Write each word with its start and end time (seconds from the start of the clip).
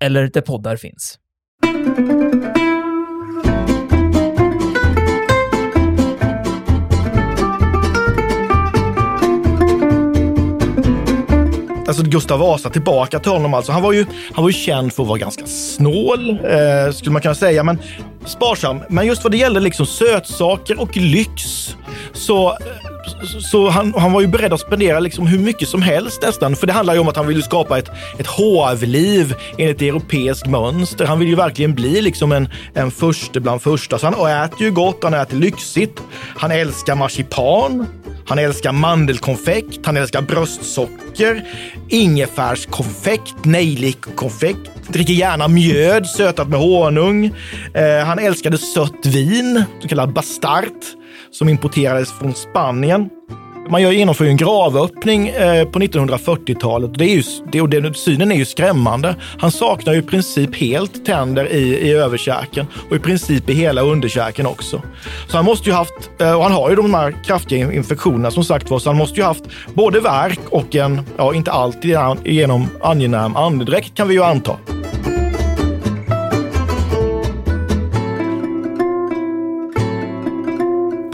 eller 0.00 0.30
där 0.32 0.40
poddar 0.40 0.76
finns. 0.76 1.18
Alltså 11.90 12.02
Gustav 12.02 12.38
Vasa, 12.38 12.70
tillbaka 12.70 13.18
till 13.18 13.32
honom 13.32 13.54
alltså. 13.54 13.72
Han 13.72 13.82
var 13.82 13.92
ju, 13.92 14.06
han 14.32 14.44
var 14.44 14.50
ju 14.50 14.54
känd 14.54 14.92
för 14.92 15.02
att 15.02 15.08
vara 15.08 15.18
ganska 15.18 15.46
snål, 15.46 16.30
eh, 16.30 16.92
skulle 16.92 17.12
man 17.12 17.22
kunna 17.22 17.34
säga, 17.34 17.62
men 17.62 17.78
sparsam. 18.24 18.80
Men 18.88 19.06
just 19.06 19.24
vad 19.24 19.32
det 19.32 19.38
gällde 19.38 19.60
liksom 19.60 19.86
sötsaker 19.86 20.80
och 20.80 20.96
lyx 20.96 21.42
så, 22.12 22.50
eh, 22.50 22.56
så, 23.22 23.40
så 23.40 23.68
han, 23.68 23.94
han 23.96 24.12
var 24.12 24.20
ju 24.20 24.26
beredd 24.26 24.52
att 24.52 24.60
spendera 24.60 25.00
liksom 25.00 25.26
hur 25.26 25.38
mycket 25.38 25.68
som 25.68 25.82
helst 25.82 26.22
nästan. 26.22 26.56
För 26.56 26.66
det 26.66 26.72
handlar 26.72 26.94
ju 26.94 27.00
om 27.00 27.08
att 27.08 27.16
han 27.16 27.26
ville 27.26 27.42
skapa 27.42 27.78
ett, 27.78 27.90
ett 28.18 28.26
hovliv 28.26 29.34
enligt 29.58 29.82
europeiskt 29.82 30.46
mönster. 30.46 31.04
Han 31.04 31.18
vill 31.18 31.28
ju 31.28 31.34
verkligen 31.34 31.74
bli 31.74 32.02
liksom 32.02 32.32
en, 32.32 32.48
en 32.74 32.90
förste 32.90 33.40
bland 33.40 33.62
första. 33.62 33.98
Så 33.98 34.06
han 34.06 34.44
äter 34.44 34.62
ju 34.62 34.70
gott, 34.70 34.98
han 35.02 35.14
äter 35.14 35.36
lyxigt. 35.36 36.02
Han 36.36 36.50
älskar 36.50 36.94
marsipan. 36.94 37.86
Han 38.30 38.38
älskar 38.38 38.72
mandelkonfekt, 38.72 39.86
han 39.86 39.96
älskar 39.96 40.22
bröstsocker, 40.22 41.44
ingefärskonfekt, 41.88 43.44
nejlikkonfekt, 43.44 44.70
dricker 44.88 45.12
gärna 45.12 45.48
mjöd 45.48 46.06
sötat 46.06 46.48
med 46.48 46.58
honung. 46.58 47.24
Eh, 47.74 48.06
han 48.06 48.18
älskade 48.18 48.58
sött 48.58 49.06
vin, 49.06 49.64
så 49.82 49.88
kallad 49.88 50.12
bastart, 50.12 50.96
som 51.30 51.48
importerades 51.48 52.12
från 52.12 52.34
Spanien. 52.34 53.10
Man 53.70 53.82
genomför 53.82 54.24
ju 54.24 54.30
en 54.30 54.36
gravöppning 54.36 55.28
eh, 55.28 55.64
på 55.68 55.78
1940-talet. 55.78 56.98
Det 56.98 57.04
är 57.04 57.14
ju, 57.14 57.22
det, 57.52 57.60
och 57.60 57.68
den 57.68 57.94
synen 57.94 58.32
är 58.32 58.36
ju 58.36 58.44
skrämmande. 58.44 59.14
Han 59.38 59.50
saknar 59.50 59.92
ju 59.92 59.98
i 59.98 60.02
princip 60.02 60.56
helt 60.56 61.04
tänder 61.04 61.52
i, 61.52 61.88
i 61.88 61.92
överkäken 61.92 62.66
och 62.90 62.96
i 62.96 62.98
princip 62.98 63.50
i 63.50 63.52
hela 63.52 63.82
underkäken 63.82 64.46
också. 64.46 64.82
Så 65.28 65.36
han 65.36 65.44
måste 65.44 65.70
ju 65.70 65.74
haft, 65.74 66.10
eh, 66.20 66.32
och 66.32 66.42
han 66.42 66.52
har 66.52 66.70
ju 66.70 66.76
de 66.76 66.94
här 66.94 67.24
kraftiga 67.24 67.72
infektionerna 67.72 68.30
som 68.30 68.44
sagt 68.44 68.70
var, 68.70 68.78
så 68.78 68.88
han 68.88 68.96
måste 68.96 69.20
ju 69.20 69.26
haft 69.26 69.44
både 69.74 70.00
värk 70.00 70.40
och 70.50 70.76
en, 70.76 71.00
ja 71.16 71.34
inte 71.34 71.52
alltid 71.52 71.96
genom 72.24 72.68
angenäm 72.82 73.36
andedräkt 73.36 73.94
kan 73.94 74.08
vi 74.08 74.14
ju 74.14 74.24
anta. 74.24 74.56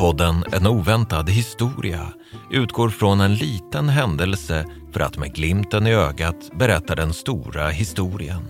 Podden 0.07 0.45
En 0.53 0.67
oväntad 0.67 1.31
historia 1.31 2.01
utgår 2.51 2.91
från 2.91 3.21
en 3.21 3.35
liten 3.35 3.89
händelse 3.89 4.67
för 4.93 5.01
att 5.01 5.19
med 5.19 5.35
glimten 5.35 5.87
i 5.87 5.95
ögat 5.95 6.51
berätta 6.59 6.95
den 6.95 7.13
stora 7.13 7.69
historien. 7.69 8.43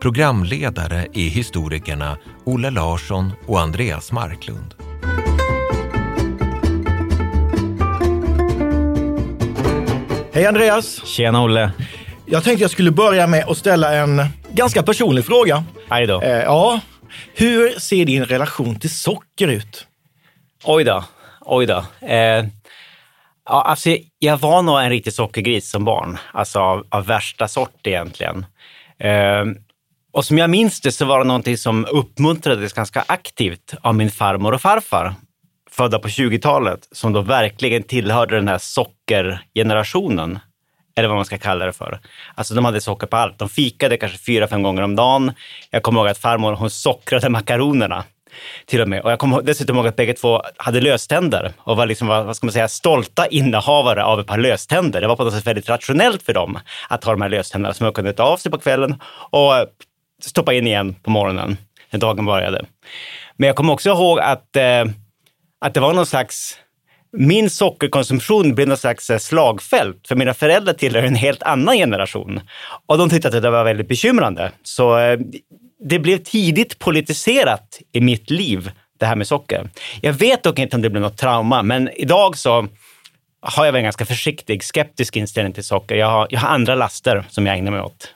Programledare 0.00 1.06
är 1.12 1.28
historikerna 1.28 2.18
Olle 2.44 2.70
Larsson 2.70 3.32
och 3.46 3.60
Andreas 3.60 4.12
Marklund. 4.12 4.74
Hej 10.32 10.46
Andreas! 10.46 11.06
Tjena 11.06 11.42
Olle! 11.42 11.70
Jag 12.26 12.44
tänkte 12.44 12.64
jag 12.64 12.70
skulle 12.70 12.90
börja 12.90 13.26
med 13.26 13.44
att 13.48 13.58
ställa 13.58 13.94
en 13.94 14.22
ganska 14.52 14.82
personlig 14.82 15.24
fråga. 15.24 15.64
Aj 15.88 16.06
då. 16.06 16.22
Eh, 16.22 16.30
ja. 16.30 16.80
Hur 17.34 17.80
ser 17.80 18.04
din 18.04 18.24
relation 18.24 18.80
till 18.80 18.90
socker 18.90 19.48
ut? 19.48 19.86
Oj 20.64 20.84
då. 20.84 21.04
Oj 21.40 21.66
då. 21.66 21.84
Eh, 22.00 22.44
ja, 23.44 23.62
alltså, 23.62 23.96
jag 24.18 24.36
var 24.36 24.62
nog 24.62 24.80
en 24.80 24.90
riktig 24.90 25.12
sockergris 25.12 25.70
som 25.70 25.84
barn. 25.84 26.18
Alltså 26.32 26.60
av, 26.60 26.86
av 26.88 27.06
värsta 27.06 27.48
sort 27.48 27.86
egentligen. 27.86 28.46
Eh, 28.98 29.44
och 30.12 30.24
som 30.24 30.38
jag 30.38 30.50
minns 30.50 30.80
det 30.80 30.92
så 30.92 31.04
var 31.04 31.18
det 31.18 31.24
någonting 31.24 31.58
som 31.58 31.86
uppmuntrades 31.90 32.72
ganska 32.72 33.04
aktivt 33.06 33.74
av 33.80 33.94
min 33.94 34.10
farmor 34.10 34.52
och 34.52 34.60
farfar, 34.60 35.14
födda 35.70 35.98
på 35.98 36.08
20-talet, 36.08 36.88
som 36.92 37.12
då 37.12 37.20
verkligen 37.20 37.82
tillhörde 37.82 38.36
den 38.36 38.48
här 38.48 38.58
sockergenerationen. 38.58 40.38
Eller 40.98 41.08
vad 41.08 41.16
man 41.16 41.24
ska 41.24 41.38
kalla 41.38 41.66
det 41.66 41.72
för. 41.72 42.00
Alltså 42.34 42.54
de 42.54 42.64
hade 42.64 42.80
socker 42.80 43.06
på 43.06 43.16
allt. 43.16 43.38
De 43.38 43.48
fikade 43.48 43.96
kanske 43.96 44.18
fyra, 44.18 44.48
fem 44.48 44.62
gånger 44.62 44.82
om 44.82 44.96
dagen. 44.96 45.32
Jag 45.70 45.82
kommer 45.82 46.00
ihåg 46.00 46.08
att 46.08 46.18
farmor 46.18 46.52
hon 46.52 46.70
sockrade 46.70 47.28
makaronerna 47.28 48.04
till 48.66 48.80
och 48.80 48.88
med. 48.88 49.02
Och 49.02 49.10
jag 49.10 49.18
kommer 49.18 49.42
dessutom 49.42 49.76
ihåg 49.76 49.86
att 49.86 49.96
bägge 49.96 50.14
två 50.14 50.42
hade 50.56 50.80
löständer 50.80 51.52
och 51.58 51.76
var 51.76 51.86
liksom, 51.86 52.08
vad 52.08 52.36
ska 52.36 52.46
man 52.46 52.52
säga, 52.52 52.68
stolta 52.68 53.26
innehavare 53.26 54.04
av 54.04 54.20
ett 54.20 54.26
par 54.26 54.38
löständer. 54.38 55.00
Det 55.00 55.06
var 55.06 55.16
på 55.16 55.24
något 55.24 55.34
sätt 55.34 55.46
väldigt 55.46 55.68
rationellt 55.68 56.22
för 56.22 56.34
dem 56.34 56.58
att 56.88 57.04
ha 57.04 57.12
de 57.12 57.22
här 57.22 57.28
löständerna 57.28 57.74
som 57.74 57.84
de 57.84 57.92
kunde 57.92 58.12
ta 58.12 58.22
av 58.22 58.36
sig 58.36 58.52
på 58.52 58.58
kvällen 58.58 58.94
och 59.30 59.52
stoppa 60.22 60.54
in 60.54 60.66
igen 60.66 60.94
på 61.02 61.10
morgonen 61.10 61.56
när 61.90 62.00
dagen 62.00 62.24
började. 62.24 62.64
Men 63.36 63.46
jag 63.46 63.56
kommer 63.56 63.72
också 63.72 63.90
ihåg 63.90 64.20
att, 64.20 64.56
eh, 64.56 64.84
att 65.60 65.74
det 65.74 65.80
var 65.80 65.92
någon 65.92 66.06
slags 66.06 66.58
min 67.18 67.50
sockerkonsumtion 67.50 68.54
blev 68.54 68.68
något 68.68 68.80
slags 68.80 69.10
eh, 69.10 69.18
slagfält, 69.18 70.08
för 70.08 70.16
mina 70.16 70.34
föräldrar 70.34 70.72
tillhör 70.72 71.02
en 71.02 71.14
helt 71.14 71.42
annan 71.42 71.76
generation. 71.76 72.40
Och 72.86 72.98
de 72.98 73.10
tyckte 73.10 73.28
att 73.28 73.42
det 73.42 73.50
var 73.50 73.64
väldigt 73.64 73.88
bekymrande. 73.88 74.52
Så 74.62 74.98
eh, 74.98 75.18
det 75.78 75.98
blev 75.98 76.18
tidigt 76.18 76.78
politiserat 76.78 77.80
i 77.92 78.00
mitt 78.00 78.30
liv, 78.30 78.70
det 78.98 79.06
här 79.06 79.16
med 79.16 79.26
socker. 79.26 79.70
Jag 80.00 80.12
vet 80.12 80.42
dock 80.42 80.58
inte 80.58 80.76
om 80.76 80.82
det 80.82 80.90
blev 80.90 81.02
något 81.02 81.18
trauma, 81.18 81.62
men 81.62 81.90
idag 81.96 82.38
så 82.38 82.68
har 83.40 83.64
jag 83.64 83.76
en 83.76 83.82
ganska 83.82 84.06
försiktig, 84.06 84.64
skeptisk 84.64 85.16
inställning 85.16 85.52
till 85.52 85.64
socker. 85.64 85.94
Jag 85.94 86.10
har, 86.10 86.26
jag 86.30 86.40
har 86.40 86.48
andra 86.48 86.74
laster 86.74 87.24
som 87.28 87.46
jag 87.46 87.58
ägnar 87.58 87.70
mig 87.70 87.80
åt. 87.80 88.14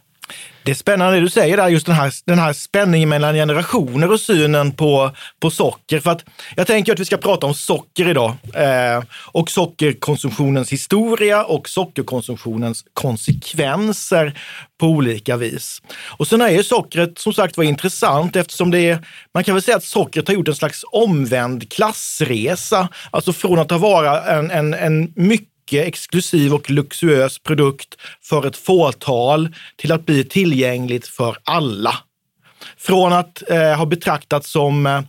Det 0.63 0.71
är 0.71 0.75
spännande 0.75 1.17
det 1.17 1.21
du 1.21 1.31
säger 1.31 1.57
där, 1.57 1.69
just 1.69 1.87
den 1.87 1.95
här, 1.95 2.13
den 2.25 2.39
här 2.39 2.53
spänningen 2.53 3.09
mellan 3.09 3.35
generationer 3.35 4.13
och 4.13 4.21
synen 4.21 4.73
på, 4.73 5.11
på 5.41 5.51
socker. 5.51 6.01
För 6.01 6.11
att 6.11 6.25
jag 6.57 6.67
tänker 6.67 6.93
att 6.93 7.01
vi 7.01 7.05
ska 7.05 7.17
prata 7.17 7.47
om 7.47 7.55
socker 7.55 8.09
idag 8.09 8.37
eh, 8.55 9.03
och 9.33 9.51
sockerkonsumtionens 9.51 10.73
historia 10.73 11.45
och 11.45 11.69
sockerkonsumtionens 11.69 12.85
konsekvenser 12.95 14.41
på 14.81 14.87
olika 14.87 15.37
vis. 15.37 15.83
Och 16.07 16.27
sen 16.27 16.41
är 16.41 16.49
ju 16.49 16.63
sockret 16.63 17.19
som 17.19 17.33
sagt 17.33 17.57
var 17.57 17.65
intressant 17.65 18.37
eftersom 18.37 18.71
det 18.71 18.81
är, 18.81 19.07
man 19.35 19.45
kan 19.45 19.55
väl 19.55 19.63
säga 19.63 19.77
att 19.77 19.85
sockret 19.85 20.29
har 20.29 20.35
gjort 20.35 20.49
en 20.49 20.55
slags 20.55 20.85
omvänd 20.93 21.73
klassresa. 21.73 22.89
Alltså 23.11 23.33
från 23.33 23.59
att 23.59 23.71
ha 23.71 23.79
varit 23.79 24.27
en, 24.27 24.51
en, 24.51 24.75
en 24.75 25.13
mycket 25.17 25.50
mycket 25.71 25.89
exklusiv 25.89 26.55
och 26.55 26.71
luxuös 26.71 27.39
produkt 27.39 27.97
för 28.23 28.47
ett 28.47 28.57
fåtal 28.57 29.49
till 29.77 29.93
att 29.93 30.07
bli 30.07 30.25
tillgängligt 30.25 31.07
för 31.07 31.37
alla. 31.45 31.95
Från 32.77 33.13
att 33.13 33.51
eh, 33.51 33.77
ha 33.77 33.87
betraktats 33.87 34.51
som 34.51 34.87
eh, 34.87 35.03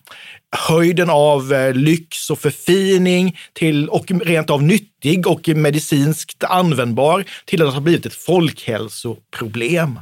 höjden 0.70 1.10
av 1.10 1.54
eh, 1.54 1.74
lyx 1.74 2.30
och 2.30 2.40
förfining 2.40 3.38
till, 3.54 3.90
och 3.90 4.12
rent 4.12 4.50
av 4.50 4.64
nyttig 4.64 5.28
och 5.28 5.48
medicinskt 5.48 6.44
användbar 6.44 7.26
till 7.46 7.62
att 7.62 7.74
ha 7.74 7.82
blivit 7.82 8.06
ett 8.06 8.14
folkhälsoproblem. 8.14 10.00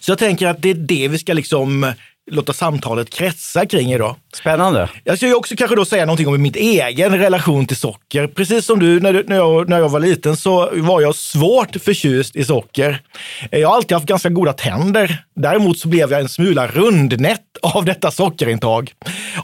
Så 0.00 0.10
jag 0.10 0.18
tänker 0.18 0.46
att 0.46 0.62
det 0.62 0.70
är 0.70 0.74
det 0.74 1.08
vi 1.08 1.18
ska 1.18 1.32
liksom 1.32 1.92
låta 2.30 2.52
samtalet 2.52 3.10
kretsa 3.10 3.66
kring 3.66 3.92
idag. 3.92 4.16
Spännande. 4.34 4.88
Jag 5.04 5.16
ska 5.16 5.26
ju 5.26 5.34
också 5.34 5.56
kanske 5.56 5.76
då 5.76 5.84
säga 5.84 6.06
någonting 6.06 6.28
om 6.28 6.42
min 6.42 6.54
egen 6.54 7.18
relation 7.18 7.66
till 7.66 7.76
socker. 7.76 8.26
Precis 8.26 8.66
som 8.66 8.78
du, 8.78 9.00
när, 9.00 9.12
du, 9.12 9.24
när, 9.26 9.36
jag, 9.36 9.68
när 9.68 9.78
jag 9.78 9.88
var 9.88 10.00
liten 10.00 10.36
så 10.36 10.70
var 10.72 11.00
jag 11.00 11.14
svårt 11.14 11.76
förtjust 11.84 12.36
i 12.36 12.44
socker. 12.44 13.02
Jag 13.50 13.68
har 13.68 13.76
alltid 13.76 13.92
haft 13.92 14.06
ganska 14.06 14.28
goda 14.28 14.52
tänder. 14.52 15.24
Däremot 15.36 15.78
så 15.78 15.88
blev 15.88 16.12
jag 16.12 16.20
en 16.20 16.28
smula 16.28 16.66
rundnätt 16.66 17.40
av 17.62 17.84
detta 17.84 18.10
sockerintag. 18.10 18.92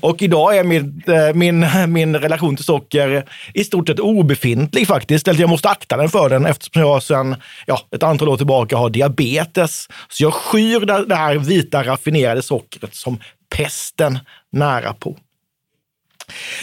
Och 0.00 0.22
idag 0.22 0.56
är 0.56 0.64
min, 0.64 1.02
eh, 1.06 1.34
min, 1.34 1.66
min 1.92 2.16
relation 2.16 2.56
till 2.56 2.64
socker 2.64 3.24
i 3.54 3.64
stort 3.64 3.88
sett 3.88 4.00
obefintlig 4.00 4.86
faktiskt. 4.86 5.28
Eller 5.28 5.40
jag 5.40 5.50
måste 5.50 5.68
akta 5.68 5.96
den 5.96 6.08
för 6.08 6.28
den 6.28 6.46
eftersom 6.46 6.82
jag 6.82 7.02
sedan 7.02 7.36
ja, 7.66 7.80
ett 7.94 8.02
antal 8.02 8.28
år 8.28 8.36
tillbaka 8.36 8.76
har 8.76 8.90
diabetes. 8.90 9.88
Så 10.08 10.22
jag 10.22 10.34
skyr 10.34 11.06
det 11.06 11.14
här 11.14 11.34
vita 11.34 11.82
raffinerade 11.82 12.42
sockret 12.42 12.75
som 12.92 13.20
pesten 13.56 14.18
nära 14.52 14.92
på. 14.92 15.16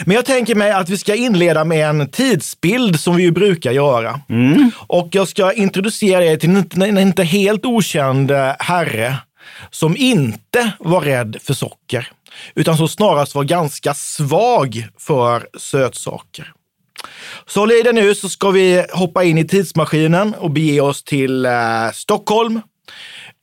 Men 0.06 0.16
jag 0.16 0.26
tänker 0.26 0.56
mig 0.56 0.72
att 0.72 0.90
vi 0.90 0.98
ska 0.98 1.16
inleda 1.16 1.64
med 1.64 1.90
en 1.90 2.10
tidsbild 2.10 3.00
som 3.00 3.16
vi 3.16 3.32
brukar 3.32 3.72
göra. 3.72 4.22
Mm. 4.30 4.72
Och 4.78 5.08
jag 5.12 5.28
ska 5.28 5.54
introducera 5.54 6.26
er 6.26 6.38
till 6.38 6.82
en 6.82 6.98
inte 6.98 7.24
helt 7.24 7.66
okänd 7.66 8.32
herre 8.60 9.18
som 9.70 9.98
inte 9.98 10.72
var 10.80 11.02
rädd 11.02 11.38
för 11.42 11.54
socker, 11.54 12.12
utan 12.56 12.78
som 12.78 12.88
snarast 12.88 13.36
var 13.36 13.44
ganska 13.44 13.94
svag 13.94 14.88
för 15.00 15.48
sötsaker. 15.58 16.54
Så 17.48 17.60
håll 17.60 17.72
i 17.72 17.82
dig 17.82 17.94
nu 17.94 18.16
så 18.16 18.30
ska 18.30 18.52
vi 18.52 18.86
hoppa 18.94 19.24
in 19.24 19.38
i 19.38 19.48
tidsmaskinen 19.48 20.34
och 20.34 20.52
bege 20.52 20.82
oss 20.82 21.04
till 21.04 21.46
eh, 21.46 21.52
Stockholm. 21.94 22.62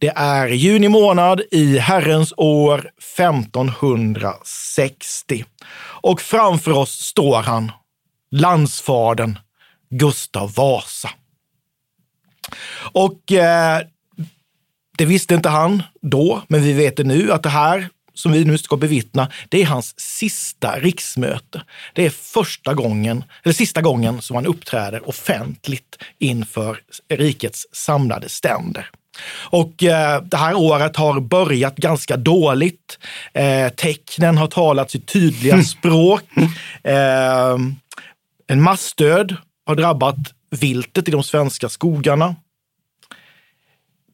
Det 0.00 0.12
är 0.16 0.48
juni 0.48 0.88
månad 0.88 1.40
i 1.50 1.78
Herrens 1.78 2.32
år 2.36 2.90
1560. 3.16 5.44
Och 6.02 6.20
framför 6.20 6.70
oss 6.70 6.90
står 6.90 7.42
han, 7.42 7.72
landsfadern 8.30 9.38
Gustav 9.90 10.54
Vasa. 10.54 11.10
Och 12.92 13.32
eh, 13.32 13.80
det 14.98 15.04
visste 15.04 15.34
inte 15.34 15.48
han 15.48 15.82
då, 16.02 16.42
men 16.48 16.62
vi 16.62 16.72
vet 16.72 16.96
det 16.96 17.04
nu 17.04 17.32
att 17.32 17.42
det 17.42 17.48
här 17.48 17.88
som 18.14 18.32
vi 18.32 18.44
nu 18.44 18.58
ska 18.58 18.76
bevittna, 18.76 19.30
det 19.48 19.62
är 19.62 19.66
hans 19.66 20.00
sista 20.00 20.78
riksmöte. 20.78 21.62
Det 21.94 22.06
är 22.06 22.10
första 22.10 22.74
gången, 22.74 23.24
eller 23.42 23.52
sista 23.52 23.80
gången 23.80 24.22
som 24.22 24.36
han 24.36 24.46
uppträder 24.46 25.08
offentligt 25.08 25.98
inför 26.18 26.80
rikets 27.08 27.66
samlade 27.72 28.28
ständer. 28.28 28.90
Och 29.50 29.84
eh, 29.84 30.22
det 30.22 30.36
här 30.36 30.54
året 30.54 30.96
har 30.96 31.20
börjat 31.20 31.76
ganska 31.76 32.16
dåligt. 32.16 32.98
Eh, 33.34 33.68
tecknen 33.68 34.38
har 34.38 34.46
talat 34.46 34.90
sitt 34.90 35.06
tydliga 35.06 35.62
språk. 35.62 36.22
Eh, 36.82 37.58
en 38.46 38.62
massdöd 38.62 39.36
har 39.66 39.74
drabbat 39.74 40.16
viltet 40.50 41.08
i 41.08 41.10
de 41.10 41.22
svenska 41.22 41.68
skogarna. 41.68 42.34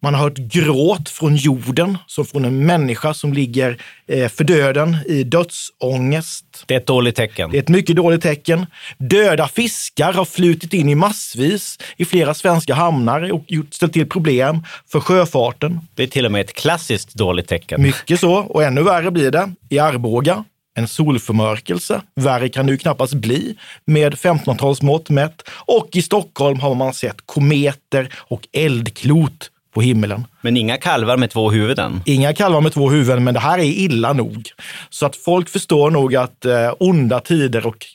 Man 0.02 0.14
har 0.14 0.22
hört 0.22 0.36
gråt 0.36 1.08
från 1.08 1.36
jorden, 1.36 1.98
som 2.06 2.24
från 2.24 2.44
en 2.44 2.66
människa 2.66 3.14
som 3.14 3.32
ligger 3.32 3.82
eh, 4.06 4.28
för 4.28 4.44
döden 4.44 4.96
i 5.06 5.24
dödsångest. 5.24 6.44
Det 6.66 6.74
är 6.74 6.78
ett 6.78 6.86
dåligt 6.86 7.16
tecken. 7.16 7.50
Det 7.50 7.58
är 7.58 7.62
ett 7.62 7.68
mycket 7.68 7.96
dåligt 7.96 8.22
tecken. 8.22 8.66
Döda 8.98 9.48
fiskar 9.48 10.12
har 10.12 10.24
flutit 10.24 10.72
in 10.72 10.88
i 10.88 10.94
massvis 10.94 11.78
i 11.96 12.04
flera 12.04 12.34
svenska 12.34 12.74
hamnar 12.74 13.32
och 13.32 13.44
gjort, 13.46 13.74
ställt 13.74 13.92
till 13.92 14.08
problem 14.08 14.62
för 14.92 15.00
sjöfarten. 15.00 15.80
Det 15.94 16.02
är 16.02 16.06
till 16.06 16.26
och 16.26 16.32
med 16.32 16.40
ett 16.40 16.54
klassiskt 16.54 17.14
dåligt 17.14 17.48
tecken. 17.48 17.82
Mycket 17.82 18.20
så, 18.20 18.34
och 18.34 18.64
ännu 18.64 18.82
värre 18.82 19.10
blir 19.10 19.30
det 19.30 19.52
i 19.68 19.78
Arboga. 19.78 20.44
En 20.78 20.88
solförmörkelse. 20.88 22.02
Värre 22.14 22.48
kan 22.48 22.66
det 22.66 22.72
ju 22.72 22.78
knappast 22.78 23.14
bli 23.14 23.56
med 23.84 24.14
1500-talsmått 24.14 25.10
mätt. 25.10 25.42
Och 25.48 25.88
i 25.92 26.02
Stockholm 26.02 26.60
har 26.60 26.74
man 26.74 26.94
sett 26.94 27.16
kometer 27.26 28.08
och 28.14 28.48
eldklot 28.52 29.50
på 29.76 29.82
himmelen. 29.82 30.26
Men 30.40 30.56
inga 30.56 30.76
kalvar 30.76 31.16
med 31.16 31.30
två 31.30 31.50
huvuden. 31.50 32.02
Inga 32.04 32.34
kalvar 32.34 32.60
med 32.60 32.72
två 32.72 32.90
huvuden, 32.90 33.24
men 33.24 33.34
det 33.34 33.40
här 33.40 33.58
är 33.58 33.62
illa 33.62 34.12
nog. 34.12 34.48
Så 34.90 35.06
att 35.06 35.16
folk 35.16 35.48
förstår 35.48 35.90
nog 35.90 36.16
att 36.16 36.44
eh, 36.44 36.72
onda 36.78 37.20
tider 37.20 37.66
och 37.66 37.86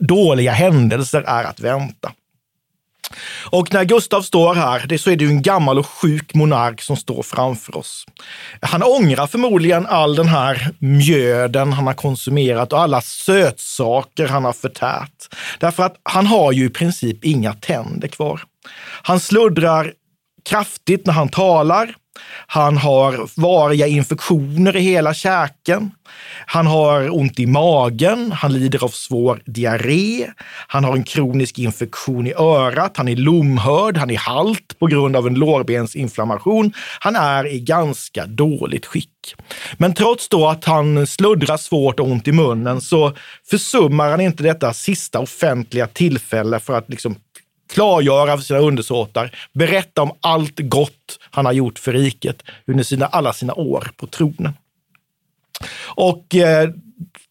dåliga 0.00 0.52
händelser 0.52 1.22
är 1.26 1.44
att 1.44 1.60
vänta. 1.60 2.12
Och 3.50 3.74
när 3.74 3.84
Gustav 3.84 4.22
står 4.22 4.54
här, 4.54 4.86
det, 4.88 4.98
så 4.98 5.10
är 5.10 5.16
det 5.16 5.24
ju 5.24 5.30
en 5.30 5.42
gammal 5.42 5.78
och 5.78 5.86
sjuk 5.86 6.34
monark 6.34 6.82
som 6.82 6.96
står 6.96 7.22
framför 7.22 7.76
oss. 7.76 8.06
Han 8.60 8.82
ångrar 8.82 9.26
förmodligen 9.26 9.86
all 9.86 10.14
den 10.14 10.28
här 10.28 10.74
mjöden 10.78 11.72
han 11.72 11.86
har 11.86 11.94
konsumerat 11.94 12.72
och 12.72 12.80
alla 12.80 13.00
sötsaker 13.00 14.26
han 14.26 14.44
har 14.44 14.52
förtärt. 14.52 15.34
Därför 15.58 15.82
att 15.82 15.96
han 16.02 16.26
har 16.26 16.52
ju 16.52 16.64
i 16.64 16.70
princip 16.70 17.24
inga 17.24 17.52
tänder 17.52 18.08
kvar. 18.08 18.40
Han 19.02 19.20
sluddrar 19.20 19.92
kraftigt 20.48 21.06
när 21.06 21.12
han 21.12 21.28
talar. 21.28 21.94
Han 22.46 22.76
har 22.76 23.40
variga 23.40 23.86
infektioner 23.86 24.76
i 24.76 24.80
hela 24.80 25.14
käken. 25.14 25.90
Han 26.46 26.66
har 26.66 27.16
ont 27.16 27.38
i 27.38 27.46
magen. 27.46 28.32
Han 28.32 28.52
lider 28.52 28.84
av 28.84 28.88
svår 28.88 29.42
diarré. 29.46 30.30
Han 30.68 30.84
har 30.84 30.96
en 30.96 31.04
kronisk 31.04 31.58
infektion 31.58 32.26
i 32.26 32.34
örat. 32.34 32.96
Han 32.96 33.08
är 33.08 33.16
lomhörd. 33.16 33.96
Han 33.96 34.10
är 34.10 34.18
halt 34.18 34.78
på 34.78 34.86
grund 34.86 35.16
av 35.16 35.26
en 35.26 35.34
lårbensinflammation. 35.34 36.72
Han 37.00 37.16
är 37.16 37.46
i 37.46 37.60
ganska 37.60 38.26
dåligt 38.26 38.86
skick. 38.86 39.10
Men 39.76 39.94
trots 39.94 40.28
då 40.28 40.48
att 40.48 40.64
han 40.64 41.06
sluddrar 41.06 41.56
svårt 41.56 42.00
och 42.00 42.06
ont 42.06 42.28
i 42.28 42.32
munnen 42.32 42.80
så 42.80 43.12
försummar 43.50 44.10
han 44.10 44.20
inte 44.20 44.42
detta 44.42 44.72
sista 44.72 45.18
offentliga 45.18 45.86
tillfälle 45.86 46.60
för 46.60 46.78
att 46.78 46.90
liksom 46.90 47.16
klargöra 47.68 48.36
för 48.36 48.44
sina 48.44 48.58
undersåtar, 48.58 49.30
berätta 49.52 50.02
om 50.02 50.12
allt 50.20 50.58
gott 50.58 51.18
han 51.30 51.46
har 51.46 51.52
gjort 51.52 51.78
för 51.78 51.92
riket 51.92 52.42
under 52.66 52.84
sina, 52.84 53.06
alla 53.06 53.32
sina 53.32 53.54
år 53.54 53.90
på 53.96 54.06
tronen. 54.06 54.52
Och 55.84 56.34
eh, 56.34 56.70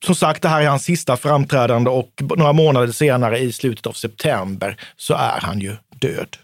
som 0.05 0.15
sagt, 0.15 0.41
det 0.41 0.49
här 0.49 0.61
är 0.61 0.67
hans 0.67 0.83
sista 0.83 1.17
framträdande 1.17 1.89
och 1.89 2.11
några 2.37 2.53
månader 2.53 2.91
senare 2.91 3.39
i 3.39 3.51
slutet 3.51 3.87
av 3.87 3.91
september 3.91 4.77
så 4.97 5.13
är 5.13 5.39
han 5.41 5.59
ju 5.59 5.75
död. 5.89 6.37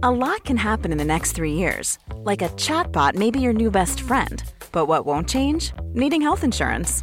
A 0.00 0.10
lot 0.12 0.44
can 0.44 0.56
happen 0.56 0.92
in 0.92 0.98
the 0.98 1.04
next 1.04 1.34
three 1.34 1.54
years. 1.54 1.98
Like 2.24 2.40
a 2.40 2.48
chatbot 2.56 3.16
may 3.16 3.30
be 3.30 3.40
your 3.40 3.52
new 3.52 3.70
best 3.70 4.00
friend. 4.00 4.42
But 4.70 4.86
what 4.86 5.04
won't 5.04 5.28
change? 5.28 5.72
Needing 5.94 6.22
health 6.22 6.44
insurance. 6.44 7.02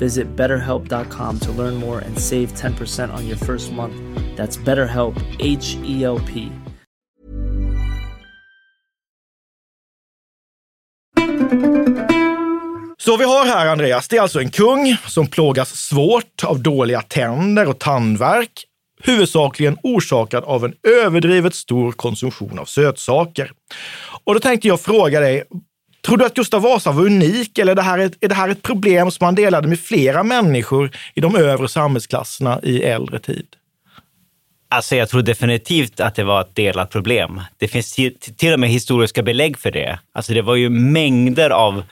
Visit 0.00 0.36
betterhelp.com 0.36 1.38
to 1.40 1.52
learn 1.52 1.74
more 1.74 1.98
and 1.98 2.18
save 2.18 2.52
10% 2.54 3.12
on 3.12 3.26
your 3.26 3.36
first 3.36 3.72
month. 3.72 3.94
That's 4.36 4.56
BetterHelp, 4.56 5.16
H 5.38 5.76
E 5.84 6.04
L 6.04 6.20
P. 6.26 6.50
Så 12.98 13.16
vi 13.16 13.24
har 13.24 13.46
här, 13.46 13.66
Andreas, 13.66 14.08
det 14.08 14.16
är 14.16 14.20
alltså 14.20 14.40
en 14.40 14.50
kung 14.50 14.96
som 15.06 15.26
plågas 15.26 15.76
svårt 15.76 16.44
av 16.44 16.62
dåliga 16.62 17.02
tänder 17.02 17.68
och 17.68 17.78
tandvärk, 17.78 18.64
huvudsakligen 19.02 19.78
orsakad 19.82 20.44
av 20.44 20.64
en 20.64 20.74
överdrivet 21.04 21.54
stor 21.54 21.92
konsumtion 21.92 22.58
av 22.58 22.64
sötsaker. 22.64 23.52
Och 24.24 24.34
då 24.34 24.40
tänkte 24.40 24.68
jag 24.68 24.80
fråga 24.80 25.20
dig, 25.20 25.44
Tror 26.02 26.16
du 26.16 26.24
att 26.24 26.34
Gustav 26.34 26.62
Vasa 26.62 26.92
var 26.92 27.06
unik 27.06 27.58
eller 27.58 27.72
är 27.72 27.76
det, 27.76 27.82
här 27.82 27.98
ett, 27.98 28.12
är 28.20 28.28
det 28.28 28.34
här 28.34 28.48
ett 28.48 28.62
problem 28.62 29.10
som 29.10 29.24
han 29.24 29.34
delade 29.34 29.68
med 29.68 29.80
flera 29.80 30.22
människor 30.22 30.90
i 31.14 31.20
de 31.20 31.36
övre 31.36 31.68
samhällsklasserna 31.68 32.60
i 32.62 32.82
äldre 32.82 33.18
tid? 33.18 33.46
Alltså 34.68 34.96
jag 34.96 35.08
tror 35.08 35.22
definitivt 35.22 36.00
att 36.00 36.14
det 36.14 36.24
var 36.24 36.40
ett 36.40 36.54
delat 36.54 36.90
problem. 36.90 37.40
Det 37.56 37.68
finns 37.68 37.94
till 38.36 38.52
och 38.52 38.60
med 38.60 38.70
historiska 38.70 39.22
belägg 39.22 39.58
för 39.58 39.70
det. 39.70 39.98
Alltså 40.12 40.34
det 40.34 40.42
var 40.42 40.54
ju 40.56 40.70
mängder 40.70 41.50
av 41.50 41.82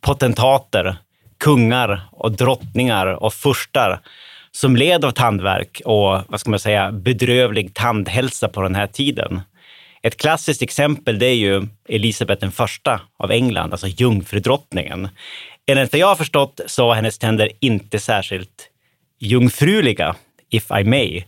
potentater, 0.00 0.96
kungar 1.38 2.08
och 2.12 2.32
drottningar 2.32 3.06
och 3.06 3.34
furstar 3.34 4.00
som 4.52 4.76
led 4.76 5.04
av 5.04 5.10
tandvärk 5.10 5.82
och 5.84 6.20
vad 6.28 6.40
ska 6.40 6.50
man 6.50 6.58
säga, 6.58 6.92
bedrövlig 6.92 7.74
tandhälsa 7.74 8.48
på 8.48 8.62
den 8.62 8.74
här 8.74 8.86
tiden. 8.86 9.40
Ett 10.06 10.16
klassiskt 10.16 10.62
exempel 10.62 11.18
det 11.18 11.26
är 11.26 11.34
ju 11.34 11.66
Elisabeth 11.88 12.40
den 12.40 12.52
första 12.52 13.00
av 13.18 13.32
England, 13.32 13.72
alltså 13.72 13.86
jungfrudrottningen. 13.86 15.08
Enligt 15.66 15.92
vad 15.92 16.00
jag 16.00 16.06
har 16.06 16.16
förstått 16.16 16.60
så 16.66 16.86
var 16.86 16.94
hennes 16.94 17.18
tänder 17.18 17.50
inte 17.60 17.98
särskilt 17.98 18.70
jungfruliga, 19.18 20.14
if 20.50 20.70
I 20.80 20.84
may. 20.84 21.22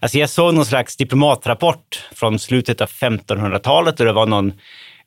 Alltså 0.00 0.18
jag 0.18 0.30
såg 0.30 0.54
någon 0.54 0.66
slags 0.66 0.96
diplomatrapport 0.96 2.08
från 2.12 2.38
slutet 2.38 2.80
av 2.80 2.88
1500-talet 2.88 4.00
och 4.00 4.06
det 4.06 4.12
var 4.12 4.26
någon 4.26 4.52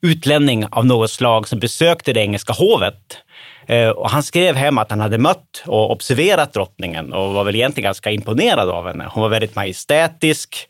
utlänning 0.01 0.65
av 0.71 0.85
något 0.85 1.11
slag 1.11 1.47
som 1.47 1.59
besökte 1.59 2.13
det 2.13 2.21
engelska 2.21 2.53
hovet. 2.53 3.17
Eh, 3.65 3.89
och 3.89 4.09
han 4.09 4.23
skrev 4.23 4.55
hem 4.55 4.77
att 4.77 4.89
han 4.89 4.99
hade 4.99 5.17
mött 5.17 5.63
och 5.65 5.91
observerat 5.91 6.53
drottningen 6.53 7.13
och 7.13 7.33
var 7.33 7.43
väl 7.43 7.55
egentligen 7.55 7.87
ganska 7.87 8.11
imponerad 8.11 8.69
av 8.69 8.87
henne. 8.87 9.07
Hon 9.11 9.21
var 9.21 9.29
väldigt 9.29 9.55
majestätisk. 9.55 10.67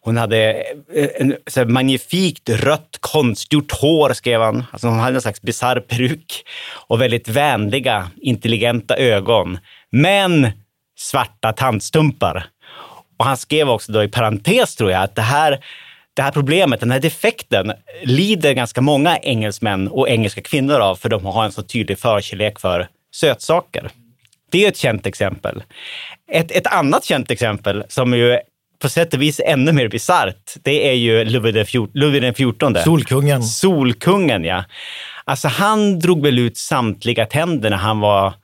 Hon 0.00 0.16
hade 0.16 0.52
eh, 0.94 1.08
en 1.16 1.36
så 1.46 1.64
magnifikt 1.64 2.48
rött 2.48 2.98
konstgjort 3.00 3.72
hår, 3.72 4.12
skrev 4.12 4.40
han. 4.40 4.64
Alltså 4.70 4.88
hon 4.88 4.98
hade 4.98 5.16
en 5.16 5.22
slags 5.22 5.42
bisarr 5.42 5.80
peruk 5.80 6.44
och 6.88 7.00
väldigt 7.00 7.28
vänliga, 7.28 8.10
intelligenta 8.20 8.96
ögon. 8.96 9.58
Men 9.90 10.50
svarta 10.98 11.52
tandstumpar. 11.52 12.46
Och 13.16 13.24
han 13.24 13.36
skrev 13.36 13.70
också 13.70 13.92
då 13.92 14.02
i 14.02 14.08
parentes, 14.08 14.76
tror 14.76 14.90
jag, 14.90 15.02
att 15.02 15.14
det 15.14 15.22
här 15.22 15.64
det 16.18 16.22
här 16.22 16.32
problemet, 16.32 16.80
den 16.80 16.90
här 16.90 17.00
defekten, 17.00 17.72
lider 18.02 18.52
ganska 18.52 18.80
många 18.80 19.18
engelsmän 19.18 19.88
och 19.88 20.08
engelska 20.08 20.42
kvinnor 20.42 20.80
av 20.80 20.96
för 20.96 21.08
de 21.08 21.24
har 21.24 21.44
en 21.44 21.52
så 21.52 21.62
tydlig 21.62 21.98
förkärlek 21.98 22.60
för 22.60 22.88
sötsaker. 23.14 23.90
Det 24.50 24.64
är 24.64 24.68
ett 24.68 24.76
känt 24.76 25.06
exempel. 25.06 25.62
Ett, 26.32 26.50
ett 26.50 26.66
annat 26.66 27.04
känt 27.04 27.30
exempel 27.30 27.84
som 27.88 28.14
ju 28.14 28.38
på 28.82 28.88
sätt 28.88 29.14
och 29.14 29.22
vis 29.22 29.40
ännu 29.44 29.72
mer 29.72 29.88
bisarrt, 29.88 30.54
det 30.62 30.88
är 30.88 30.92
ju 30.92 31.24
Ludvig 31.24 31.54
den 32.22 32.34
XIV. 32.34 32.82
Solkungen. 32.84 33.42
Solkungen, 33.42 34.44
ja. 34.44 34.64
Alltså 35.24 35.48
han 35.48 35.98
drog 35.98 36.22
väl 36.22 36.38
ut 36.38 36.56
samtliga 36.56 37.26
tänder 37.26 37.70
när 37.70 37.76
han 37.76 38.00
var 38.00 38.34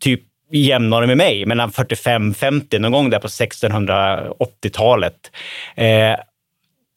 typ 0.00 0.20
jämnårig 0.52 1.08
med 1.08 1.16
mig, 1.16 1.46
mellan 1.46 1.70
45-50, 1.70 2.78
någon 2.78 2.92
gång 2.92 3.10
där 3.10 3.18
på 3.18 3.28
1680-talet. 3.28 5.30
Eh, 5.74 6.16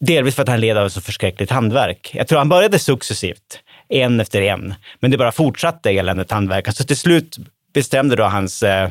Delvis 0.00 0.34
för 0.34 0.42
att 0.42 0.48
han 0.48 0.60
led 0.60 0.76
av 0.76 0.88
så 0.88 1.00
förskräckligt 1.00 1.50
tandvärk. 1.50 2.10
Jag 2.14 2.28
tror 2.28 2.38
han 2.38 2.48
började 2.48 2.78
successivt, 2.78 3.60
en 3.88 4.20
efter 4.20 4.42
en, 4.42 4.74
men 5.00 5.10
det 5.10 5.18
bara 5.18 5.32
fortsatte 5.32 5.90
eländet 5.90 6.28
tandvärk. 6.28 6.74
Så 6.74 6.84
till 6.84 6.96
slut 6.96 7.38
bestämde 7.74 8.16
då 8.16 8.24
hans, 8.24 8.62
eh, 8.62 8.90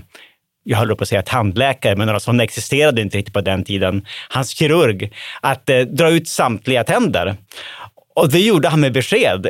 jag 0.63 0.77
höll 0.77 0.95
på 0.95 1.01
att 1.03 1.09
säga 1.09 1.21
tandläkare, 1.21 1.95
men 1.95 2.07
några 2.07 2.19
sådana 2.19 2.43
existerade 2.43 3.01
inte 3.01 3.17
riktigt 3.17 3.33
på 3.33 3.41
den 3.41 3.63
tiden, 3.63 4.05
hans 4.29 4.49
kirurg, 4.49 5.13
att 5.41 5.69
eh, 5.69 5.79
dra 5.79 6.09
ut 6.09 6.27
samtliga 6.27 6.83
tänder. 6.83 7.35
Och 8.15 8.29
det 8.29 8.39
gjorde 8.39 8.69
han 8.69 8.79
med 8.79 8.93
besked. 8.93 9.47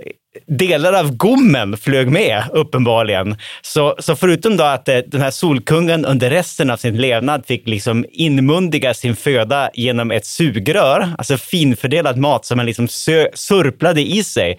Delar 0.48 0.94
av 0.94 1.16
gommen 1.16 1.78
flög 1.78 2.08
med, 2.12 2.44
uppenbarligen. 2.52 3.36
Så, 3.62 3.96
så 4.00 4.16
förutom 4.16 4.58
då 4.58 4.64
att 4.64 4.88
eh, 4.88 4.98
den 4.98 5.22
här 5.22 5.32
solkungen 5.32 6.06
under 6.06 6.30
resten 6.30 6.70
av 6.70 6.78
sin 6.78 6.98
levnad 6.98 7.46
fick 7.46 7.68
liksom 7.68 8.06
inmundiga 8.10 8.94
sin 8.94 9.16
föda 9.16 9.70
genom 9.74 10.12
ett 10.12 10.26
sugrör, 10.26 11.10
alltså 11.18 11.38
finfördelad 11.38 12.18
mat 12.18 12.46
som 12.46 12.60
han 12.60 12.66
liksom 12.66 12.88
surplade 13.34 14.02
i 14.02 14.24
sig, 14.24 14.58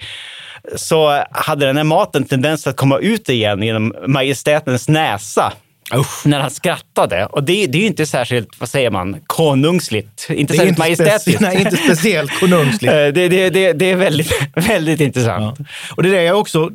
så 0.77 1.25
hade 1.31 1.67
den 1.67 1.77
här 1.77 1.85
maten 1.85 2.25
tendens 2.25 2.67
att 2.67 2.77
komma 2.77 2.99
ut 2.99 3.29
igen 3.29 3.63
genom 3.63 3.95
majestätens 4.07 4.89
näsa. 4.89 5.53
Usch. 5.95 6.27
när 6.27 6.41
han 6.41 6.51
skrattade. 6.51 7.27
Och 7.27 7.45
det, 7.45 7.67
det 7.67 7.79
är 7.79 7.81
ju 7.81 7.87
inte 7.87 8.07
särskilt, 8.07 8.61
vad 8.61 8.69
säger 8.69 8.91
man, 8.91 9.17
konungsligt. 9.27 10.27
Inte 10.31 10.55
särskilt 10.55 10.79
majestätiskt. 10.79 11.41
Nej, 11.41 11.61
inte 11.61 11.77
speciellt 11.77 12.41
konungsligt. 12.41 12.93
det, 12.93 13.29
det, 13.29 13.51
det, 13.51 13.73
det, 13.73 13.91
är 13.91 13.97
väldigt, 13.97 14.33
väldigt 14.55 15.01
intressant. 15.01 15.57
Ja. 15.59 15.65
Och 15.97 16.03
det 16.03 16.19
är 16.19 16.33
också, 16.33 16.71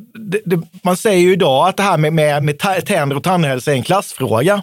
man 0.84 0.98
säger 0.98 1.20
ju 1.20 1.34
idag 1.34 1.68
att 1.68 1.78
det 1.78 1.84
här 1.84 1.98
med, 1.98 2.14
med, 2.14 2.44
med 2.44 2.86
tänder 2.86 3.16
och 3.16 3.24
tandhälsa 3.24 3.72
är 3.72 3.76
en 3.76 3.84
klassfråga. 3.84 4.62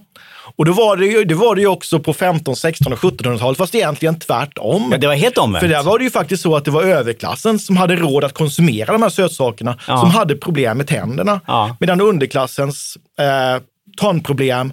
Och 0.57 0.65
då 0.65 0.73
var 0.73 0.97
det 0.97 1.07
ju, 1.07 1.25
det 1.25 1.35
var 1.35 1.55
det 1.55 1.61
ju 1.61 1.67
också 1.67 2.01
på 2.01 2.13
15, 2.13 2.57
16 2.57 2.93
och 2.93 2.99
1700-talet, 2.99 3.59
fast 3.59 3.75
egentligen 3.75 4.19
tvärtom. 4.19 4.89
Ja, 4.93 4.99
det 4.99 5.07
var 5.07 5.15
helt 5.15 5.39
omvänt. 5.39 5.61
För 5.61 5.69
där 5.69 5.83
var 5.83 5.99
det 5.99 6.05
ju 6.05 6.11
faktiskt 6.11 6.43
så 6.43 6.57
att 6.57 6.65
det 6.65 6.71
var 6.71 6.83
överklassen 6.83 7.59
som 7.59 7.77
hade 7.77 7.97
råd 7.97 8.25
att 8.25 8.35
konsumera 8.35 8.93
de 8.93 9.03
här 9.03 9.11
sötsakerna, 9.11 9.79
ja. 9.89 9.99
som 10.01 10.11
hade 10.11 10.37
problem 10.37 10.77
med 10.77 10.87
tänderna. 10.87 11.41
Ja. 11.47 11.77
Medan 11.81 12.01
underklassens 12.01 12.99
eh, 13.19 13.63
tandproblem 13.97 14.73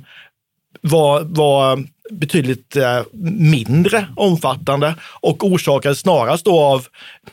var, 0.82 1.24
var 1.24 1.84
betydligt 2.12 2.76
eh, 2.76 3.00
mindre 3.38 4.08
omfattande 4.16 4.96
och 5.02 5.44
orsakades 5.44 6.00
snarast 6.00 6.46
då 6.46 6.60
av 6.60 6.88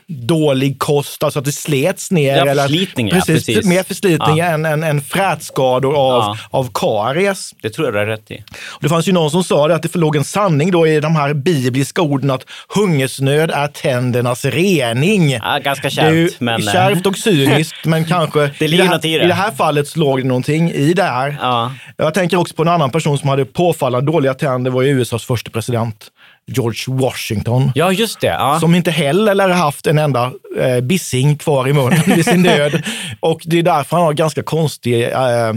dålig 0.07 0.79
kost, 0.79 1.23
alltså 1.23 1.39
att 1.39 1.45
det 1.45 1.51
slets 1.51 2.11
ner. 2.11 2.37
Ja, 2.37 2.47
eller, 2.47 2.67
precis, 2.67 2.93
ja, 2.97 3.21
precis. 3.25 3.65
Mer 3.65 3.83
förslitning 3.83 4.37
ja. 4.37 4.45
än, 4.45 4.65
än, 4.65 4.83
än 4.83 5.01
frätskador 5.01 5.95
av, 5.95 6.21
ja. 6.21 6.37
av 6.49 6.69
karies. 6.73 7.53
Det 7.61 7.69
tror 7.69 7.87
jag 7.87 7.93
du 7.93 7.99
har 7.99 8.05
rätt 8.05 8.31
i. 8.31 8.43
Det 8.79 8.89
fanns 8.89 9.07
ju 9.07 9.11
någon 9.11 9.31
som 9.31 9.43
sa 9.43 9.67
det, 9.67 9.75
att 9.75 9.83
det 9.83 9.89
förlåg 9.89 10.15
en 10.15 10.23
sanning 10.23 10.71
då 10.71 10.87
i 10.87 10.99
de 10.99 11.15
här 11.15 11.33
bibliska 11.33 12.01
orden 12.01 12.31
att 12.31 12.45
hungersnöd 12.75 13.51
är 13.51 13.67
tändernas 13.67 14.45
rening. 14.45 15.31
Ja, 15.31 15.59
ganska 15.63 15.89
kärvt. 15.89 16.39
Men... 16.39 16.67
Eh, 16.67 16.73
kärvt 16.73 17.05
och 17.05 17.17
cyniskt, 17.17 17.75
men 17.85 18.05
kanske 18.05 18.51
det 18.59 18.65
i, 18.65 18.77
det 18.77 18.83
här, 18.83 19.05
i 19.05 19.17
det. 19.17 19.23
i 19.23 19.27
det 19.27 19.33
här 19.33 19.51
fallet 19.51 19.87
så 19.87 19.99
låg 19.99 20.21
det 20.21 20.27
någonting 20.27 20.71
i 20.71 20.93
det 20.93 21.03
här. 21.03 21.37
Ja. 21.41 21.73
Jag 21.97 22.13
tänker 22.13 22.37
också 22.37 22.55
på 22.55 22.61
en 22.61 22.67
annan 22.67 22.91
person 22.91 23.17
som 23.17 23.29
hade 23.29 23.45
påfallande 23.45 24.11
dåliga 24.11 24.33
tänder, 24.33 24.60
var 24.69 24.81
ju 24.81 24.89
USAs 24.89 25.25
första 25.25 25.51
president. 25.51 26.11
George 26.47 26.83
Washington. 26.87 27.71
Ja, 27.75 27.91
just 27.91 28.19
det. 28.19 28.27
Ja. 28.27 28.59
Som 28.59 28.75
inte 28.75 28.91
heller 28.91 29.35
lär 29.35 29.49
ha 29.49 29.55
haft 29.55 29.87
en 29.87 29.97
enda 29.97 30.31
eh, 30.57 30.81
bissing 30.81 31.37
kvar 31.37 31.67
i 31.67 31.73
munnen 31.73 32.01
vid 32.05 32.25
sin 32.25 32.43
död. 32.43 32.83
Och 33.19 33.41
det 33.45 33.59
är 33.59 33.63
därför 33.63 33.97
han 33.97 34.05
har 34.05 34.13
ganska 34.13 34.43
konstig 34.43 35.03
eh, 35.03 35.53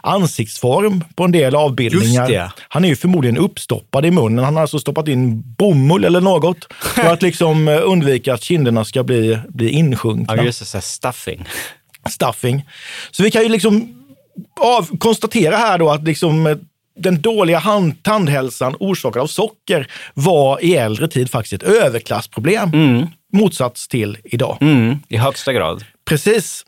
ansiktsform 0.00 1.04
på 1.14 1.24
en 1.24 1.32
del 1.32 1.56
avbildningar. 1.56 2.52
Han 2.68 2.84
är 2.84 2.88
ju 2.88 2.96
förmodligen 2.96 3.38
uppstoppad 3.38 4.06
i 4.06 4.10
munnen. 4.10 4.44
Han 4.44 4.54
har 4.54 4.62
alltså 4.62 4.78
stoppat 4.78 5.08
in 5.08 5.42
bomull 5.58 6.04
eller 6.04 6.20
något 6.20 6.72
för 6.94 7.12
att 7.12 7.22
liksom 7.22 7.68
eh, 7.68 7.80
undvika 7.84 8.34
att 8.34 8.42
kinderna 8.42 8.84
ska 8.84 9.02
bli, 9.02 9.38
bli 9.48 9.70
insjunkna. 9.70 10.36
Ja, 10.36 10.42
just 10.42 10.58
det. 10.58 10.66
Så 10.66 10.80
stuffing. 10.80 11.44
Stuffing. 12.08 12.64
Så 13.10 13.22
vi 13.22 13.30
kan 13.30 13.42
ju 13.42 13.48
liksom 13.48 13.92
av, 14.60 14.98
konstatera 14.98 15.56
här 15.56 15.78
då 15.78 15.90
att 15.90 16.04
liksom 16.04 16.46
eh, 16.46 16.56
den 16.96 17.20
dåliga 17.20 17.58
hand, 17.58 18.02
tandhälsan 18.02 18.76
orsakad 18.80 19.22
av 19.22 19.26
socker 19.26 19.90
var 20.14 20.64
i 20.64 20.76
äldre 20.76 21.08
tid 21.08 21.30
faktiskt 21.30 21.62
ett 21.62 21.62
överklassproblem. 21.62 22.70
Mm. 22.72 23.06
Motsats 23.32 23.88
till 23.88 24.18
idag. 24.24 24.58
Mm, 24.60 24.98
I 25.08 25.16
högsta 25.16 25.52
grad. 25.52 25.84
Precis. 26.08 26.64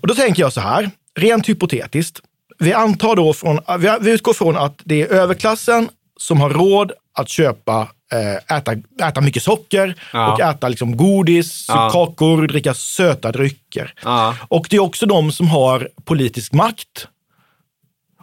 Och 0.00 0.08
då 0.08 0.14
tänker 0.14 0.42
jag 0.42 0.52
så 0.52 0.60
här, 0.60 0.90
rent 1.18 1.48
hypotetiskt. 1.48 2.20
Vi 2.58 2.72
antar 2.72 3.16
då 3.16 3.32
från, 3.32 3.60
vi 4.00 4.10
utgår 4.10 4.32
från 4.32 4.56
att 4.56 4.80
det 4.84 5.02
är 5.02 5.06
överklassen 5.06 5.88
som 6.20 6.40
har 6.40 6.50
råd 6.50 6.92
att 7.14 7.28
köpa 7.28 7.88
eh, 8.12 8.56
Äta, 8.56 8.72
äta 9.08 9.20
mycket 9.20 9.42
socker 9.42 9.94
ja. 10.12 10.32
och 10.32 10.40
äta 10.40 10.68
liksom 10.68 10.96
godis, 10.96 11.64
ja. 11.68 11.90
kakor, 11.90 12.46
dricka 12.46 12.74
söta 12.74 13.32
drycker. 13.32 13.94
Ja. 14.04 14.36
Och 14.48 14.66
det 14.70 14.76
är 14.76 14.80
också 14.80 15.06
de 15.06 15.32
som 15.32 15.48
har 15.48 15.88
politisk 16.04 16.52
makt 16.52 17.08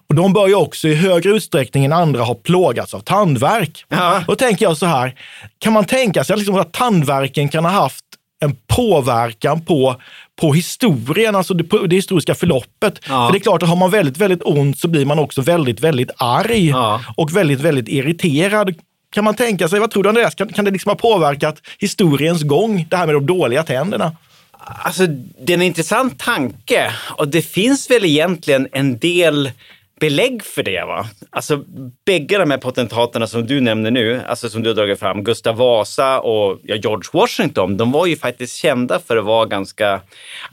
och 0.09 0.15
de 0.15 0.33
bör 0.33 0.47
ju 0.47 0.55
också 0.55 0.87
i 0.87 0.95
högre 0.95 1.29
utsträckning 1.29 1.85
än 1.85 1.93
andra 1.93 2.23
ha 2.23 2.35
plågats 2.35 2.93
av 2.93 2.99
tandvärk. 2.99 3.85
Ja. 3.89 4.23
Då 4.27 4.35
tänker 4.35 4.65
jag 4.65 4.77
så 4.77 4.85
här, 4.85 5.15
kan 5.59 5.73
man 5.73 5.85
tänka 5.85 6.23
sig 6.23 6.37
liksom 6.37 6.55
att 6.55 6.73
tandvärken 6.73 7.49
kan 7.49 7.65
ha 7.65 7.71
haft 7.71 8.05
en 8.39 8.55
påverkan 8.67 9.61
på, 9.61 9.95
på 10.41 10.53
historien, 10.53 11.35
alltså 11.35 11.53
det, 11.53 11.87
det 11.87 11.95
historiska 11.95 12.35
förloppet. 12.35 12.99
Ja. 13.07 13.27
För 13.27 13.31
det 13.31 13.37
är 13.37 13.39
klart 13.39 13.63
att 13.63 13.69
har 13.69 13.75
man 13.75 13.91
väldigt, 13.91 14.17
väldigt 14.17 14.41
ont 14.43 14.79
så 14.79 14.87
blir 14.87 15.05
man 15.05 15.19
också 15.19 15.41
väldigt, 15.41 15.79
väldigt 15.79 16.11
arg 16.17 16.69
ja. 16.69 17.01
och 17.15 17.35
väldigt, 17.35 17.59
väldigt 17.59 17.87
irriterad. 17.87 18.75
Kan 19.11 19.23
man 19.23 19.35
tänka 19.35 19.67
sig, 19.67 19.79
vad 19.79 19.91
tror 19.91 20.03
du 20.03 20.09
Andreas, 20.09 20.35
kan, 20.35 20.47
kan 20.47 20.65
det 20.65 20.71
liksom 20.71 20.89
ha 20.89 20.95
påverkat 20.95 21.61
historiens 21.79 22.43
gång, 22.43 22.87
det 22.89 22.97
här 22.97 23.05
med 23.05 23.15
de 23.15 23.25
dåliga 23.25 23.63
tänderna? 23.63 24.15
Alltså, 24.59 25.07
det 25.41 25.53
är 25.53 25.57
en 25.57 25.61
intressant 25.61 26.19
tanke 26.19 26.91
och 27.17 27.27
det 27.27 27.41
finns 27.41 27.89
väl 27.89 28.05
egentligen 28.05 28.67
en 28.71 28.97
del 28.97 29.51
belägg 29.99 30.43
för 30.43 30.63
det. 30.63 30.85
Va? 30.85 31.09
Alltså 31.29 31.63
bägge 32.05 32.37
de 32.37 32.51
här 32.51 32.57
potentaterna 32.57 33.27
som 33.27 33.47
du 33.47 33.61
nämner 33.61 33.91
nu, 33.91 34.21
alltså 34.27 34.49
som 34.49 34.63
du 34.63 34.69
har 34.69 34.75
dragit 34.75 34.99
fram, 34.99 35.23
Gustav 35.23 35.55
Vasa 35.55 36.19
och 36.19 36.59
ja, 36.63 36.75
George 36.75 37.09
Washington, 37.13 37.77
de 37.77 37.91
var 37.91 38.05
ju 38.05 38.15
faktiskt 38.15 38.55
kända 38.55 38.99
för 38.99 39.17
att 39.17 39.25
vara 39.25 39.45
ganska, 39.45 40.01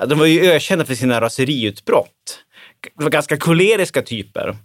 de 0.07 0.19
var 0.19 0.27
ju 0.27 0.51
ökända 0.51 0.85
för 0.85 0.95
sina 0.95 1.21
raseriutbrott. 1.21 2.41
De 2.97 3.05
var 3.05 3.11
ganska 3.11 3.37
koleriska 3.37 4.03
typer. 4.03 4.57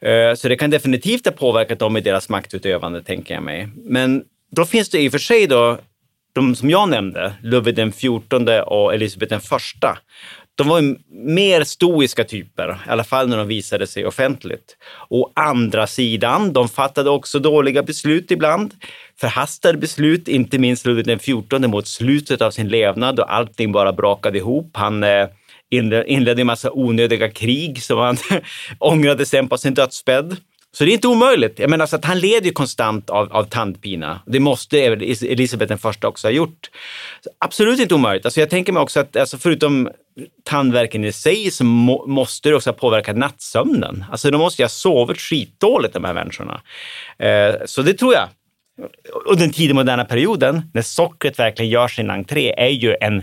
Eh, 0.00 0.34
så 0.34 0.48
det 0.48 0.56
kan 0.56 0.70
definitivt 0.70 1.24
ha 1.24 1.32
påverkat 1.32 1.78
dem 1.78 1.96
i 1.96 2.00
deras 2.00 2.28
maktutövande, 2.28 3.02
tänker 3.02 3.34
jag 3.34 3.42
mig. 3.42 3.68
Men 3.76 4.24
då 4.50 4.64
finns 4.64 4.88
det 4.88 5.00
i 5.00 5.08
och 5.08 5.12
för 5.12 5.18
sig 5.18 5.46
då 5.46 5.78
de 6.34 6.56
som 6.56 6.70
jag 6.70 6.88
nämnde, 6.88 7.32
Ludvig 7.42 7.74
den 7.74 7.92
XIV 7.92 8.60
och 8.66 8.94
Elisabeth 8.94 9.30
den 9.30 9.40
första, 9.40 9.98
de 10.54 10.68
var 10.68 10.96
mer 11.10 11.64
stoiska 11.64 12.24
typer, 12.24 12.68
i 12.86 12.90
alla 12.90 13.04
fall 13.04 13.28
när 13.28 13.36
de 13.36 13.48
visade 13.48 13.86
sig 13.86 14.06
offentligt. 14.06 14.76
Å 15.08 15.32
andra 15.34 15.86
sidan, 15.86 16.52
de 16.52 16.68
fattade 16.68 17.10
också 17.10 17.38
dåliga 17.38 17.82
beslut 17.82 18.30
ibland. 18.30 18.74
Förhastade 19.20 19.78
beslut, 19.78 20.28
inte 20.28 20.58
minst 20.58 20.86
Ludvig 20.86 21.20
XIV 21.20 21.68
mot 21.68 21.86
slutet 21.86 22.42
av 22.42 22.50
sin 22.50 22.68
levnad 22.68 23.20
och 23.20 23.34
allting 23.34 23.72
bara 23.72 23.92
brakade 23.92 24.38
ihop. 24.38 24.70
Han 24.72 25.04
eh, 25.04 25.28
inledde 26.06 26.42
en 26.42 26.46
massa 26.46 26.70
onödiga 26.72 27.30
krig 27.30 27.82
som 27.82 27.98
han 27.98 28.16
ångrade 28.78 29.26
sen 29.26 29.48
på 29.48 29.58
sin 29.58 29.74
dödsbädd. 29.74 30.36
Så 30.74 30.84
det 30.84 30.90
är 30.90 30.94
inte 30.94 31.08
omöjligt. 31.08 31.58
Jag 31.58 31.70
menar, 31.70 31.86
så 31.86 31.96
att 31.96 32.04
han 32.04 32.18
leder 32.18 32.46
ju 32.46 32.52
konstant 32.52 33.10
av, 33.10 33.32
av 33.32 33.44
tandpina. 33.44 34.20
Det 34.26 34.40
måste 34.40 34.80
Elisabeth 34.80 35.68
den 35.68 35.78
första 35.78 36.08
också 36.08 36.26
ha 36.26 36.32
gjort. 36.32 36.70
Så 37.20 37.30
absolut 37.38 37.80
inte 37.80 37.94
omöjligt. 37.94 38.24
Alltså 38.24 38.40
jag 38.40 38.50
tänker 38.50 38.72
mig 38.72 38.82
också 38.82 39.00
att 39.00 39.16
alltså 39.16 39.38
förutom 39.38 39.90
tandverken 40.44 41.04
i 41.04 41.12
sig 41.12 41.50
så 41.50 41.64
må, 41.64 42.06
måste 42.06 42.48
det 42.48 42.54
också 42.54 42.70
ha 42.70 42.74
påverkat 42.74 43.16
nattsömnen. 43.16 44.04
Alltså 44.10 44.30
de 44.30 44.38
måste 44.38 44.62
ju 44.62 44.64
ha 44.64 44.70
sovit 44.70 45.20
skitdåligt 45.20 45.94
de 45.94 46.04
här 46.04 46.14
människorna. 46.14 46.60
Eh, 47.18 47.54
så 47.66 47.82
det 47.82 47.94
tror 47.94 48.14
jag. 48.14 48.28
Och 49.26 49.36
den 49.36 49.52
tidiga 49.52 49.74
moderna 49.74 50.04
perioden, 50.04 50.62
när 50.74 50.82
sockret 50.82 51.38
verkligen 51.38 51.70
gör 51.70 51.88
sin 51.88 52.10
entré, 52.10 52.54
är 52.56 52.68
ju 52.68 52.96
en 53.00 53.22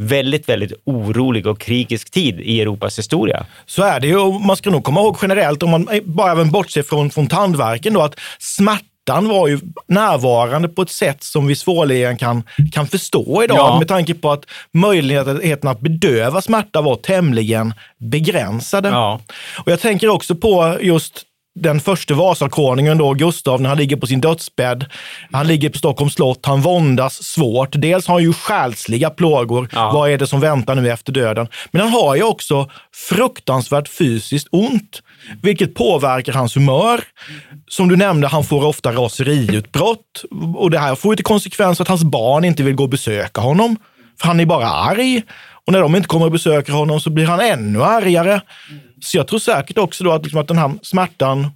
väldigt, 0.00 0.48
väldigt 0.48 0.72
orolig 0.84 1.46
och 1.46 1.60
krigisk 1.60 2.10
tid 2.10 2.40
i 2.40 2.60
Europas 2.60 2.98
historia. 2.98 3.46
Så 3.66 3.82
är 3.82 4.00
det 4.00 4.06
ju. 4.06 4.38
Man 4.46 4.56
ska 4.56 4.70
nog 4.70 4.84
komma 4.84 5.00
ihåg 5.00 5.16
generellt, 5.22 5.62
om 5.62 5.70
man 5.70 5.88
bara 6.04 6.32
även 6.32 6.50
bortser 6.50 6.82
från, 6.82 7.10
från 7.10 7.26
tandverken, 7.26 7.92
då, 7.94 8.00
att 8.00 8.20
smärtan 8.38 9.28
var 9.28 9.48
ju 9.48 9.60
närvarande 9.88 10.68
på 10.68 10.82
ett 10.82 10.90
sätt 10.90 11.22
som 11.22 11.46
vi 11.46 11.56
svårligen 11.56 12.18
kan, 12.18 12.42
kan 12.72 12.86
förstå 12.86 13.44
idag 13.44 13.56
ja. 13.58 13.78
med 13.78 13.88
tanke 13.88 14.14
på 14.14 14.30
att 14.30 14.44
möjligheten 14.72 15.68
att 15.68 15.80
bedöva 15.80 16.42
smärta 16.42 16.80
var 16.80 16.96
tämligen 16.96 17.74
begränsade. 17.98 18.88
Ja. 18.88 19.20
Och 19.64 19.72
Jag 19.72 19.80
tänker 19.80 20.08
också 20.08 20.34
på 20.34 20.78
just 20.80 21.26
den 21.54 21.80
första 21.80 22.14
Vasakonungen 22.14 22.98
då, 22.98 23.14
Gustav, 23.14 23.60
när 23.60 23.68
han 23.68 23.78
ligger 23.78 23.96
på 23.96 24.06
sin 24.06 24.20
dödsbädd. 24.20 24.84
Han 25.32 25.46
ligger 25.46 25.68
på 25.68 25.78
Stockholms 25.78 26.14
slott, 26.14 26.46
han 26.46 26.60
våndas 26.60 27.22
svårt. 27.22 27.68
Dels 27.72 28.06
har 28.06 28.14
han 28.14 28.22
ju 28.22 28.32
själsliga 28.32 29.10
plågor. 29.10 29.68
Ja. 29.72 29.90
Vad 29.92 30.10
är 30.10 30.18
det 30.18 30.26
som 30.26 30.40
väntar 30.40 30.74
nu 30.74 30.90
efter 30.90 31.12
döden? 31.12 31.48
Men 31.70 31.82
han 31.82 31.90
har 31.90 32.16
ju 32.16 32.22
också 32.22 32.70
fruktansvärt 33.08 33.88
fysiskt 33.88 34.48
ont, 34.50 35.02
vilket 35.42 35.74
påverkar 35.74 36.32
hans 36.32 36.56
humör. 36.56 37.00
Som 37.68 37.88
du 37.88 37.96
nämnde, 37.96 38.28
han 38.28 38.44
får 38.44 38.64
ofta 38.64 38.92
raseriutbrott 38.92 40.24
och 40.56 40.70
det 40.70 40.78
här 40.78 40.94
får 40.94 41.12
ju 41.12 41.16
till 41.16 41.24
konsekvens 41.24 41.80
att 41.80 41.88
hans 41.88 42.04
barn 42.04 42.44
inte 42.44 42.62
vill 42.62 42.74
gå 42.74 42.82
och 42.82 42.90
besöka 42.90 43.40
honom, 43.40 43.76
för 44.20 44.26
han 44.26 44.40
är 44.40 44.46
bara 44.46 44.68
arg. 44.68 45.22
Och 45.66 45.72
när 45.72 45.80
de 45.80 45.96
inte 45.96 46.08
kommer 46.08 46.26
och 46.26 46.32
besöker 46.32 46.72
honom 46.72 47.00
så 47.00 47.10
blir 47.10 47.26
han 47.26 47.40
ännu 47.40 47.82
argare. 47.82 48.40
Så 49.02 49.16
jag 49.16 49.26
tror 49.26 49.38
säkert 49.38 49.78
också 49.78 50.04
då 50.04 50.12
att, 50.12 50.22
liksom 50.22 50.40
att 50.40 50.48
den 50.48 50.58
här 50.58 50.72
smärtan 50.82 51.50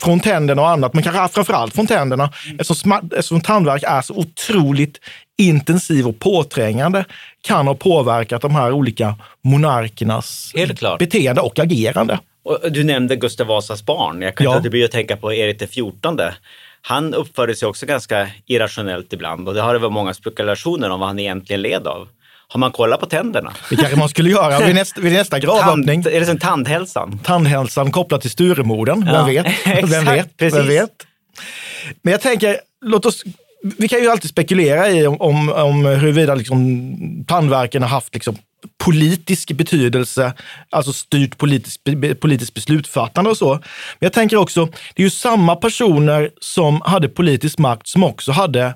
från 0.00 0.20
tänderna 0.20 0.62
och 0.62 0.68
annat, 0.68 0.94
men 0.94 1.02
kanske 1.02 1.34
framförallt 1.34 1.74
från 1.74 1.86
tänderna, 1.86 2.32
mm. 2.46 2.60
eftersom, 2.60 2.92
eftersom 2.92 3.40
tandvärk 3.40 3.82
är 3.82 4.02
så 4.02 4.14
otroligt 4.14 5.00
intensiv 5.38 6.08
och 6.08 6.18
påträngande, 6.18 7.04
kan 7.40 7.66
ha 7.66 7.74
påverkat 7.74 8.42
de 8.42 8.54
här 8.54 8.72
olika 8.72 9.14
monarkernas 9.42 10.52
beteende 10.98 11.40
och 11.40 11.58
agerande. 11.58 12.18
Och 12.44 12.72
du 12.72 12.84
nämnde 12.84 13.16
Gustav 13.16 13.46
Vasas 13.46 13.86
barn. 13.86 14.22
Jag 14.22 14.34
kan 14.34 14.44
ja. 14.44 14.56
inte 14.56 14.70
bli 14.70 14.84
att 14.84 14.90
tänka 14.90 15.16
på 15.16 15.32
Erik 15.32 15.70
XIV. 15.70 15.92
Han 16.82 17.14
uppförde 17.14 17.54
sig 17.54 17.68
också 17.68 17.86
ganska 17.86 18.28
irrationellt 18.46 19.12
ibland 19.12 19.48
och 19.48 19.54
det 19.54 19.60
har 19.60 19.72
det 19.72 19.78
varit 19.78 19.92
många 19.92 20.14
spekulationer 20.14 20.90
om 20.90 21.00
vad 21.00 21.08
han 21.08 21.18
egentligen 21.18 21.62
led 21.62 21.86
av. 21.86 22.08
Har 22.48 22.58
man 22.60 22.72
kollat 22.72 23.00
på 23.00 23.06
tänderna? 23.06 23.52
Det 23.70 23.76
kanske 23.76 23.96
man 23.96 24.08
skulle 24.08 24.30
göra 24.30 24.66
vid 24.66 24.74
nästa, 24.74 25.00
vid 25.00 25.12
nästa 25.12 25.38
gravöppning. 25.38 26.02
Tand, 26.02 26.14
är 26.14 26.20
det 26.20 26.26
som 26.26 26.38
tandhälsan? 26.38 27.18
Tandhälsan 27.24 27.92
kopplat 27.92 28.20
till 28.20 28.30
Sturemorden. 28.30 29.04
Vem 29.04 29.14
ja, 29.14 29.24
vet? 29.24 29.46
Exakt, 29.64 29.92
Vem 29.92 30.04
vet? 30.04 30.36
Precis. 30.36 30.58
Vem 30.58 30.68
vet? 30.68 30.90
Men 32.02 32.12
jag 32.12 32.20
tänker, 32.20 32.60
låt 32.84 33.06
oss 33.06 33.24
vi 33.78 33.88
kan 33.88 34.00
ju 34.00 34.10
alltid 34.10 34.30
spekulera 34.30 34.90
i 34.90 35.06
om, 35.06 35.20
om, 35.20 35.52
om 35.52 35.84
huruvida 35.84 36.34
liksom, 36.34 37.24
tandverken 37.28 37.82
har 37.82 37.88
haft 37.88 38.14
liksom, 38.14 38.36
politisk 38.84 39.52
betydelse, 39.52 40.32
alltså 40.70 40.92
styrt 40.92 41.38
politisk, 41.38 41.80
politiskt 42.20 42.54
beslutsfattande 42.54 43.30
och 43.30 43.36
så. 43.36 43.52
Men 43.52 43.62
jag 43.98 44.12
tänker 44.12 44.36
också, 44.36 44.66
det 44.66 45.02
är 45.02 45.04
ju 45.04 45.10
samma 45.10 45.56
personer 45.56 46.30
som 46.40 46.80
hade 46.84 47.08
politisk 47.08 47.58
makt 47.58 47.86
som 47.86 48.04
också 48.04 48.32
hade 48.32 48.74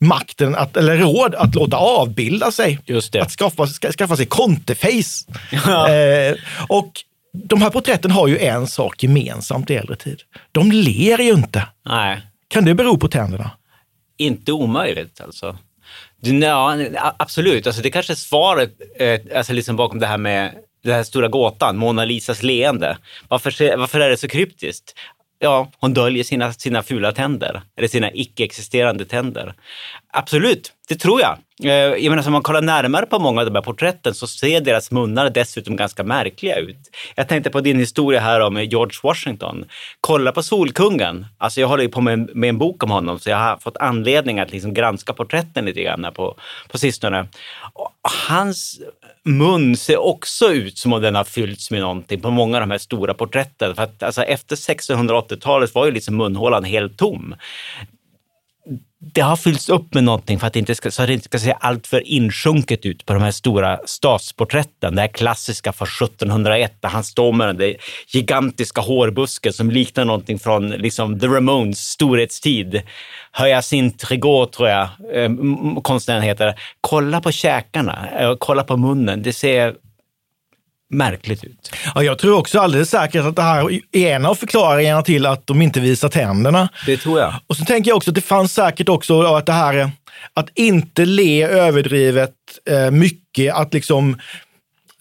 makten, 0.00 0.54
att, 0.54 0.76
eller 0.76 0.96
råd 0.96 1.34
att 1.34 1.54
låta 1.54 1.76
avbilda 1.76 2.52
sig. 2.52 2.78
Att 3.20 3.30
skaffa, 3.30 3.66
skaffa 3.66 4.16
sig 4.16 4.26
konteface. 4.26 5.26
Ja. 5.66 5.90
Eh, 5.90 6.34
och 6.68 6.92
de 7.32 7.62
här 7.62 7.70
porträtten 7.70 8.10
har 8.10 8.28
ju 8.28 8.38
en 8.38 8.66
sak 8.66 9.02
gemensamt 9.02 9.70
i 9.70 9.76
äldre 9.76 9.96
tid. 9.96 10.20
De 10.52 10.72
ler 10.72 11.18
ju 11.18 11.30
inte. 11.30 11.66
Nej. 11.86 12.20
Kan 12.48 12.64
det 12.64 12.74
bero 12.74 12.98
på 12.98 13.08
tänderna? 13.08 13.50
Inte 14.18 14.52
omöjligt 14.52 15.20
alltså. 15.20 15.58
Ja, 16.20 16.76
absolut, 17.16 17.66
alltså 17.66 17.82
det 17.82 17.90
kanske 17.90 18.12
är 18.12 18.14
svaret 18.14 18.70
eh, 18.98 19.20
alltså 19.36 19.52
liksom 19.52 19.76
bakom 19.76 19.98
det 19.98 20.06
här 20.06 20.18
med 20.18 20.54
den 20.84 20.94
här 20.94 21.02
stora 21.02 21.28
gåtan, 21.28 21.76
Mona 21.76 22.04
Lisas 22.04 22.42
leende. 22.42 22.98
Varför, 23.28 23.76
varför 23.76 24.00
är 24.00 24.10
det 24.10 24.16
så 24.16 24.28
kryptiskt? 24.28 24.94
Ja, 25.40 25.70
hon 25.80 25.94
döljer 25.94 26.24
sina, 26.24 26.52
sina 26.52 26.82
fula 26.82 27.12
tänder, 27.12 27.62
eller 27.76 27.88
sina 27.88 28.10
icke-existerande 28.10 29.04
tänder. 29.04 29.54
Absolut, 30.12 30.72
det 30.88 30.94
tror 30.94 31.20
jag. 31.20 31.38
Eh, 31.62 31.72
jag 31.72 32.10
menar, 32.10 32.26
om 32.26 32.32
man 32.32 32.42
kollar 32.42 32.62
närmare 32.62 33.06
på 33.06 33.18
många 33.18 33.40
av 33.40 33.46
de 33.46 33.54
här 33.54 33.62
porträtten 33.62 34.14
så 34.14 34.26
ser 34.26 34.60
deras 34.60 34.90
munnar 34.90 35.30
dessutom 35.30 35.76
ganska 35.76 36.04
märkliga 36.04 36.56
ut. 36.56 36.78
Jag 37.14 37.28
tänkte 37.28 37.50
på 37.50 37.60
din 37.60 37.78
historia 37.78 38.20
här 38.20 38.40
om 38.40 38.64
George 38.64 38.98
Washington. 39.02 39.64
Kolla 40.00 40.32
på 40.32 40.42
Solkungen. 40.42 41.26
Alltså 41.38 41.60
jag 41.60 41.68
håller 41.68 41.82
ju 41.82 41.88
på 41.88 42.00
med, 42.00 42.36
med 42.36 42.48
en 42.48 42.58
bok 42.58 42.82
om 42.82 42.90
honom 42.90 43.18
så 43.18 43.30
jag 43.30 43.36
har 43.36 43.56
fått 43.56 43.76
anledning 43.76 44.40
att 44.40 44.52
liksom 44.52 44.74
granska 44.74 45.12
porträtten 45.12 45.64
lite 45.64 45.82
grann 45.82 46.06
på, 46.14 46.36
på 46.68 46.78
sistone. 46.78 47.28
Och 47.72 47.90
hans 48.28 48.80
mun 49.24 49.76
ser 49.76 49.96
också 49.96 50.52
ut 50.52 50.78
som 50.78 50.92
om 50.92 51.02
den 51.02 51.14
har 51.14 51.24
fyllts 51.24 51.70
med 51.70 51.80
någonting 51.80 52.20
på 52.20 52.30
många 52.30 52.56
av 52.56 52.60
de 52.60 52.70
här 52.70 52.78
stora 52.78 53.14
porträtten. 53.14 53.74
För 53.74 53.82
att 53.82 54.02
alltså, 54.02 54.22
efter 54.22 54.56
1680-talet 54.56 55.74
var 55.74 55.86
ju 55.86 55.92
liksom 55.92 56.16
munhålan 56.16 56.64
helt 56.64 56.98
tom 56.98 57.34
det 59.14 59.20
har 59.20 59.36
fyllts 59.36 59.68
upp 59.68 59.94
med 59.94 60.04
någonting 60.04 60.38
för 60.38 60.46
att 60.46 60.52
det 60.52 60.58
inte 60.58 60.74
ska, 60.74 60.90
så 60.90 61.02
att 61.02 61.08
det 61.08 61.14
inte 61.14 61.24
ska 61.24 61.38
se 61.38 61.54
alltför 61.60 62.08
insjunket 62.08 62.86
ut 62.86 63.06
på 63.06 63.12
de 63.12 63.22
här 63.22 63.30
stora 63.30 63.80
statsporträtten. 63.84 64.94
Det 64.94 65.00
här 65.00 65.08
klassiska 65.08 65.72
från 65.72 65.88
1701 65.88 66.72
där 66.80 66.88
han 66.88 67.04
står 67.04 67.32
med 67.32 67.56
den 67.56 67.74
gigantiska 68.08 68.80
hårbusken 68.80 69.52
som 69.52 69.70
liknar 69.70 70.04
någonting 70.04 70.38
från 70.38 70.70
liksom, 70.70 71.20
The 71.20 71.26
Ramones 71.26 71.78
storhetstid. 71.78 72.82
Hyacinth 73.38 74.10
Rigaud 74.10 74.52
tror 74.52 74.68
jag 74.68 74.88
eh, 75.14 75.30
konstnären 75.82 76.22
heter. 76.22 76.60
Kolla 76.80 77.20
på 77.20 77.32
käkarna, 77.32 78.08
eh, 78.18 78.34
kolla 78.38 78.64
på 78.64 78.76
munnen. 78.76 79.22
Det 79.22 79.32
ser 79.32 79.74
märkligt 80.90 81.44
ut. 81.44 81.72
Ja, 81.94 82.02
jag 82.02 82.18
tror 82.18 82.38
också 82.38 82.58
alldeles 82.58 82.90
säkert 82.90 83.24
att 83.24 83.36
det 83.36 83.42
här 83.42 83.70
är 83.92 84.14
en 84.14 84.26
av 84.26 84.34
förklaringarna 84.34 85.02
till 85.02 85.26
att 85.26 85.46
de 85.46 85.62
inte 85.62 85.80
visar 85.80 86.08
tänderna. 86.08 86.68
Det 86.86 86.96
tror 86.96 87.20
jag. 87.20 87.34
Och 87.46 87.56
så 87.56 87.64
tänker 87.64 87.90
jag 87.90 87.96
också 87.96 88.10
att 88.10 88.14
det 88.14 88.20
fanns 88.20 88.54
säkert 88.54 88.88
också 88.88 89.22
att 89.22 89.46
det 89.46 89.52
här 89.52 89.90
att 90.34 90.48
inte 90.54 91.04
le 91.04 91.44
överdrivet 91.44 92.34
eh, 92.70 92.90
mycket, 92.90 93.54
att 93.54 93.74
liksom 93.74 94.16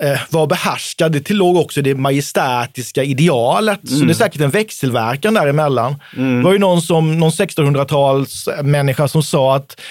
eh, 0.04 0.20
vara 0.30 0.48
behärskad, 0.48 1.12
det 1.12 1.20
tillåg 1.20 1.58
också 1.58 1.82
det 1.82 1.96
majestätiska 1.96 3.04
idealet. 3.04 3.88
Mm. 3.88 4.00
Så 4.00 4.06
det 4.06 4.12
är 4.12 4.14
säkert 4.14 4.42
en 4.42 4.50
växelverkan 4.50 5.34
däremellan. 5.34 5.96
Mm. 6.18 6.38
Det 6.38 6.44
var 6.44 6.54
ju 6.54 6.60
någon, 6.60 6.82
som, 6.82 7.20
någon 7.20 7.32
1600-tals 7.32 8.50
människa 8.64 9.08
som 9.08 9.24
sa 9.24 9.56
att 9.56 9.82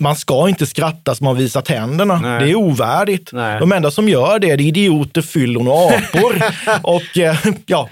man 0.00 0.16
ska 0.16 0.48
inte 0.48 0.66
skratta 0.66 1.14
som 1.14 1.24
man 1.24 1.36
visar 1.36 1.60
tänderna. 1.60 2.20
Nej. 2.20 2.40
Det 2.40 2.50
är 2.50 2.54
ovärdigt. 2.54 3.32
Nej. 3.32 3.60
De 3.60 3.72
enda 3.72 3.90
som 3.90 4.08
gör 4.08 4.38
det, 4.38 4.56
det 4.56 4.62
är 4.62 4.66
idioter, 4.66 5.22
fyllon 5.22 5.68
och 5.68 5.92
apor. 5.92 6.42
och 6.82 7.18
eh, 7.18 7.36
ja, 7.66 7.88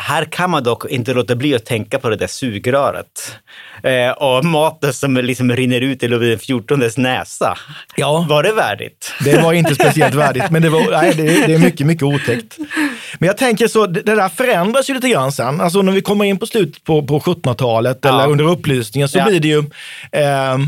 här 0.00 0.24
kan 0.24 0.50
man 0.50 0.62
dock 0.62 0.90
inte 0.90 1.14
låta 1.14 1.36
bli 1.36 1.54
att 1.54 1.64
tänka 1.64 1.98
på 1.98 2.08
det 2.08 2.16
där 2.16 2.26
sugröret 2.26 3.36
eh, 3.82 4.10
och 4.10 4.44
maten 4.44 4.92
som 4.92 5.16
liksom 5.16 5.52
rinner 5.52 5.80
ut 5.80 6.02
i 6.02 6.08
Ludvig 6.08 6.40
XIVs 6.40 6.96
näsa. 6.96 7.58
Ja. 7.96 8.26
Var 8.28 8.42
det 8.42 8.52
värdigt? 8.52 9.12
Det 9.24 9.42
var 9.42 9.52
inte 9.52 9.74
speciellt 9.74 10.14
värdigt, 10.14 10.50
men 10.50 10.62
det, 10.62 10.68
var, 10.68 10.90
nej, 10.90 11.14
det, 11.16 11.46
det, 11.46 11.54
är 11.54 11.58
mycket, 11.58 11.86
mycket 11.86 12.02
otäckt. 12.02 12.58
Men 13.18 13.26
jag 13.26 13.36
tänker 13.36 13.68
så, 13.68 13.86
det, 13.86 14.02
det 14.02 14.14
där 14.14 14.28
förändras 14.28 14.90
ju 14.90 14.94
lite 14.94 15.08
grann 15.08 15.32
sen. 15.32 15.60
Alltså 15.60 15.82
när 15.82 15.92
vi 15.92 16.00
kommer 16.00 16.24
in 16.24 16.38
på 16.38 16.46
slutet 16.46 16.84
på, 16.84 17.06
på 17.06 17.20
1700-talet 17.20 17.98
ja. 18.02 18.08
eller 18.08 18.32
under 18.32 18.44
upplysningen 18.44 19.08
så 19.08 19.18
ja. 19.18 19.24
blir 19.24 19.40
det 19.40 19.48
ju 19.48 19.58
eh, 20.12 20.58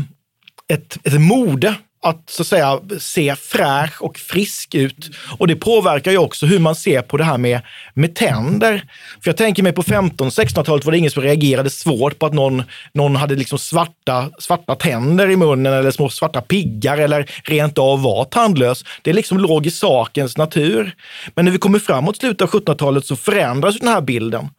ett, 0.69 0.97
ett 1.03 1.21
mode 1.21 1.75
att 2.03 2.29
så 2.29 2.41
att 2.41 2.47
säga 2.47 2.79
se 2.99 3.35
fräsch 3.35 4.01
och 4.01 4.17
frisk 4.17 4.75
ut. 4.75 5.09
Och 5.37 5.47
det 5.47 5.55
påverkar 5.55 6.11
ju 6.11 6.17
också 6.17 6.45
hur 6.45 6.59
man 6.59 6.75
ser 6.75 7.01
på 7.01 7.17
det 7.17 7.23
här 7.23 7.37
med, 7.37 7.61
med 7.93 8.15
tänder. 8.15 8.83
För 9.23 9.29
jag 9.29 9.37
tänker 9.37 9.63
mig 9.63 9.71
på 9.71 9.81
1500-1600-talet 9.83 10.85
var 10.85 10.91
det 10.91 10.97
ingen 10.97 11.11
som 11.11 11.23
reagerade 11.23 11.69
svårt 11.69 12.19
på 12.19 12.25
att 12.25 12.33
någon, 12.33 12.63
någon 12.93 13.15
hade 13.15 13.35
liksom 13.35 13.59
svarta, 13.59 14.29
svarta 14.39 14.75
tänder 14.75 15.29
i 15.29 15.35
munnen 15.35 15.73
eller 15.73 15.91
små 15.91 16.09
svarta 16.09 16.41
piggar 16.41 16.97
eller 16.97 17.31
rent 17.43 17.77
av 17.77 18.01
var 18.01 18.25
tandlös. 18.25 18.83
Det 19.01 19.13
liksom 19.13 19.37
låg 19.37 19.65
i 19.65 19.71
sakens 19.71 20.37
natur. 20.37 20.95
Men 21.35 21.45
när 21.45 21.51
vi 21.51 21.57
kommer 21.57 21.79
framåt 21.79 22.17
slutet 22.17 22.41
av 22.41 22.61
1700-talet 22.61 23.05
så 23.05 23.15
förändras 23.15 23.79
den 23.79 23.87
här 23.87 24.01
bilden. 24.01 24.49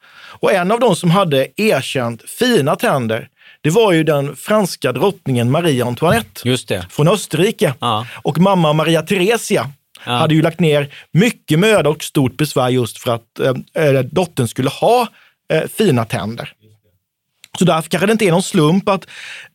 Och 0.41 0.53
en 0.53 0.73
av 0.73 0.81
de 0.81 0.97
som 0.97 1.11
hade 1.11 1.49
erkänt 1.57 2.31
fina 2.31 2.77
tänder, 2.77 3.29
det 3.65 3.71
var 3.71 3.93
ju 3.93 4.05
den 4.05 4.37
franska 4.37 4.93
drottningen 4.93 5.51
Marie 5.51 5.85
Antoinette 5.85 6.49
Just 6.49 6.69
det. 6.69 6.87
från 6.91 7.09
Österrike. 7.09 7.75
Ja. 7.81 8.07
Och 8.23 8.39
mamma 8.39 8.73
Maria 8.73 9.03
Theresia 9.03 9.71
Ja. 10.07 10.13
hade 10.13 10.35
ju 10.35 10.43
lagt 10.43 10.61
ner 10.61 10.95
mycket 11.13 11.59
möda 11.59 11.91
och 11.91 12.05
stort 12.05 12.37
besvär 12.37 12.69
just 12.69 12.99
för 12.99 13.15
att 13.15 13.39
eh, 13.41 13.85
eh, 13.85 14.01
dottern 14.01 14.49
skulle 14.49 14.71
ha 14.71 15.09
eh, 15.53 15.63
fina 15.79 16.05
tänder. 16.05 16.53
Så 17.59 17.65
därför 17.65 17.89
kanske 17.91 18.07
det 18.07 18.13
inte 18.13 18.25
är 18.25 18.31
någon 18.31 18.43
slump 18.43 18.89
att 18.89 19.07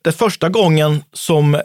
det 0.02 0.12
första 0.12 0.50
gången 0.50 1.04
som 1.14 1.56
eh, 1.56 1.62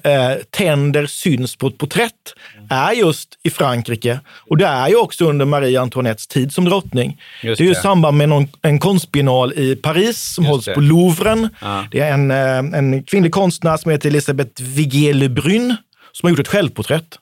tänder 0.51 1.07
syns 1.07 1.57
på 1.57 1.67
ett 1.67 1.79
porträtt 1.79 2.35
är 2.71 2.93
just 2.93 3.29
i 3.43 3.51
Frankrike. 3.51 4.21
Och 4.51 4.57
det 4.57 4.67
är 4.67 4.89
ju 4.89 4.97
också 4.97 5.25
under 5.25 5.45
Marie 5.45 5.81
Antoinettes 5.81 6.27
tid 6.27 6.53
som 6.53 6.65
drottning. 6.65 7.21
Just 7.43 7.59
det 7.59 7.63
är 7.63 7.67
ju 7.67 7.71
i 7.71 7.75
det. 7.75 7.81
samband 7.81 8.17
med 8.17 8.29
någon, 8.29 8.49
en 8.63 8.79
konstbiennal 8.79 9.53
i 9.53 9.77
Paris 9.77 10.35
som 10.35 10.45
Just 10.45 10.51
hålls 10.53 10.65
det. 10.65 10.75
på 10.75 10.81
Louvren. 10.81 11.49
Ja. 11.61 11.87
Det 11.91 12.01
är 12.01 12.13
en, 12.13 12.31
eh, 12.31 12.79
en 12.79 13.03
kvinnlig 13.03 13.33
konstnär 13.33 13.77
som 13.77 13.91
heter 13.91 14.09
Elisabeth 14.09 14.63
Vigier-Lebrun 14.63 15.77
som 16.13 16.27
har 16.27 16.31
gjort 16.31 16.39
ett 16.39 16.49
självporträtt. 16.49 17.19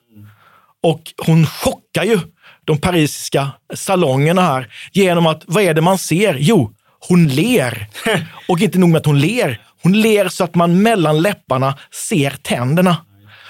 Och 0.83 1.01
hon 1.25 1.45
chockar 1.45 2.03
ju 2.03 2.19
de 2.65 2.77
parisiska 2.77 3.49
salongerna 3.73 4.41
här 4.41 4.67
genom 4.91 5.25
att, 5.27 5.41
vad 5.45 5.63
är 5.63 5.73
det 5.73 5.81
man 5.81 5.97
ser? 5.97 6.37
Jo, 6.39 6.73
hon 7.07 7.27
ler. 7.27 7.87
Och 8.47 8.61
inte 8.61 8.79
nog 8.79 8.89
med 8.89 8.99
att 8.99 9.05
hon 9.05 9.19
ler, 9.19 9.61
hon 9.83 10.01
ler 10.01 10.29
så 10.29 10.43
att 10.43 10.55
man 10.55 10.81
mellan 10.81 11.21
läpparna 11.21 11.77
ser 12.09 12.31
tänderna. 12.41 12.97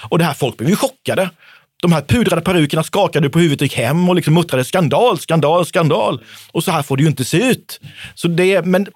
Och 0.09 0.17
det 0.17 0.25
här 0.25 0.33
folk 0.33 0.57
blev 0.57 0.69
ju 0.69 0.75
chockade. 0.75 1.29
De 1.81 1.91
här 1.91 2.01
pudrade 2.01 2.41
perukerna 2.41 2.83
skakade 2.83 3.29
på 3.29 3.39
huvudet 3.39 3.61
och 3.61 3.65
gick 3.65 3.77
hem 3.77 4.09
och 4.09 4.15
liksom 4.15 4.33
muttrade 4.33 4.63
skandal, 4.63 5.19
skandal, 5.19 5.65
skandal. 5.65 6.23
Och 6.51 6.63
så 6.63 6.71
här 6.71 6.83
får 6.83 6.97
det 6.97 7.03
ju 7.03 7.09
inte 7.09 7.25
se 7.25 7.37
ut. 7.37 7.79
Så 8.15 8.27
det, 8.27 8.65
men 8.65 8.87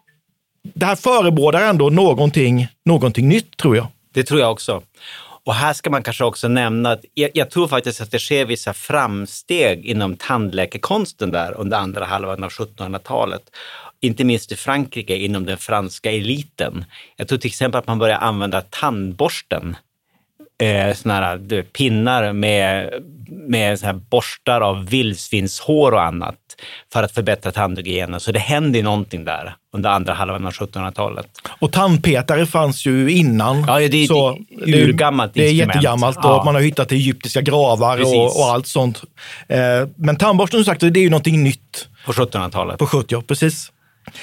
det 0.73 0.85
här 0.85 0.95
förebådar 0.95 1.61
ändå 1.61 1.89
någonting, 1.89 2.67
någonting 2.85 3.27
nytt 3.27 3.57
tror 3.57 3.75
jag. 3.75 3.87
Det 4.13 4.23
tror 4.23 4.39
jag 4.39 4.51
också. 4.51 4.81
Och 5.47 5.53
här 5.53 5.73
ska 5.73 5.89
man 5.89 6.03
kanske 6.03 6.23
också 6.23 6.47
nämna 6.47 6.91
att 6.91 7.05
jag, 7.13 7.31
jag 7.33 7.49
tror 7.49 7.67
faktiskt 7.67 8.01
att 8.01 8.11
det 8.11 8.19
sker 8.19 8.45
vissa 8.45 8.73
framsteg 8.73 9.85
inom 9.85 10.15
tandläkekonsten 10.15 11.31
där 11.31 11.59
under 11.59 11.77
andra 11.77 12.05
halvan 12.05 12.43
av 12.43 12.49
1700-talet. 12.49 13.41
Inte 14.01 14.23
minst 14.23 14.51
i 14.51 14.55
Frankrike 14.55 15.15
inom 15.17 15.45
den 15.45 15.57
franska 15.57 16.11
eliten. 16.11 16.85
Jag 17.17 17.27
tror 17.27 17.39
till 17.39 17.47
exempel 17.47 17.79
att 17.79 17.87
man 17.87 17.99
börjar 17.99 18.17
använda 18.17 18.61
tandborsten 18.61 19.75
eh, 20.61 20.95
såna 20.95 21.13
här 21.13 21.37
du, 21.37 21.63
pinnar 21.63 22.33
med, 22.33 22.89
med 23.29 23.79
så 23.79 23.85
här 23.85 23.93
borstar 23.93 24.61
av 24.61 24.85
vildsvinshår 24.89 25.91
och 25.91 26.03
annat 26.03 26.35
för 26.93 27.03
att 27.03 27.11
förbättra 27.11 27.51
tandhygienen. 27.51 28.19
Så 28.19 28.31
det 28.31 28.39
händer 28.39 28.79
ju 28.79 28.83
någonting 28.83 29.25
där 29.25 29.55
under 29.73 29.89
andra 29.89 30.13
halvan 30.13 30.45
av 30.45 30.51
1700-talet. 30.53 31.27
Och 31.59 31.71
tandpetare 31.71 32.45
fanns 32.45 32.85
ju 32.85 33.11
innan. 33.11 33.63
Ja, 33.67 33.79
det 33.87 34.07
så 34.07 34.29
ett 34.31 34.39
urgammalt 34.67 35.33
Det 35.33 35.41
är 35.41 35.49
instrument. 35.49 35.75
jättegammalt 35.75 36.17
Ja. 36.23 36.39
och 36.39 36.45
man 36.45 36.55
har 36.55 36.61
hittat 36.61 36.91
egyptiska 36.91 37.41
gravar 37.41 38.01
och, 38.01 38.39
och 38.39 38.45
allt 38.45 38.67
sånt. 38.67 39.01
Eh, 39.47 39.59
men 39.95 40.15
tandborsten 40.15 40.57
som 40.59 40.65
sagt, 40.65 40.81
det 40.81 40.87
är 40.99 41.03
ju 41.03 41.09
någonting 41.09 41.43
nytt 41.43 41.87
På 42.05 42.11
1700-talet. 42.11 42.77
på 42.79 42.85
70, 42.87 43.05
ja, 43.15 43.21
precis. 43.27 43.71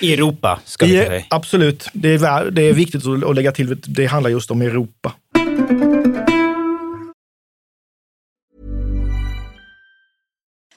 I 0.00 0.12
Europa, 0.12 0.60
ska 0.64 0.86
vi 0.86 0.92
säga. 0.92 1.24
absolut, 1.30 1.88
det 1.92 2.14
är, 2.14 2.50
det 2.50 2.62
är 2.62 2.72
viktigt 2.72 3.06
att, 3.06 3.24
att 3.24 3.34
lägga 3.34 3.52
till, 3.52 3.80
det 3.86 4.06
handlar 4.06 4.30
just 4.30 4.50
om 4.50 4.62
Europa. 4.62 5.12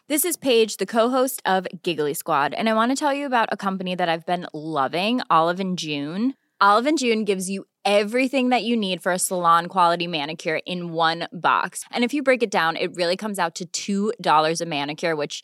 This 0.10 0.24
is 0.24 0.38
Paige, 0.38 0.78
the 0.78 0.86
co-host 0.86 1.42
of 1.46 1.68
Giggly 1.84 2.14
Squad, 2.14 2.54
and 2.54 2.70
I 2.70 2.74
want 2.74 2.92
to 2.92 2.96
tell 2.96 3.14
you 3.14 3.26
about 3.26 3.50
a 3.52 3.58
company 3.58 3.94
that 3.94 4.08
I've 4.08 4.26
been 4.26 4.48
loving, 4.54 5.20
Olive 5.30 5.60
and 5.60 5.78
June. 5.78 6.34
Olive 6.62 6.88
and 6.88 6.98
June 6.98 7.26
gives 7.26 7.50
you 7.50 7.66
everything 7.84 8.50
that 8.50 8.64
you 8.64 8.78
need 8.78 9.04
for 9.04 9.12
a 9.12 9.20
salon 9.20 9.68
quality 9.68 10.08
manicure 10.08 10.62
in 10.66 10.94
one 10.94 11.28
box. 11.34 11.84
And 11.92 12.06
if 12.06 12.14
you 12.14 12.24
break 12.24 12.42
it 12.42 12.50
down, 12.50 12.78
it 12.78 12.96
really 12.96 13.18
comes 13.18 13.38
out 13.38 13.60
to 13.74 14.14
$2 14.16 14.62
a 14.62 14.66
manicure, 14.66 15.16
which 15.16 15.44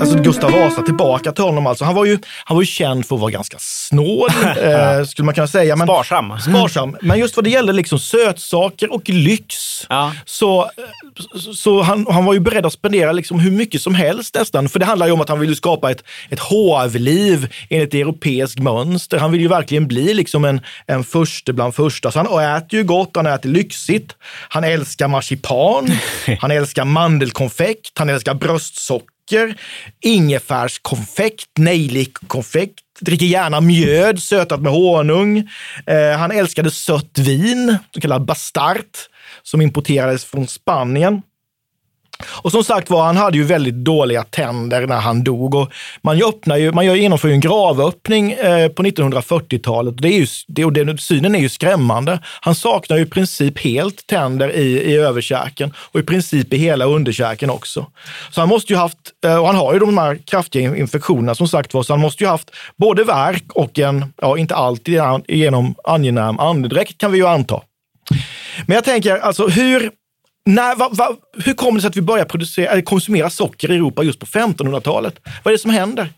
Alltså 0.00 0.18
Gustav 0.22 0.52
Vasa, 0.52 0.82
tillbaka 0.82 1.32
till 1.32 1.44
honom 1.44 1.66
alltså. 1.66 1.84
Han 1.84 1.94
var 1.94 2.04
ju, 2.04 2.18
han 2.44 2.54
var 2.56 2.62
ju 2.62 2.66
känd 2.66 3.06
för 3.06 3.14
att 3.14 3.20
vara 3.20 3.30
ganska 3.30 3.56
snål, 3.60 4.28
eh, 4.62 5.04
skulle 5.06 5.26
man 5.26 5.34
kunna 5.34 5.46
säga. 5.46 5.76
Men, 5.76 5.86
Sparsam. 5.86 6.40
Sparsam. 6.40 6.96
Men 7.00 7.18
just 7.18 7.36
vad 7.36 7.44
det 7.44 7.50
gäller 7.50 7.72
liksom 7.72 7.98
sötsaker 7.98 8.92
och 8.92 9.08
lyx, 9.08 9.54
Ja. 9.88 10.12
så, 10.24 10.70
så, 11.34 11.54
så 11.54 11.82
han, 11.82 12.06
han 12.10 12.24
var 12.24 12.34
ju 12.34 12.40
beredd 12.40 12.66
att 12.66 12.72
spendera 12.72 13.12
liksom 13.12 13.38
hur 13.40 13.50
mycket 13.50 13.82
som 13.82 13.94
helst 13.94 14.34
nästan. 14.34 14.68
För 14.68 14.78
det 14.78 14.84
handlar 14.84 15.06
ju 15.06 15.12
om 15.12 15.20
att 15.20 15.28
han 15.28 15.40
ville 15.40 15.54
skapa 15.56 15.90
ett, 15.90 16.04
ett 16.30 16.40
hovliv 16.40 17.54
enligt 17.70 17.94
europeiskt 17.94 18.58
mönster. 18.58 19.18
Han 19.18 19.32
vill 19.32 19.40
ju 19.40 19.48
verkligen 19.48 19.86
bli 19.88 20.14
liksom 20.14 20.44
en, 20.44 20.60
en 20.86 21.04
förste 21.04 21.52
bland 21.52 21.74
första. 21.74 22.10
Så 22.10 22.18
han 22.18 22.56
äter 22.56 22.78
ju 22.78 22.84
gott, 22.84 23.10
han 23.14 23.26
äter 23.26 23.48
lyxigt. 23.50 24.12
Han 24.48 24.64
älskar 24.64 25.08
marsipan, 25.08 25.88
han 26.40 26.50
älskar 26.50 26.84
mandelkonfekt, 26.84 27.98
han 27.98 28.08
älskar 28.08 28.34
bröstsocker 28.34 29.15
ingefärskonfekt, 30.00 31.58
nejlikkonfekt, 31.58 32.84
dricker 33.00 33.26
gärna 33.26 33.60
mjöd 33.60 34.22
sötat 34.22 34.62
med 34.62 34.72
honung. 34.72 35.38
Eh, 35.86 36.18
han 36.18 36.30
älskade 36.30 36.70
sött 36.70 37.18
vin, 37.18 37.78
så 37.94 38.00
kallad 38.00 38.24
bastart, 38.24 39.08
som 39.42 39.60
importerades 39.60 40.24
från 40.24 40.46
Spanien. 40.46 41.22
Och 42.26 42.50
som 42.50 42.64
sagt 42.64 42.90
var, 42.90 43.04
han 43.04 43.16
hade 43.16 43.36
ju 43.36 43.44
väldigt 43.44 43.74
dåliga 43.74 44.24
tänder 44.24 44.86
när 44.86 45.00
han 45.00 45.24
dog. 45.24 45.54
Och 45.54 45.72
man, 46.02 46.22
öppnar 46.22 46.56
ju, 46.56 46.72
man 46.72 46.96
genomför 46.96 47.28
ju 47.28 47.34
en 47.34 47.40
gravöppning 47.40 48.32
eh, 48.32 48.68
på 48.68 48.82
1940-talet. 48.82 49.94
Det 49.98 50.08
är 50.08 50.18
ju, 50.18 50.26
det, 50.48 50.64
och 50.64 50.72
den 50.72 50.98
synen 50.98 51.34
är 51.34 51.38
ju 51.38 51.48
skrämmande. 51.48 52.18
Han 52.40 52.54
saknar 52.54 52.96
ju 52.96 53.02
i 53.02 53.06
princip 53.06 53.58
helt 53.58 54.06
tänder 54.06 54.56
i, 54.56 54.92
i 54.92 54.96
överkäken 54.96 55.72
och 55.76 56.00
i 56.00 56.02
princip 56.02 56.52
i 56.52 56.56
hela 56.56 56.84
underkäken 56.84 57.50
också. 57.50 57.86
Så 58.30 58.40
han 58.40 58.48
måste 58.48 58.72
ju 58.72 58.78
haft, 58.78 58.98
eh, 59.24 59.36
och 59.36 59.46
han 59.46 59.56
har 59.56 59.72
ju 59.72 59.78
de 59.78 59.98
här 59.98 60.18
kraftiga 60.26 60.76
infektionerna 60.76 61.34
som 61.34 61.48
sagt 61.48 61.74
var, 61.74 61.82
så 61.82 61.92
han 61.92 62.00
måste 62.00 62.24
ju 62.24 62.30
haft 62.30 62.50
både 62.76 63.04
värk 63.04 63.44
och 63.54 63.78
en, 63.78 64.12
ja 64.20 64.38
inte 64.38 64.54
alltid 64.54 65.00
genom 65.28 65.74
angenäm 65.84 66.38
andedräkt 66.38 66.98
kan 66.98 67.12
vi 67.12 67.18
ju 67.18 67.26
anta. 67.26 67.60
Men 68.66 68.74
jag 68.74 68.84
tänker, 68.84 69.16
alltså 69.16 69.46
hur, 69.46 69.90
när, 70.46 70.76
va, 70.76 70.88
va, 70.92 71.16
hur 71.44 71.54
kommer 71.54 71.72
det 71.72 71.80
sig 71.80 71.88
att 71.88 71.96
vi 71.96 72.02
börjar 72.02 72.82
konsumera 72.82 73.30
socker 73.30 73.70
i 73.70 73.74
Europa 73.74 74.02
just 74.02 74.18
på 74.20 74.26
1500-talet? 74.26 75.14
Vad 75.42 75.52
är 75.52 75.56
det 75.56 75.62
som 75.62 75.70
händer? 75.70 76.08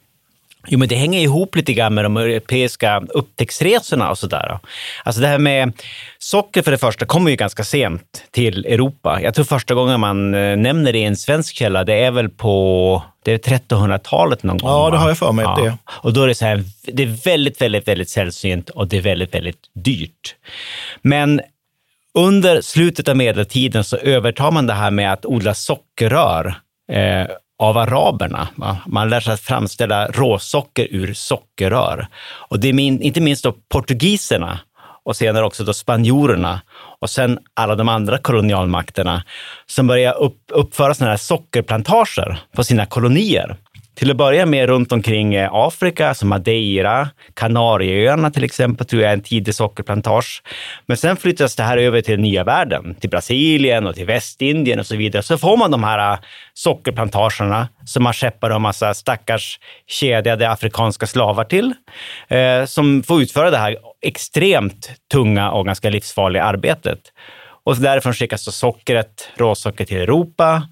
Jo, 0.66 0.78
men 0.78 0.88
det 0.88 0.94
hänger 0.94 1.20
ihop 1.20 1.56
lite 1.56 1.72
grann 1.72 1.94
med 1.94 2.04
de 2.04 2.16
europeiska 2.16 3.02
upptäcktsresorna 3.08 4.10
och 4.10 4.18
sådär. 4.18 4.58
Alltså 5.04 5.20
det 5.20 5.26
här 5.26 5.38
med 5.38 5.72
socker 6.18 6.62
för 6.62 6.70
det 6.70 6.78
första 6.78 7.06
kommer 7.06 7.30
ju 7.30 7.36
ganska 7.36 7.64
sent 7.64 8.24
till 8.30 8.66
Europa. 8.66 9.20
Jag 9.22 9.34
tror 9.34 9.44
första 9.44 9.74
gången 9.74 10.00
man 10.00 10.34
eh, 10.34 10.56
nämner 10.56 10.92
det 10.92 10.98
i 10.98 11.04
en 11.04 11.16
svensk 11.16 11.54
källa, 11.54 11.84
det 11.84 11.94
är 11.94 12.10
väl 12.10 12.28
på 12.28 13.02
det 13.22 13.32
är 13.32 13.58
1300-talet 13.58 14.42
någon 14.42 14.58
gång. 14.58 14.70
Ja, 14.70 14.90
det 14.90 14.96
har 14.96 15.08
jag 15.08 15.18
för 15.18 15.32
mig. 15.32 15.44
Ja. 15.44 15.58
Det. 15.62 15.76
Och 15.88 16.12
då 16.12 16.22
är 16.22 16.28
det 16.28 16.34
så 16.34 16.44
här, 16.44 16.64
det 16.82 17.02
är 17.02 17.24
väldigt, 17.24 17.60
väldigt, 17.60 17.88
väldigt 17.88 18.08
sällsynt 18.08 18.70
och 18.70 18.88
det 18.88 18.96
är 18.96 19.00
väldigt, 19.00 19.34
väldigt 19.34 19.60
dyrt. 19.74 20.34
Men 21.02 21.40
under 22.18 22.60
slutet 22.60 23.08
av 23.08 23.16
medeltiden 23.16 23.84
så 23.84 23.96
övertar 23.96 24.50
man 24.50 24.66
det 24.66 24.72
här 24.72 24.90
med 24.90 25.12
att 25.12 25.26
odla 25.26 25.54
sockerrör 25.54 26.54
eh, 26.92 27.26
av 27.58 27.78
araberna. 27.78 28.48
Va? 28.54 28.78
Man 28.86 29.10
lär 29.10 29.20
sig 29.20 29.34
att 29.34 29.40
framställa 29.40 30.06
råsocker 30.06 30.88
ur 30.90 31.14
sockerrör. 31.14 32.06
Och 32.22 32.60
det 32.60 32.68
är 32.68 32.72
min, 32.72 33.02
inte 33.02 33.20
minst 33.20 33.44
då 33.44 33.54
portugiserna 33.68 34.58
och 35.04 35.16
senare 35.16 35.44
också 35.44 35.64
då 35.64 35.72
spanjorerna 35.72 36.60
och 37.00 37.10
sen 37.10 37.38
alla 37.54 37.74
de 37.74 37.88
andra 37.88 38.18
kolonialmakterna 38.18 39.24
som 39.66 39.86
börjar 39.86 40.18
upp, 40.18 40.38
uppföra 40.52 40.94
sådana 40.94 41.10
här 41.10 41.18
sockerplantager 41.18 42.38
på 42.56 42.64
sina 42.64 42.86
kolonier. 42.86 43.56
Till 43.98 44.10
att 44.10 44.16
börja 44.16 44.46
med 44.46 44.66
runt 44.66 44.92
omkring 44.92 45.34
eh, 45.34 45.50
Afrika, 45.52 46.14
som 46.14 46.28
Madeira, 46.28 47.08
Kanarieöarna 47.34 48.30
till 48.30 48.44
exempel, 48.44 48.86
tror 48.86 49.02
jag 49.02 49.10
är 49.10 49.14
en 49.14 49.22
tidig 49.22 49.54
sockerplantage. 49.54 50.42
Men 50.86 50.96
sen 50.96 51.16
flyttas 51.16 51.56
det 51.56 51.62
här 51.62 51.76
över 51.78 52.00
till 52.00 52.14
den 52.14 52.22
nya 52.22 52.44
världen, 52.44 52.94
till 52.94 53.10
Brasilien 53.10 53.86
och 53.86 53.94
till 53.94 54.06
Västindien 54.06 54.78
och 54.78 54.86
så 54.86 54.96
vidare. 54.96 55.22
Så 55.22 55.38
får 55.38 55.56
man 55.56 55.70
de 55.70 55.84
här 55.84 56.12
eh, 56.12 56.18
sockerplantagerna 56.54 57.68
som 57.84 58.02
man 58.02 58.12
skeppar 58.12 58.50
en 58.50 58.62
massa 58.62 58.94
stackars 58.94 59.58
kedjade 59.86 60.50
afrikanska 60.50 61.06
slavar 61.06 61.44
till, 61.44 61.74
eh, 62.28 62.64
som 62.64 63.02
får 63.02 63.22
utföra 63.22 63.50
det 63.50 63.58
här 63.58 63.76
extremt 64.02 64.90
tunga 65.12 65.50
och 65.50 65.66
ganska 65.66 65.90
livsfarliga 65.90 66.44
arbetet. 66.44 66.98
Och 67.64 67.76
därifrån 67.76 68.14
skickas 68.14 68.42
så 68.42 68.52
sockret, 68.52 69.28
råsocker 69.36 69.84
till 69.84 69.96
Europa 69.96 70.62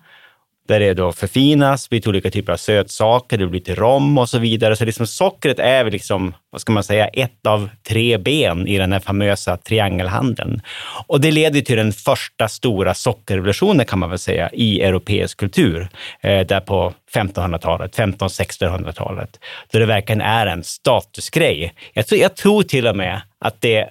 där 0.69 0.81
det 0.81 0.95
då 0.95 1.13
förfinas, 1.13 1.89
blir 1.89 2.01
till 2.01 2.09
olika 2.09 2.31
typer 2.31 2.53
av 2.53 2.57
sötsaker, 2.57 3.39
det 3.39 3.47
blir 3.47 3.61
till 3.61 3.77
rom 3.77 4.19
och 4.19 4.29
så 4.29 4.39
vidare. 4.39 4.77
Så 4.77 4.85
liksom 4.85 5.07
sockret 5.07 5.59
är 5.59 5.85
väl 5.85 5.93
liksom, 5.93 6.35
vad 6.51 6.61
ska 6.61 6.73
man 6.73 6.85
säga, 6.85 7.09
ett 7.09 7.47
av 7.47 7.69
tre 7.89 8.19
ben 8.19 8.67
i 8.67 8.79
den 8.79 8.93
här 8.93 9.01
famösa 9.01 9.57
triangelhandeln. 9.57 10.61
Och 11.07 11.21
det 11.21 11.31
leder 11.31 11.61
till 11.61 11.77
den 11.77 11.93
första 11.93 12.49
stora 12.49 12.95
sockerrevolutionen 12.95 13.87
kan 13.87 13.99
man 13.99 14.11
väl 14.11 14.19
säga 14.19 14.51
i 14.53 14.83
europeisk 14.83 15.39
kultur, 15.39 15.89
eh, 16.21 16.47
där 16.47 16.61
på 16.61 16.93
1500-talet, 17.15 17.97
1500-1600-talet, 17.97 19.41
då 19.73 19.79
det 19.79 19.87
verkligen 19.87 20.21
är 20.21 20.47
en 20.47 20.65
statusgrej. 20.65 21.75
Jag 21.93 22.07
tror, 22.07 22.21
jag 22.21 22.35
tror 22.35 22.63
till 22.63 22.87
och 22.87 22.97
med 22.97 23.21
att 23.39 23.61
det 23.61 23.89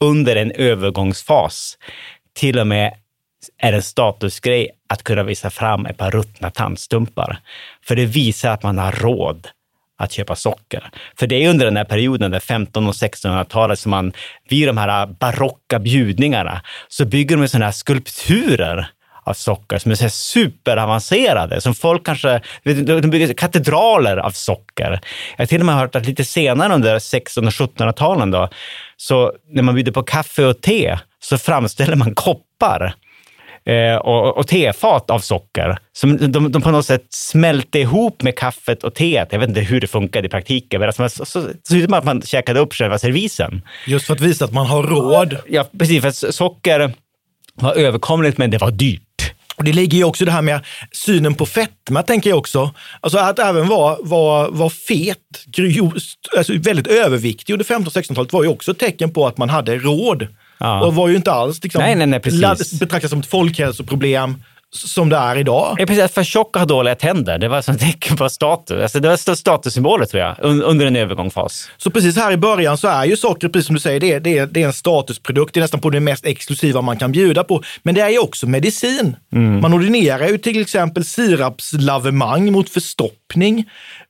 under 0.00 0.36
en 0.36 0.52
övergångsfas 0.52 1.78
till 2.34 2.58
och 2.58 2.66
med 2.66 2.94
är 3.58 3.72
en 3.72 3.82
statusgrej 3.82 4.70
att 4.88 5.02
kunna 5.02 5.22
visa 5.22 5.50
fram 5.50 5.86
ett 5.86 5.96
par 5.96 6.10
ruttna 6.10 6.50
tandstumpar. 6.50 7.38
För 7.84 7.96
det 7.96 8.04
visar 8.04 8.50
att 8.50 8.62
man 8.62 8.78
har 8.78 8.92
råd 8.92 9.48
att 9.98 10.12
köpa 10.12 10.36
socker. 10.36 10.90
För 11.18 11.26
det 11.26 11.44
är 11.44 11.50
under 11.50 11.64
den 11.64 11.76
här 11.76 11.84
perioden, 11.84 12.30
där 12.30 12.38
1500 12.38 12.88
och 12.88 12.94
1600-talet, 12.94 13.78
som 13.78 13.90
man 13.90 14.12
vid 14.48 14.68
de 14.68 14.76
här 14.76 15.06
barocka 15.06 15.78
bjudningarna 15.78 16.62
så 16.88 17.04
bygger 17.04 17.36
de 17.36 17.48
sådana 17.48 17.64
här 17.64 17.72
skulpturer 17.72 18.88
av 19.24 19.34
socker 19.34 19.78
som 19.78 19.90
är 19.90 19.94
så 19.94 20.08
superavancerade, 20.08 21.60
som 21.60 21.74
folk 21.74 22.06
kanske, 22.06 22.40
de 22.64 23.10
bygger 23.10 23.34
katedraler 23.34 24.16
av 24.16 24.30
socker. 24.30 25.00
Jag 25.36 25.42
har 25.42 25.46
till 25.46 25.60
och 25.60 25.66
med 25.66 25.74
hört 25.74 25.96
att 25.96 26.06
lite 26.06 26.24
senare 26.24 26.74
under 26.74 26.96
1600 26.96 27.64
och 27.64 27.70
1700-talen 27.70 28.30
då, 28.30 28.48
så 28.96 29.32
när 29.48 29.62
man 29.62 29.74
bjuder 29.74 29.92
på 29.92 30.02
kaffe 30.02 30.44
och 30.44 30.60
te 30.60 30.98
så 31.20 31.38
framställer 31.38 31.96
man 31.96 32.14
koppar 32.14 32.94
eh, 33.66 33.96
och, 33.96 34.38
och 34.38 34.46
tefat 34.46 35.10
av 35.10 35.18
socker. 35.18 35.78
Som 35.92 36.32
de, 36.32 36.52
de 36.52 36.62
på 36.62 36.70
något 36.70 36.86
sätt 36.86 37.06
smälte 37.10 37.78
ihop 37.78 38.22
med 38.22 38.38
kaffet 38.38 38.84
och 38.84 38.94
teet. 38.94 39.28
Jag 39.30 39.38
vet 39.38 39.48
inte 39.48 39.60
hur 39.60 39.80
det 39.80 39.86
funkade 39.86 40.26
i 40.26 40.30
praktiken, 40.30 40.80
men 40.80 40.88
alltså, 40.88 41.08
så, 41.08 41.24
så, 41.24 41.42
så, 41.42 41.48
så 41.62 41.76
ut 41.76 41.84
som 41.84 41.94
att 41.94 42.04
man 42.04 42.22
käkade 42.22 42.60
upp 42.60 42.74
själva 42.74 42.98
servisen. 42.98 43.62
Just 43.86 44.06
för 44.06 44.14
att 44.14 44.20
visa 44.20 44.44
att 44.44 44.52
man 44.52 44.66
har 44.66 44.82
råd. 44.82 45.36
Ja, 45.48 45.64
precis. 45.78 46.00
För 46.00 46.08
att 46.08 46.34
socker 46.34 46.92
var 47.54 47.74
överkomligt, 47.74 48.38
men 48.38 48.50
det 48.50 48.58
var 48.58 48.70
dyrt. 48.70 49.02
Och 49.56 49.64
Det 49.64 49.72
ligger 49.72 49.98
ju 49.98 50.04
också 50.04 50.24
det 50.24 50.30
här 50.30 50.42
med 50.42 50.60
synen 50.92 51.34
på 51.34 51.46
fetma, 51.46 52.02
tänker 52.02 52.30
jag 52.30 52.38
också. 52.38 52.70
Alltså 53.00 53.18
att 53.18 53.38
även 53.38 53.68
vara 53.68 53.96
var, 54.00 54.50
var 54.50 54.70
fet, 54.70 55.18
alltså 56.36 56.52
väldigt 56.58 56.86
överviktig 56.86 57.52
under 57.52 57.64
15 57.64 57.90
1600-talet 57.90 58.32
var 58.32 58.42
ju 58.42 58.48
också 58.48 58.70
ett 58.70 58.78
tecken 58.78 59.12
på 59.12 59.26
att 59.26 59.38
man 59.38 59.50
hade 59.50 59.76
råd. 59.76 60.26
Ja. 60.58 60.86
Och 60.86 60.94
var 60.94 61.08
ju 61.08 61.16
inte 61.16 61.32
alls 61.32 61.62
liksom, 61.62 61.82
nej, 61.82 61.94
nej, 61.94 62.06
nej, 62.06 62.20
betraktat 62.80 63.10
som 63.10 63.20
ett 63.20 63.26
folkhälsoproblem 63.26 64.42
som 64.76 65.08
det 65.08 65.16
är 65.16 65.36
idag. 65.38 65.76
Ja, 65.78 65.86
precis. 65.86 66.12
För 66.12 66.24
tjocka 66.24 66.58
har 66.58 66.66
dåliga 66.66 66.94
tänder. 66.94 67.38
Det 67.38 67.48
var 67.48 67.58
ett 67.58 67.80
tecken 67.80 68.16
på 68.16 68.28
status. 68.28 68.82
Alltså, 68.82 69.00
det 69.00 69.08
var 69.08 69.34
statussymboler 69.34 70.06
tror 70.06 70.22
jag, 70.22 70.36
under 70.40 70.86
en 70.86 70.96
övergångsfas. 70.96 71.68
Så 71.76 71.90
precis 71.90 72.16
här 72.16 72.32
i 72.32 72.36
början 72.36 72.78
så 72.78 72.88
är 72.88 73.04
ju 73.04 73.16
socker, 73.16 73.48
precis 73.48 73.66
som 73.66 73.74
du 73.74 73.80
säger, 73.80 74.00
det 74.00 74.12
är, 74.12 74.20
det 74.20 74.38
är, 74.38 74.46
det 74.46 74.62
är 74.62 74.66
en 74.66 74.72
statusprodukt. 74.72 75.54
Det 75.54 75.60
är 75.60 75.62
nästan 75.62 75.80
på 75.80 75.90
det 75.90 76.00
mest 76.00 76.26
exklusiva 76.26 76.82
man 76.82 76.96
kan 76.96 77.12
bjuda 77.12 77.44
på. 77.44 77.62
Men 77.82 77.94
det 77.94 78.00
är 78.00 78.08
ju 78.08 78.18
också 78.18 78.46
medicin. 78.46 79.16
Mm. 79.32 79.60
Man 79.60 79.74
ordinerar 79.74 80.28
ju 80.28 80.38
till 80.38 80.60
exempel 80.60 81.04
sirapslavemang 81.04 82.52
mot 82.52 82.68
förstoppning. 82.68 83.64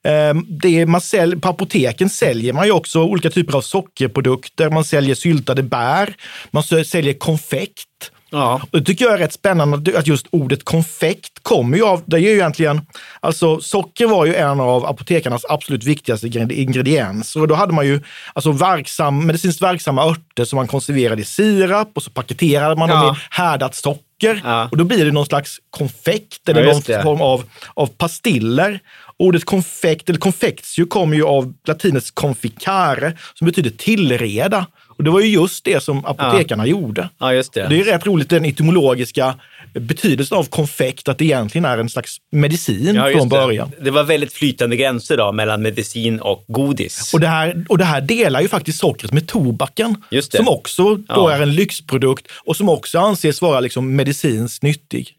Ehm, 0.05 0.47
det 0.49 0.87
man 0.87 1.01
sälj, 1.01 1.41
på 1.41 1.49
apoteken 1.49 2.11
säljer 2.11 2.53
man 2.53 2.67
ju 2.67 2.73
också 2.73 3.03
olika 3.03 3.31
typer 3.31 3.57
av 3.57 3.61
sockerprodukter. 3.61 4.71
Man 4.71 4.85
säljer 4.85 5.15
syltade 5.15 5.63
bär, 5.63 6.15
man 6.51 6.63
säljer 6.63 7.13
konfekt. 7.13 8.13
Ja. 8.31 8.61
Och 8.71 8.79
det 8.79 8.85
tycker 8.85 9.05
jag 9.05 9.15
är 9.15 9.19
rätt 9.19 9.33
spännande 9.33 9.99
att 9.99 10.07
just 10.07 10.27
ordet 10.31 10.65
konfekt 10.65 11.43
kommer 11.43 11.77
ju 11.77 11.85
av, 11.85 12.03
det 12.07 12.17
är 12.17 12.21
ju 12.21 12.31
egentligen, 12.31 12.81
alltså 13.21 13.61
socker 13.61 14.07
var 14.07 14.27
ju 14.27 14.35
en 14.35 14.61
av 14.61 14.87
apotekarnas 14.87 15.45
absolut 15.49 15.85
viktigaste 15.85 16.27
ingredienser 16.27 17.41
och 17.41 17.49
då 17.49 17.55
hade 17.55 17.73
man 17.73 17.87
ju 17.87 18.01
alltså 18.33 18.53
verksam, 18.53 19.27
medicinskt 19.27 19.63
verksamma 19.63 20.05
örter 20.05 20.45
som 20.45 20.57
man 20.57 20.67
konserverade 20.67 21.23
i 21.23 21.25
sirap 21.25 21.91
och 21.95 22.03
så 22.03 22.11
paketerade 22.11 22.77
man 22.77 22.89
ja. 22.89 23.03
dem 23.03 23.15
i 23.15 23.19
härdat 23.31 23.75
socker. 23.75 24.43
Ja. 24.45 24.69
Och 24.71 24.77
då 24.77 24.85
blir 24.85 25.05
det 25.05 25.13
någon 25.13 25.27
slags 25.27 25.57
konfekt 25.71 26.49
eller 26.49 26.65
ja, 26.65 26.73
någon 26.73 27.03
form 27.03 27.21
av, 27.21 27.45
av 27.75 27.87
pastiller. 27.87 28.81
Ordet 29.19 29.45
konfekt 29.45 30.09
eller 30.09 30.19
konfektio 30.19 30.87
kommer 30.87 31.17
ju 31.17 31.25
av 31.25 31.55
latinets 31.67 32.11
conficare 32.11 33.13
som 33.35 33.47
betyder 33.47 33.71
tillreda. 33.71 34.67
Och 34.97 35.05
det 35.05 35.11
var 35.11 35.21
ju 35.21 35.29
just 35.29 35.65
det 35.65 35.83
som 35.83 36.05
apotekarna 36.05 36.67
ja. 36.67 36.71
gjorde. 36.71 37.09
Ja, 37.19 37.33
just 37.33 37.53
det. 37.53 37.67
det 37.69 37.81
är 37.81 37.85
rätt 37.85 38.07
roligt 38.07 38.31
den 38.31 38.45
etymologiska 38.45 39.35
betydelsen 39.81 40.39
av 40.39 40.45
konfekt, 40.45 41.09
att 41.09 41.19
det 41.19 41.25
egentligen 41.25 41.65
är 41.65 41.79
en 41.79 41.89
slags 41.89 42.17
medicin 42.33 42.95
ja, 42.95 43.11
från 43.11 43.29
början. 43.29 43.71
Det. 43.79 43.85
det. 43.85 43.91
var 43.91 44.05
väldigt 44.05 44.33
flytande 44.33 44.77
gränser 44.77 45.17
då 45.17 45.33
mellan 45.33 45.63
medicin 45.63 46.21
och 46.21 46.45
godis. 46.49 47.15
Och 47.15 47.21
det 47.21 47.29
här, 47.29 47.65
och 47.69 47.79
det 47.79 47.85
här 47.85 48.01
delar 48.01 48.41
ju 48.41 48.49
faktiskt 48.49 48.79
sockret 48.79 49.13
med 49.13 49.29
tobaken, 49.29 49.97
som 50.31 50.49
också 50.49 50.95
då 50.95 51.05
ja. 51.09 51.33
är 51.33 51.43
en 51.43 51.55
lyxprodukt 51.55 52.27
och 52.45 52.57
som 52.57 52.69
också 52.69 52.99
anses 52.99 53.43
vara 53.43 53.61
liksom 53.61 53.97
medicinskt 53.97 54.63
nyttig. 54.63 55.17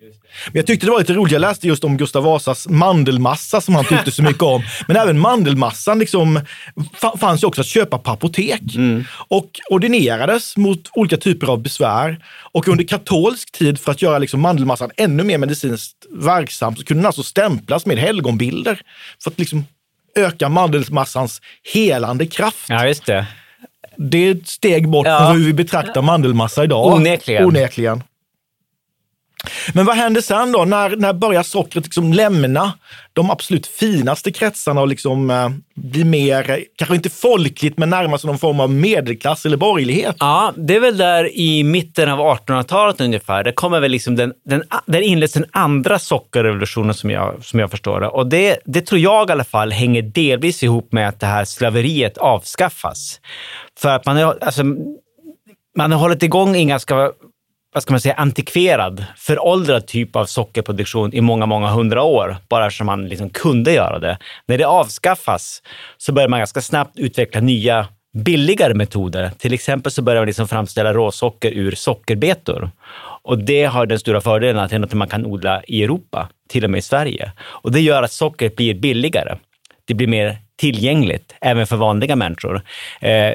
Men 0.47 0.55
jag 0.59 0.67
tyckte 0.67 0.85
det 0.85 0.91
var 0.91 0.99
lite 0.99 1.13
roligt, 1.13 1.31
jag 1.31 1.39
läste 1.39 1.67
just 1.67 1.83
om 1.83 1.97
Gustav 1.97 2.23
Vasas 2.23 2.67
mandelmassa 2.67 3.61
som 3.61 3.75
han 3.75 3.85
tyckte 3.85 4.11
så 4.11 4.23
mycket 4.23 4.43
om. 4.43 4.63
Men 4.87 4.97
även 4.97 5.19
mandelmassan 5.19 5.99
liksom 5.99 6.39
fanns 7.19 7.43
ju 7.43 7.47
också 7.47 7.61
att 7.61 7.67
köpa 7.67 7.97
på 7.97 8.11
apotek 8.11 8.75
mm. 8.75 9.05
och 9.11 9.49
ordinerades 9.69 10.57
mot 10.57 10.89
olika 10.93 11.17
typer 11.17 11.47
av 11.47 11.61
besvär. 11.61 12.19
Och 12.51 12.67
under 12.67 12.83
katolsk 12.83 13.51
tid, 13.51 13.79
för 13.79 13.91
att 13.91 14.01
göra 14.01 14.17
liksom 14.17 14.41
mandelmassan 14.41 14.91
ännu 14.97 15.23
mer 15.23 15.37
medicinskt 15.37 16.05
verksam, 16.11 16.75
så 16.75 16.83
kunde 16.83 17.01
den 17.01 17.07
alltså 17.07 17.23
stämplas 17.23 17.85
med 17.85 17.97
helgonbilder 17.97 18.81
för 19.23 19.31
att 19.31 19.39
liksom 19.39 19.65
öka 20.15 20.49
mandelmassans 20.49 21.41
helande 21.73 22.25
kraft. 22.25 22.65
Ja, 22.69 22.87
just 22.87 23.05
det. 23.05 23.25
Det 23.97 24.17
är 24.17 24.31
ett 24.31 24.47
steg 24.47 24.89
bort 24.89 25.07
ja. 25.07 25.19
från 25.19 25.37
hur 25.37 25.45
vi 25.45 25.53
betraktar 25.53 26.01
mandelmassa 26.01 26.63
idag. 26.63 26.93
Onekligen. 26.93 27.45
Onekligen. 27.45 28.03
Men 29.73 29.85
vad 29.85 29.95
händer 29.95 30.21
sen 30.21 30.51
då? 30.51 30.65
När, 30.65 30.95
när 30.95 31.13
börjar 31.13 31.43
sockret 31.43 31.83
liksom 31.83 32.13
lämna 32.13 32.73
de 33.13 33.31
absolut 33.31 33.67
finaste 33.67 34.31
kretsarna 34.31 34.81
och 34.81 34.87
liksom, 34.87 35.29
eh, 35.29 35.49
bli 35.75 36.03
mer, 36.03 36.63
kanske 36.75 36.95
inte 36.95 37.09
folkligt, 37.09 37.77
men 37.77 37.89
närmast 37.89 38.25
någon 38.25 38.37
form 38.37 38.59
av 38.59 38.71
medelklass 38.71 39.45
eller 39.45 39.57
borgerlighet? 39.57 40.15
Ja, 40.19 40.53
det 40.57 40.75
är 40.75 40.79
väl 40.79 40.97
där 40.97 41.37
i 41.37 41.63
mitten 41.63 42.09
av 42.09 42.19
1800-talet 42.19 43.01
ungefär. 43.01 43.43
Där 43.43 43.51
kommer 43.51 43.79
väl 43.79 43.91
liksom 43.91 44.15
den, 44.15 44.33
den, 44.45 44.63
där 44.85 45.01
inleds 45.01 45.33
den 45.33 45.45
andra 45.51 45.99
sockerrevolutionen 45.99 46.93
som 46.93 47.09
jag, 47.09 47.45
som 47.45 47.59
jag 47.59 47.71
förstår 47.71 48.01
det. 48.01 48.07
Och 48.07 48.27
det, 48.27 48.59
det 48.65 48.81
tror 48.81 49.01
jag 49.01 49.29
i 49.29 49.31
alla 49.31 49.43
fall 49.43 49.71
hänger 49.71 50.01
delvis 50.01 50.63
ihop 50.63 50.91
med 50.91 51.07
att 51.07 51.19
det 51.19 51.27
här 51.27 51.45
slaveriet 51.45 52.17
avskaffas. 52.17 53.19
För 53.79 53.89
att 53.89 54.05
man, 54.05 54.17
alltså, 54.17 54.63
man 55.77 55.91
har 55.91 55.99
hållit 55.99 56.23
igång 56.23 56.55
en 56.55 56.67
ganska 56.67 57.11
vad 57.73 57.83
ska 57.83 57.93
man 57.93 58.01
säga, 58.01 58.15
antikverad, 58.15 59.05
föråldrad 59.17 59.87
typ 59.87 60.15
av 60.15 60.25
sockerproduktion 60.25 61.13
i 61.13 61.21
många, 61.21 61.45
många 61.45 61.67
hundra 61.67 62.03
år, 62.03 62.35
bara 62.49 62.71
som 62.71 62.85
man 62.85 63.07
liksom 63.07 63.29
kunde 63.29 63.71
göra 63.71 63.99
det. 63.99 64.17
När 64.45 64.57
det 64.57 64.63
avskaffas 64.63 65.61
så 65.97 66.13
börjar 66.13 66.29
man 66.29 66.39
ganska 66.39 66.61
snabbt 66.61 66.99
utveckla 66.99 67.41
nya 67.41 67.87
billigare 68.13 68.73
metoder. 68.73 69.31
Till 69.37 69.53
exempel 69.53 69.91
så 69.91 70.01
börjar 70.01 70.21
man 70.21 70.27
liksom 70.27 70.47
framställa 70.47 70.93
råsocker 70.93 71.51
ur 71.51 71.71
sockerbetor. 71.71 72.71
Och 73.23 73.37
det 73.37 73.65
har 73.65 73.85
den 73.85 73.99
stora 73.99 74.21
fördelen 74.21 74.59
att 74.59 74.69
det 74.69 74.75
är 74.75 74.79
något 74.79 74.93
man 74.93 75.07
kan 75.07 75.25
odla 75.25 75.63
i 75.67 75.83
Europa, 75.83 76.29
till 76.49 76.63
och 76.63 76.69
med 76.69 76.77
i 76.77 76.81
Sverige. 76.81 77.31
Och 77.39 77.71
det 77.71 77.81
gör 77.81 78.03
att 78.03 78.11
sockret 78.11 78.55
blir 78.55 78.73
billigare. 78.73 79.37
Det 79.85 79.93
blir 79.93 80.07
mer 80.07 80.37
tillgängligt, 80.57 81.35
även 81.41 81.67
för 81.67 81.75
vanliga 81.75 82.15
människor. 82.15 82.61
Eh, 83.01 83.33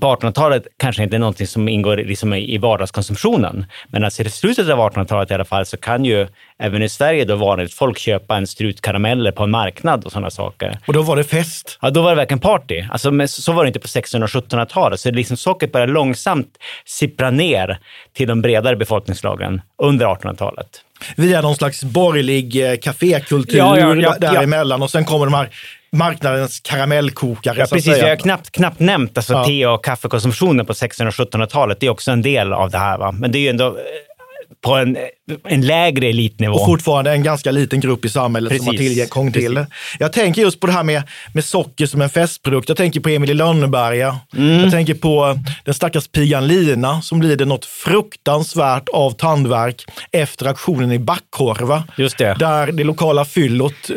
på 0.00 0.06
1800-talet 0.06 0.66
kanske 0.76 1.02
inte 1.02 1.16
är 1.16 1.20
någonting 1.20 1.46
som 1.46 1.68
ingår 1.68 1.96
liksom 1.96 2.34
i 2.34 2.58
vardagskonsumtionen. 2.58 3.66
Men 3.88 4.04
alltså 4.04 4.22
i 4.22 4.30
slutet 4.30 4.68
av 4.68 4.78
1800-talet 4.78 5.30
i 5.30 5.34
alla 5.34 5.44
fall 5.44 5.66
så 5.66 5.76
kan 5.76 6.04
ju 6.04 6.26
även 6.58 6.82
i 6.82 6.88
Sverige 6.88 7.24
då 7.24 7.36
vanligt 7.36 7.74
folk 7.74 7.98
köpa 7.98 8.36
en 8.36 8.46
strut 8.46 8.80
karameller 8.80 9.32
på 9.32 9.42
en 9.42 9.50
marknad 9.50 10.04
och 10.04 10.12
sådana 10.12 10.30
saker. 10.30 10.78
Och 10.86 10.92
då 10.92 11.02
var 11.02 11.16
det 11.16 11.24
fest? 11.24 11.78
Ja, 11.82 11.90
då 11.90 12.02
var 12.02 12.10
det 12.10 12.16
verkligen 12.16 12.40
party. 12.40 12.84
Alltså, 12.90 13.10
men 13.10 13.28
så 13.28 13.52
var 13.52 13.64
det 13.64 13.68
inte 13.68 13.80
på 13.80 13.86
1600 13.86 14.24
och 14.24 14.30
1700-talet. 14.30 15.00
Så 15.00 15.10
liksom 15.10 15.36
sockret 15.36 15.72
började 15.72 15.92
långsamt 15.92 16.58
sippra 16.84 17.30
ner 17.30 17.78
till 18.12 18.28
de 18.28 18.42
bredare 18.42 18.76
befolkningslagren 18.76 19.60
under 19.82 20.06
1800-talet. 20.06 20.82
Via 21.16 21.40
någon 21.40 21.56
slags 21.56 21.84
borgerlig 21.84 22.70
eh, 22.70 22.76
kafékultur 22.76 23.58
ja, 23.58 23.78
ja, 23.78 23.94
ja, 23.94 24.16
däremellan 24.20 24.82
och 24.82 24.90
sen 24.90 25.04
kommer 25.04 25.24
de 25.24 25.34
här 25.34 25.50
marknadens 25.92 26.60
karamellkokare. 26.60 27.58
Ja, 27.58 27.66
precis. 27.72 27.96
Vi 27.96 28.08
har 28.08 28.16
knappt, 28.16 28.50
knappt 28.50 28.80
nämnt 28.80 29.16
alltså, 29.18 29.32
ja. 29.32 29.44
te 29.44 29.66
och 29.66 29.84
kaffekonsumtionen 29.84 30.66
på 30.66 30.72
1600 30.72 31.24
och 31.24 31.32
1700-talet. 31.32 31.80
Det 31.80 31.86
är 31.86 31.90
också 31.90 32.10
en 32.10 32.22
del 32.22 32.52
av 32.52 32.70
det 32.70 32.78
här. 32.78 32.98
Va? 32.98 33.12
Men 33.12 33.32
det 33.32 33.38
är 33.38 33.40
ju 33.40 33.48
ändå 33.48 33.66
eh, 33.66 33.82
på 34.60 34.74
en, 34.74 34.96
en 35.48 35.66
lägre 35.66 36.06
elitnivå. 36.06 36.54
Och 36.54 36.66
fortfarande 36.66 37.12
en 37.12 37.22
ganska 37.22 37.50
liten 37.50 37.80
grupp 37.80 38.04
i 38.04 38.08
samhället 38.08 38.50
Precis. 38.50 38.64
som 38.64 38.74
har 38.74 38.78
tillgång 38.78 39.32
till 39.32 39.54
det. 39.54 39.66
Jag 39.98 40.12
tänker 40.12 40.42
just 40.42 40.60
på 40.60 40.66
det 40.66 40.72
här 40.72 40.82
med, 40.82 41.02
med 41.34 41.44
socker 41.44 41.86
som 41.86 42.02
en 42.02 42.10
festprodukt. 42.10 42.68
Jag 42.68 42.76
tänker 42.76 43.00
på 43.00 43.08
Emil 43.08 43.30
i 43.30 43.34
Lönneberga. 43.34 44.16
Mm. 44.36 44.62
Jag 44.62 44.70
tänker 44.70 44.94
på 44.94 45.38
den 45.64 45.74
stackars 45.74 46.08
pigan 46.08 46.46
Lina 46.46 47.02
som 47.02 47.22
lider 47.22 47.46
något 47.46 47.64
fruktansvärt 47.64 48.88
av 48.88 49.10
tandvärk 49.10 49.84
efter 50.12 50.46
aktionen 50.46 50.92
i 50.92 50.98
Backkorva. 50.98 51.84
Just 51.96 52.18
det. 52.18 52.36
Där 52.38 52.72
det 52.72 52.84
lokala 52.84 53.24
fyllot, 53.24 53.90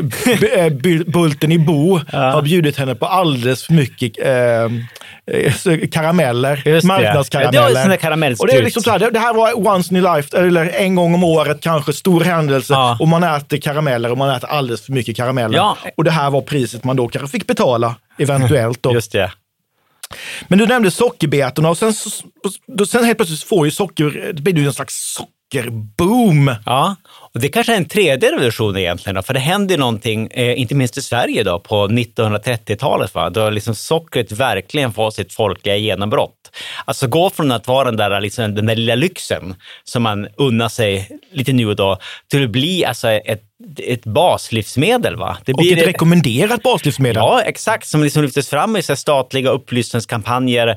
eh, 0.56 0.70
Bulten 1.06 1.52
i 1.52 1.60
Bo, 1.60 2.00
ja. 2.12 2.32
har 2.32 2.42
bjudit 2.42 2.78
henne 2.78 2.96
på 2.96 3.06
alldeles 3.06 3.64
för 3.64 3.74
mycket 3.74 4.20
eh, 4.26 4.70
karameller, 5.92 6.86
marknadskarameller. 6.88 8.30
Det, 8.30 8.40
och 8.40 8.48
det, 8.48 8.54
är 8.54 8.64
liksom 8.64 8.84
så 8.84 8.92
här, 8.92 9.00
det, 9.00 9.10
det 9.10 9.20
här 9.20 9.34
var 9.34 9.68
once 9.68 9.96
in 9.96 10.06
a 10.06 10.16
life, 10.16 10.38
eller 10.38 10.70
en 10.70 10.96
gång 10.96 11.14
om 11.14 11.24
året 11.24 11.62
kanske, 11.62 11.94
stor 11.94 12.22
händelse. 12.22 12.74
Ja. 12.74 12.98
Och 13.00 13.08
man 13.08 13.24
äter 13.24 13.58
karameller 13.58 14.12
och 14.12 14.18
man 14.18 14.30
äter 14.30 14.50
alldeles 14.50 14.86
för 14.86 14.92
mycket 14.92 15.16
karameller. 15.16 15.58
Ja. 15.58 15.78
Och 15.98 16.04
det 16.04 16.12
här 16.12 16.30
var 16.30 16.42
priset 16.42 16.84
man 16.84 16.96
då 16.96 17.08
kanske 17.08 17.28
fick 17.28 17.48
betala, 17.48 17.96
eventuellt. 18.18 18.84
Då. 18.84 18.94
Just 18.94 19.12
det. 19.12 19.32
Men 20.48 20.60
du 20.60 20.66
nämnde 20.66 20.92
sockerbetorna 20.92 21.70
och 21.70 21.78
sen, 21.78 21.94
sen 22.88 23.04
helt 23.04 23.18
plötsligt 23.18 23.44
får 23.44 23.66
ju 23.66 23.72
socker, 23.72 24.32
det 24.34 24.42
blir 24.42 24.58
ju 24.58 24.66
en 24.66 24.74
slags 24.74 25.18
sockerboom. 25.18 26.56
Ja, 26.66 26.96
och 27.34 27.40
det 27.40 27.50
kanske 27.50 27.74
är 27.74 27.78
en 27.78 27.86
tredje 27.86 28.32
revolution 28.32 28.78
egentligen, 28.78 29.16
då, 29.16 29.22
för 29.22 29.34
det 29.34 29.40
händer 29.40 29.78
någonting, 29.78 30.28
eh, 30.32 30.60
inte 30.60 30.76
minst 30.76 30.98
i 30.98 31.02
Sverige 31.02 31.44
då, 31.44 31.60
på 31.60 31.88
1930-talet, 31.88 33.16
va? 33.16 33.30
då 33.30 33.50
liksom 33.50 33.76
sockret 33.76 34.32
verkligen 34.32 34.94
får 34.94 35.12
sitt 35.12 35.34
folkliga 35.34 35.76
genombrott. 35.76 36.36
Alltså 36.86 37.08
gå 37.08 37.30
från 37.30 37.52
att 37.52 37.68
vara 37.68 37.86
den 37.86 37.98
där, 37.98 38.22
liksom, 38.22 38.56
den 38.56 38.66
där 38.66 38.76
lilla 38.76 38.96
lyxen 38.96 39.56
som 39.84 40.04
man 40.04 40.28
unnar 40.38 40.70
sig 40.70 41.20
lite 41.32 41.54
nu 41.54 41.68
och 41.68 41.76
då, 41.76 41.98
till 42.32 42.44
att 42.44 42.50
bli 42.50 42.86
alltså, 42.86 43.10
ett 43.10 43.44
ett 43.84 44.06
baslivsmedel. 44.06 45.16
Va? 45.16 45.38
Det 45.46 45.54
blir 45.54 45.74
och 45.74 45.82
ett, 45.82 45.88
rekommenderat 45.88 46.64
baslivsmedel. 46.64 47.16
Ja, 47.16 47.42
exakt. 47.42 47.88
Som 47.88 48.04
liksom 48.04 48.24
lyftes 48.24 48.50
fram 48.50 48.76
i 48.76 48.84
så 48.84 48.96
statliga 48.96 49.50
upplysningskampanjer 49.50 50.68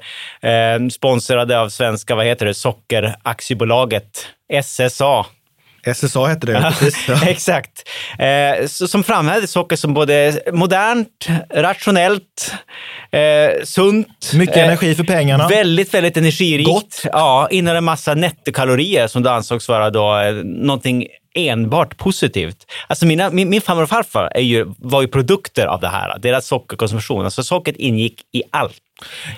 eh, 0.40 0.88
sponsrade 0.90 1.60
av 1.60 1.68
svenska, 1.68 2.14
vad 2.14 2.26
heter 2.26 2.46
det, 2.46 2.54
Sockeraktiebolaget 2.54 4.26
SSA. 4.62 5.26
SSA 5.86 6.26
hette 6.26 6.46
det, 6.46 6.74
precis. 6.78 7.08
Ja. 7.08 7.18
Exakt. 7.28 7.88
Eh, 8.18 8.66
som 8.66 9.04
framhävde 9.04 9.46
socker 9.46 9.76
som 9.76 9.94
både 9.94 10.40
modernt, 10.52 11.28
rationellt, 11.54 12.54
eh, 13.12 13.64
sunt. 13.64 14.32
Mycket 14.34 14.56
eh, 14.56 14.64
energi 14.64 14.94
för 14.94 15.04
pengarna. 15.04 15.48
Väldigt, 15.48 15.94
väldigt 15.94 16.16
energirikt. 16.16 16.70
Gott. 16.70 17.02
Ja, 17.04 17.48
innehåller 17.50 17.78
en 17.78 17.84
massa 17.84 18.14
nettokalorier 18.14 19.06
som 19.06 19.22
då 19.22 19.30
ansågs 19.30 19.68
vara 19.68 19.90
då, 19.90 20.18
eh, 20.18 20.32
någonting 20.44 21.06
enbart 21.34 21.96
positivt. 21.96 22.66
Alltså 22.86 23.06
mina, 23.06 23.30
min, 23.30 23.50
min 23.50 23.60
farmor 23.60 23.82
och 23.82 23.88
farfar 23.88 24.32
är 24.34 24.40
ju, 24.40 24.74
var 24.78 25.02
ju 25.02 25.08
produkter 25.08 25.66
av 25.66 25.80
det 25.80 25.88
här, 25.88 26.18
deras 26.18 26.46
sockerkonsumtion. 26.46 27.24
Alltså 27.24 27.42
sockret 27.42 27.76
ingick 27.76 28.20
i 28.32 28.42
allt. 28.50 28.80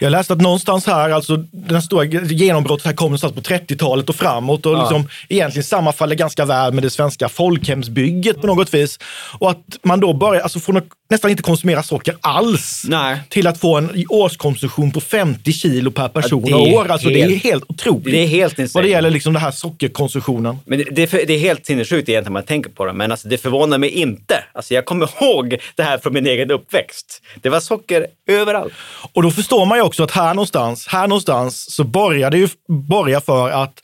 Jag 0.00 0.10
läste 0.10 0.32
att 0.32 0.40
någonstans 0.40 0.86
här, 0.86 1.10
alltså 1.10 1.36
den 1.52 1.82
stora 1.82 2.04
genombrottet 2.04 2.86
här 2.86 2.92
kom 2.92 3.04
någonstans 3.04 3.34
på 3.34 3.40
30-talet 3.40 4.08
och 4.08 4.16
framåt 4.16 4.66
och 4.66 4.72
ja. 4.72 4.80
liksom 4.80 5.08
egentligen 5.28 5.64
sammanfaller 5.64 6.14
ganska 6.16 6.44
väl 6.44 6.72
med 6.72 6.82
det 6.82 6.90
svenska 6.90 7.28
folkhemsbygget 7.28 8.40
på 8.40 8.46
något 8.46 8.74
vis. 8.74 8.98
Och 9.38 9.50
att 9.50 9.78
man 9.82 10.00
då 10.00 10.12
börjar, 10.12 10.42
alltså 10.42 10.60
från 10.60 10.76
att 10.76 10.84
nästan 11.10 11.30
inte 11.30 11.42
konsumera 11.42 11.82
socker 11.82 12.16
alls 12.20 12.82
Nej. 12.88 13.20
till 13.28 13.46
att 13.46 13.60
få 13.60 13.76
en 13.76 14.04
årskonsumtion 14.08 14.90
på 14.90 15.00
50 15.00 15.52
kilo 15.52 15.90
per 15.90 16.08
person 16.08 16.44
ja, 16.46 16.56
och 16.56 16.68
år. 16.68 16.90
Alltså 16.90 17.08
helt, 17.08 17.28
det 17.28 17.34
är 17.34 17.38
helt 17.38 17.64
otroligt. 17.68 18.04
Det 18.04 18.22
är 18.22 18.26
helt 18.26 18.58
insane. 18.58 18.82
Vad 18.82 18.84
det 18.84 18.92
gäller 18.92 19.10
liksom 19.10 19.32
den 19.32 19.42
här 19.42 19.50
sockerkonsumtionen. 19.50 20.58
Men 20.66 20.78
det, 20.78 20.84
det, 20.90 21.14
är, 21.14 21.26
det 21.26 21.34
är 21.34 21.38
helt 21.38 21.64
sinnessjukt 21.84 22.08
egentligen 22.08 22.32
när 22.32 22.40
man 22.40 22.46
tänker 22.46 22.70
på 22.70 22.84
det, 22.84 22.92
men 22.92 23.10
alltså 23.10 23.28
det 23.28 23.38
förvånar 23.38 23.78
mig 23.78 23.90
inte. 23.90 24.44
Alltså 24.52 24.74
jag 24.74 24.84
kommer 24.84 25.10
ihåg 25.22 25.56
det 25.74 25.82
här 25.82 25.98
från 25.98 26.12
min 26.12 26.26
egen 26.26 26.50
uppväxt. 26.50 27.22
Det 27.42 27.48
var 27.48 27.60
socker 27.60 28.06
överallt. 28.26 28.72
Och 29.12 29.22
då 29.22 29.30
förstår 29.30 29.66
man 29.66 29.78
ju 29.78 29.82
också 29.82 30.02
att 30.02 30.10
här 30.10 30.34
någonstans, 30.34 30.86
här 30.86 31.06
någonstans 31.06 31.74
så 31.74 31.84
börjar 31.84 32.30
det 32.30 32.38
ju 32.38 32.48
borga 32.68 33.20
för 33.20 33.50
att 33.50 33.80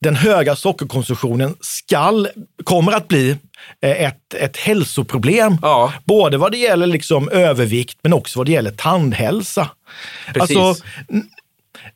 den 0.00 0.16
höga 0.16 0.56
sockerkonsumtionen 0.56 1.56
skall, 1.60 2.28
kommer 2.64 2.92
att 2.92 3.08
bli 3.08 3.36
eh, 3.82 4.04
ett, 4.04 4.34
ett 4.34 4.56
hälsoproblem. 4.56 5.58
Ja. 5.62 5.92
Både 6.04 6.36
vad 6.36 6.52
det 6.52 6.58
gäller 6.58 6.86
liksom 6.86 7.28
övervikt 7.28 7.98
men 8.02 8.12
också 8.12 8.38
vad 8.38 8.46
det 8.46 8.52
gäller 8.52 8.70
tandhälsa. 8.70 9.70
Precis. 10.34 10.56
Alltså, 10.56 10.84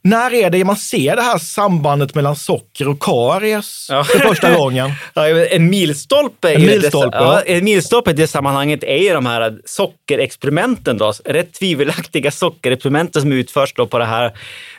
när 0.08 0.34
är 0.34 0.50
det 0.50 0.64
man 0.64 0.76
ser 0.76 1.16
det 1.16 1.22
här 1.22 1.38
sambandet 1.38 2.14
mellan 2.14 2.36
socker 2.36 2.88
och 2.88 3.02
karies 3.02 3.86
ja. 3.90 4.04
för 4.04 4.18
första 4.18 4.56
gången? 4.56 4.90
Ja, 5.14 5.28
en 5.28 5.70
milstolpe, 5.70 6.52
en 6.54 6.66
milstolpe, 6.66 7.18
det, 7.18 7.24
ja, 7.24 7.42
en 7.46 7.64
milstolpe 7.64 8.10
i 8.10 8.14
det 8.14 8.26
sammanhanget 8.26 8.84
är 8.84 8.96
ju 8.96 9.12
de 9.12 9.26
här 9.26 9.58
sockerexperimenten. 9.64 10.98
Då, 10.98 11.12
rätt 11.24 11.52
tvivelaktiga 11.52 12.30
sockerexperimenten 12.30 13.22
som 13.22 13.32
utförs 13.32 13.74
då 13.74 13.86
på 13.86 13.98
det 13.98 14.04
här 14.04 14.32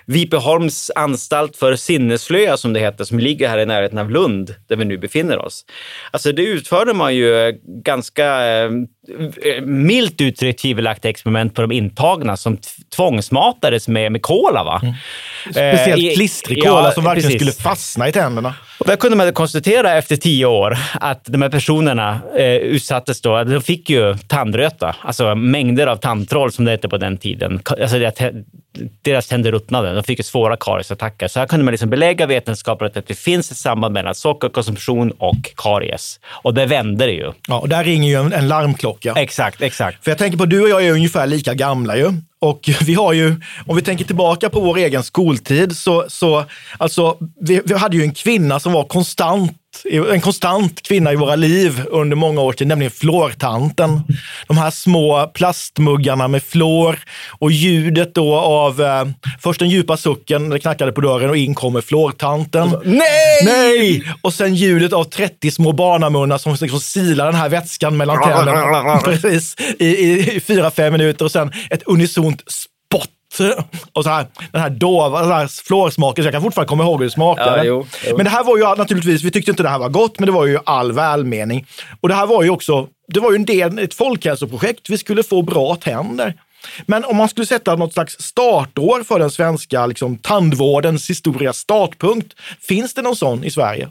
Vipeholms 0.09 0.91
anstalt 0.95 1.55
för 1.55 1.75
sinneslöa 1.75 2.57
som 2.57 2.73
det 2.73 2.79
heter, 2.79 3.03
som 3.03 3.19
ligger 3.19 3.49
här 3.49 3.57
i 3.57 3.65
närheten 3.65 3.97
av 3.97 4.11
Lund, 4.11 4.55
där 4.69 4.75
vi 4.75 4.85
nu 4.85 4.97
befinner 4.97 5.45
oss. 5.45 5.65
Alltså 6.11 6.31
det 6.31 6.41
utförde 6.41 6.93
man 6.93 7.15
ju 7.15 7.59
ganska 7.65 8.45
eh, 8.45 8.69
milt 9.61 10.21
uttryckt 10.21 10.61
tvivelaktiga 10.61 11.09
experiment 11.09 11.55
på 11.55 11.61
de 11.61 11.71
intagna 11.71 12.37
som 12.37 12.57
tvångsmatades 12.95 13.87
med, 13.87 14.11
med 14.11 14.21
kola. 14.21 14.63
Va? 14.63 14.79
Mm. 14.83 14.95
Speciellt 15.49 16.03
eh, 16.03 16.15
klistrig 16.15 16.63
kola 16.63 16.83
ja, 16.83 16.91
som 16.91 17.03
verkligen 17.03 17.31
precis. 17.31 17.53
skulle 17.53 17.69
fastna 17.69 18.07
i 18.07 18.11
tänderna. 18.11 18.55
Och 18.79 18.85
där 18.85 18.95
kunde 18.95 19.17
man 19.17 19.33
konstatera 19.33 19.97
efter 19.97 20.15
tio 20.15 20.45
år 20.45 20.77
att 20.93 21.25
de 21.25 21.41
här 21.41 21.49
personerna 21.49 22.19
eh, 22.35 22.55
utsattes 22.55 23.21
då, 23.21 23.43
de 23.43 23.61
fick 23.61 23.89
ju 23.89 24.17
tandröta, 24.27 24.95
alltså 25.01 25.35
mängder 25.35 25.87
av 25.87 25.95
tandtroll 25.95 26.51
som 26.51 26.65
det 26.65 26.71
hette 26.71 26.89
på 26.89 26.97
den 26.97 27.17
tiden. 27.17 27.61
Alltså 27.65 27.97
deras 29.01 29.27
tänder 29.27 29.51
ruttnade, 29.51 29.93
de 29.93 30.03
fick 30.03 30.19
ju 30.19 30.23
svåra 30.23 30.57
kariesattacker. 30.59 31.27
Så 31.27 31.39
här 31.39 31.47
kunde 31.47 31.65
man 31.65 31.71
liksom 31.71 31.89
belägga 31.89 32.25
vetenskapligt 32.25 32.97
att 32.97 33.07
det 33.07 33.15
finns 33.15 33.51
ett 33.51 33.57
samband 33.57 33.93
mellan 33.93 34.15
sockerkonsumtion 34.15 35.11
och 35.11 35.53
karies. 35.55 36.19
Och 36.25 36.53
det 36.53 36.65
vände 36.65 37.05
det 37.05 37.11
ju. 37.11 37.31
Ja, 37.47 37.59
och 37.59 37.69
där 37.69 37.83
ringer 37.83 38.09
ju 38.09 38.15
en, 38.15 38.33
en 38.33 38.47
larmklocka. 38.47 39.13
Exakt, 39.17 39.61
exakt. 39.61 40.03
För 40.03 40.11
jag 40.11 40.17
tänker 40.17 40.37
på, 40.37 40.45
du 40.45 40.61
och 40.61 40.69
jag 40.69 40.85
är 40.85 40.91
ungefär 40.91 41.27
lika 41.27 41.53
gamla 41.53 41.97
ju. 41.97 42.11
Och 42.41 42.69
vi 42.85 42.93
har 42.93 43.13
ju, 43.13 43.35
om 43.65 43.75
vi 43.75 43.81
tänker 43.81 44.05
tillbaka 44.05 44.49
på 44.49 44.59
vår 44.59 44.77
egen 44.77 45.03
skoltid, 45.03 45.77
så, 45.77 46.05
så 46.07 46.45
alltså, 46.77 47.17
vi, 47.41 47.61
vi 47.65 47.73
hade 47.73 47.97
ju 47.97 48.03
en 48.03 48.13
kvinna 48.13 48.59
som 48.59 48.73
var 48.73 48.83
konstant 48.83 49.58
en 50.11 50.21
konstant 50.21 50.81
kvinna 50.81 51.13
i 51.13 51.15
våra 51.15 51.35
liv 51.35 51.81
under 51.89 52.15
många 52.15 52.41
år 52.41 52.65
nämligen 52.65 52.91
fluortanten. 52.91 54.01
De 54.47 54.57
här 54.57 54.71
små 54.71 55.31
plastmuggarna 55.33 56.27
med 56.27 56.43
fluor 56.43 56.99
och 57.39 57.51
ljudet 57.51 58.15
då 58.15 58.35
av 58.35 58.81
eh, 58.81 59.05
först 59.39 59.59
den 59.59 59.69
djupa 59.69 59.97
sucken 59.97 60.49
det 60.49 60.59
knackade 60.59 60.91
på 60.91 61.01
dörren 61.01 61.29
och 61.29 61.37
in 61.37 61.55
kommer 61.55 61.81
fluortanten. 61.81 62.75
Nej! 62.83 63.45
Nej! 63.45 64.13
Och 64.21 64.33
sen 64.33 64.55
ljudet 64.55 64.93
av 64.93 65.03
30 65.03 65.51
små 65.51 65.71
barnamunnar 65.71 66.37
som 66.37 66.57
liksom 66.61 66.79
silar 66.79 67.25
den 67.25 67.35
här 67.35 67.49
vätskan 67.49 67.97
mellan 67.97 68.23
tänderna. 68.23 69.01
Precis, 69.03 69.55
i, 69.79 69.85
i, 69.85 70.35
i 70.35 70.39
fyra, 70.39 70.71
fem 70.71 70.91
minuter 70.91 71.25
och 71.25 71.31
sen 71.31 71.51
ett 71.69 71.83
unisont 71.85 72.43
spott 72.47 73.09
och 73.93 74.03
så 74.03 74.09
här, 74.09 74.27
den 74.51 74.61
här 74.61 74.69
dova 74.69 75.21
den 75.21 75.31
här 75.31 75.47
fluorsmaken, 75.47 76.23
så 76.23 76.27
jag 76.27 76.33
kan 76.33 76.41
fortfarande 76.41 76.69
komma 76.69 76.83
ihåg 76.83 76.99
hur 76.99 77.05
det 77.05 77.11
smakade. 77.11 77.57
Ja, 77.57 77.63
jo, 77.63 77.87
jo. 78.07 78.17
Men 78.17 78.25
det 78.25 78.31
här 78.31 78.43
var 78.43 78.57
ju 78.57 78.75
naturligtvis, 78.75 79.23
vi 79.23 79.31
tyckte 79.31 79.51
inte 79.51 79.63
det 79.63 79.69
här 79.69 79.79
var 79.79 79.89
gott, 79.89 80.19
men 80.19 80.25
det 80.25 80.31
var 80.31 80.45
ju 80.45 80.59
all 80.65 80.91
välmening. 80.91 81.65
Och 82.01 82.09
det 82.09 82.15
här 82.15 82.25
var 82.25 82.43
ju 82.43 82.49
också, 82.49 82.87
det 83.07 83.19
var 83.19 83.31
ju 83.31 83.35
en 83.35 83.45
del, 83.45 83.79
ett 83.79 83.93
folkhälsoprojekt. 83.93 84.89
Vi 84.89 84.97
skulle 84.97 85.23
få 85.23 85.41
bra 85.41 85.75
tänder. 85.75 86.33
Men 86.85 87.05
om 87.05 87.17
man 87.17 87.29
skulle 87.29 87.45
sätta 87.45 87.75
något 87.75 87.93
slags 87.93 88.21
startår 88.21 89.03
för 89.03 89.19
den 89.19 89.31
svenska 89.31 89.85
liksom, 89.85 90.17
tandvårdens 90.17 91.09
historia, 91.09 91.53
startpunkt, 91.53 92.33
finns 92.61 92.93
det 92.93 93.01
någon 93.01 93.15
sån 93.15 93.43
i 93.43 93.51
Sverige? 93.51 93.89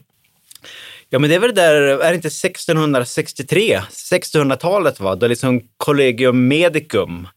Ja, 1.10 1.18
men 1.18 1.30
det 1.30 1.36
är 1.36 1.40
väl 1.40 1.54
det 1.54 1.62
där, 1.62 1.72
är 1.72 2.08
det 2.08 2.14
inte 2.14 2.28
1663, 2.28 3.80
1600-talet 3.90 5.00
va, 5.00 5.14
då 5.14 5.26
liksom 5.26 5.60
Collegium 5.76 6.48
Medicum 6.48 7.28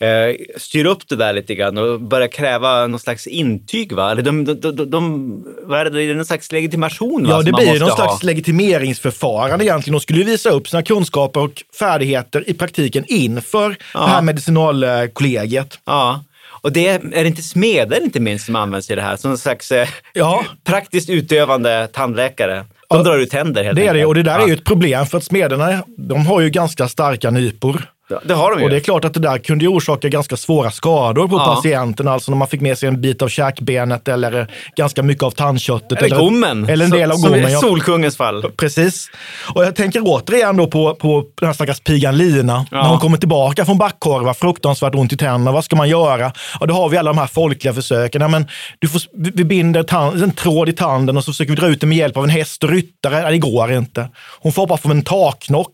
eh, 0.00 0.36
styr 0.56 0.84
upp 0.84 1.08
det 1.08 1.16
där 1.16 1.32
lite 1.32 1.54
grann 1.54 1.78
och 1.78 2.00
börjar 2.00 2.28
kräva 2.28 2.86
någon 2.86 3.00
slags 3.00 3.26
intyg 3.26 3.92
va? 3.92 4.10
Eller 4.10 4.22
de, 4.22 4.44
de, 4.44 4.54
de, 4.54 4.90
de, 4.90 5.44
vad 5.62 5.80
är 5.80 5.84
det, 5.84 5.90
det 5.90 6.02
är 6.02 6.14
någon 6.14 6.24
slags 6.24 6.52
legitimation 6.52 7.24
va? 7.24 7.30
Ja, 7.30 7.42
det 7.42 7.52
blir 7.52 7.80
någon 7.80 7.88
ha. 7.88 7.96
slags 7.96 8.22
legitimeringsförfarande 8.22 9.64
egentligen. 9.64 9.92
De 9.92 10.00
skulle 10.00 10.24
visa 10.24 10.50
upp 10.50 10.68
sina 10.68 10.82
kunskaper 10.82 11.40
och 11.40 11.62
färdigheter 11.78 12.44
i 12.50 12.54
praktiken 12.54 13.04
inför 13.08 13.76
Ja. 13.94 14.00
det 14.00 14.06
här 14.06 14.22
medicinalkollegiet. 14.22 15.78
Ja. 15.84 16.24
Och 16.60 16.72
det 16.72 16.88
är, 16.88 16.94
är 17.14 17.22
det 17.22 17.26
inte 17.28 17.42
smeder 17.42 18.02
inte 18.04 18.20
minst 18.20 18.46
som 18.46 18.56
används 18.56 18.90
i 18.90 18.94
det 18.94 19.02
här? 19.02 19.16
Som 19.16 19.30
en 19.30 19.38
slags 19.38 19.72
eh, 19.72 19.88
Ja. 20.12 20.44
praktiskt 20.64 21.10
utövande 21.10 21.88
tandläkare. 21.92 22.64
De 22.88 22.96
Ja, 22.96 23.02
drar 23.02 23.18
ut 23.18 23.30
tänder 23.30 23.64
helt 23.64 23.76
Det 23.76 23.82
är 23.82 23.84
det, 23.84 23.90
enkelt. 23.90 24.06
och 24.08 24.14
det 24.14 24.22
där 24.22 24.38
ja. 24.38 24.44
är 24.44 24.48
ju 24.48 24.54
ett 24.54 24.64
problem 24.64 25.06
för 25.06 25.18
att 25.18 25.24
smederna, 25.24 25.82
de 25.96 26.26
har 26.26 26.40
ju 26.40 26.50
ganska 26.50 26.88
starka 26.88 27.30
nypor. 27.30 27.82
Det 28.24 28.34
har 28.34 28.50
de 28.50 28.58
ju. 28.58 28.64
Och 28.64 28.70
det 28.70 28.76
är 28.76 28.80
klart 28.80 29.04
att 29.04 29.14
det 29.14 29.20
där 29.20 29.38
kunde 29.38 29.68
orsaka 29.68 30.08
ganska 30.08 30.36
svåra 30.36 30.70
skador 30.70 31.28
på 31.28 31.36
Ja. 31.36 31.54
patienten. 31.54 32.08
Alltså 32.08 32.30
när 32.30 32.38
man 32.38 32.48
fick 32.48 32.60
med 32.60 32.78
sig 32.78 32.88
en 32.88 33.00
bit 33.00 33.22
av 33.22 33.28
käkbenet 33.28 34.08
eller 34.08 34.46
ganska 34.76 35.02
mycket 35.02 35.22
av 35.24 35.30
tandköttet. 35.30 36.02
Eller 36.02 36.16
gommen. 36.16 36.68
Eller 36.68 36.84
en 36.84 36.90
del 36.90 37.10
av 37.10 37.16
som, 37.16 37.30
gommen. 37.30 37.50
Som 37.50 37.58
i. 37.58 37.60
Solkungens 37.60 38.16
fall. 38.16 38.42
Precis. 38.56 39.10
Och 39.54 39.64
jag 39.64 39.76
tänker 39.76 40.00
återigen 40.04 40.56
då 40.56 40.66
på, 40.66 40.94
på 40.94 41.24
den 41.40 41.46
här 41.46 41.54
stackars 41.54 41.80
pigan 41.80 42.16
Lina. 42.16 42.66
Ja. 42.70 42.82
När 42.82 42.88
hon 42.88 42.98
kommer 42.98 43.18
tillbaka 43.18 43.64
från 43.64 43.78
Backkorva, 43.78 44.34
fruktansvärt 44.34 44.94
ont 44.94 45.12
i 45.12 45.16
tänderna. 45.16 45.52
Vad 45.52 45.64
ska 45.64 45.76
man 45.76 45.88
göra? 45.88 46.32
Ja, 46.60 46.66
då 46.66 46.74
har 46.74 46.88
vi 46.88 46.96
alla 46.96 47.10
de 47.10 47.18
här 47.18 47.26
folkliga 47.26 47.74
försöken. 47.74 48.22
Ja, 48.22 48.28
men 48.28 48.46
du 48.78 48.88
får, 48.88 49.02
vi 49.34 49.44
binder 49.44 49.82
tand, 49.82 50.22
en 50.22 50.30
tråd 50.30 50.68
i 50.68 50.72
tanden 50.72 51.16
och 51.16 51.24
så 51.24 51.32
försöker 51.32 51.50
vi 51.50 51.56
dra 51.56 51.66
ut 51.66 51.80
den 51.80 51.88
med 51.88 51.98
hjälp 51.98 52.16
av 52.16 52.24
en 52.24 52.30
häst 52.30 52.64
och 52.64 52.70
ryttare. 52.70 53.20
Ja, 53.20 53.30
det 53.30 53.38
går 53.38 53.72
inte. 53.72 54.08
Hon 54.40 54.52
får 54.52 54.62
hoppa 54.62 54.76
från 54.76 54.92
en 54.92 55.02
taknock 55.02 55.72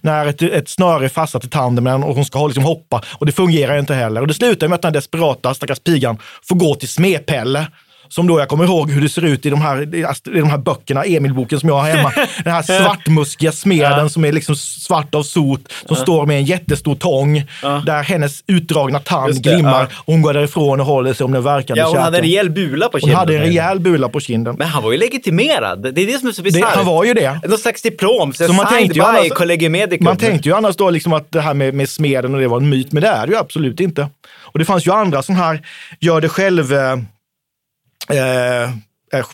när 0.00 0.26
ett, 0.26 0.42
ett 0.42 0.68
snöre 0.68 1.04
är 1.04 1.08
fastsatt 1.08 1.44
i 1.44 1.48
tanden 1.48 1.73
med 1.82 1.92
den 1.92 2.02
och 2.02 2.14
hon 2.14 2.24
ska 2.24 2.46
liksom 2.46 2.64
hoppa. 2.64 3.02
Och 3.18 3.26
det 3.26 3.32
fungerar 3.32 3.78
inte 3.78 3.94
heller. 3.94 4.20
Och 4.20 4.26
det 4.26 4.34
slutar 4.34 4.68
med 4.68 4.74
att 4.74 4.82
den 4.82 4.88
här 4.88 4.94
desperata 4.94 5.54
stackars 5.54 5.78
pigan 5.78 6.18
får 6.42 6.56
gå 6.56 6.74
till 6.74 6.88
smepelle. 6.88 7.66
Som 8.14 8.26
då 8.26 8.38
jag 8.38 8.48
kommer 8.48 8.64
ihåg 8.64 8.90
hur 8.90 9.00
det 9.02 9.08
ser 9.08 9.24
ut 9.24 9.46
i 9.46 9.50
de 9.50 9.60
här, 9.60 9.82
i 9.94 10.40
de 10.40 10.50
här 10.50 10.58
böckerna, 10.58 11.04
Emil-boken 11.04 11.60
som 11.60 11.68
jag 11.68 11.76
har 11.76 11.88
hemma. 11.90 12.12
Den 12.44 12.52
här 12.52 12.62
svartmuskiga 12.84 13.52
smeden 13.52 14.10
som 14.10 14.24
är 14.24 14.32
liksom 14.32 14.56
svart 14.56 15.14
av 15.14 15.22
sot, 15.22 15.60
som 15.86 15.96
står 15.96 16.26
med 16.26 16.36
en 16.36 16.44
jättestor 16.44 16.94
tång, 16.94 17.44
där 17.86 18.02
hennes 18.02 18.44
utdragna 18.46 18.98
tand 18.98 19.42
glimmar. 19.42 19.80
ja. 19.90 19.96
Hon 20.06 20.22
går 20.22 20.32
därifrån 20.34 20.80
och 20.80 20.86
håller 20.86 21.14
sig 21.14 21.24
om 21.24 21.32
den 21.32 21.42
verkande 21.42 21.80
Ja, 21.80 21.88
hon 21.88 21.98
hade 21.98 22.06
en 22.18 22.22
käken. 22.24 22.30
rejäl 22.30 22.50
bula 22.50 22.88
på 22.88 22.92
Hon 22.92 23.00
kinden. 23.00 23.16
hade 23.18 23.34
en 23.36 23.40
rejäl 23.40 23.80
bula 23.80 24.08
på 24.08 24.20
kinden. 24.20 24.54
Men 24.58 24.68
han 24.68 24.82
var 24.82 24.92
ju 24.92 24.98
legitimerad. 24.98 25.82
Det 25.94 26.02
är 26.02 26.06
det 26.06 26.18
som 26.18 26.28
är 26.28 26.32
så 26.32 26.42
bisarrt. 26.42 26.74
han 26.76 26.86
var 26.86 27.04
ju 27.04 27.14
det. 27.14 27.40
Någon 27.48 27.58
slags 27.58 27.82
diplom. 27.82 28.32
Så 28.32 28.46
Så 28.46 28.52
man 28.52 28.66
tänkte, 28.66 29.02
annars, 29.02 30.00
man 30.00 30.16
tänkte 30.16 30.48
ju 30.48 30.54
annars 30.54 30.76
då 30.76 30.90
liksom 30.90 31.12
att 31.12 31.26
det 31.32 31.40
här 31.40 31.54
med, 31.54 31.74
med 31.74 31.88
smeden 31.88 32.34
och 32.34 32.40
det 32.40 32.48
var 32.48 32.56
en 32.56 32.68
myt, 32.68 32.92
men 32.92 33.02
det 33.02 33.08
är 33.08 33.26
det 33.26 33.32
ju 33.32 33.38
absolut 33.38 33.80
inte. 33.80 34.08
Och 34.40 34.58
det 34.58 34.64
fanns 34.64 34.86
ju 34.86 34.92
andra 34.92 35.22
sådana 35.22 35.44
här 35.44 35.60
gör 36.00 36.20
det 36.20 36.28
själv 36.28 36.72
eh, 38.10 38.62
eh, 39.18 39.26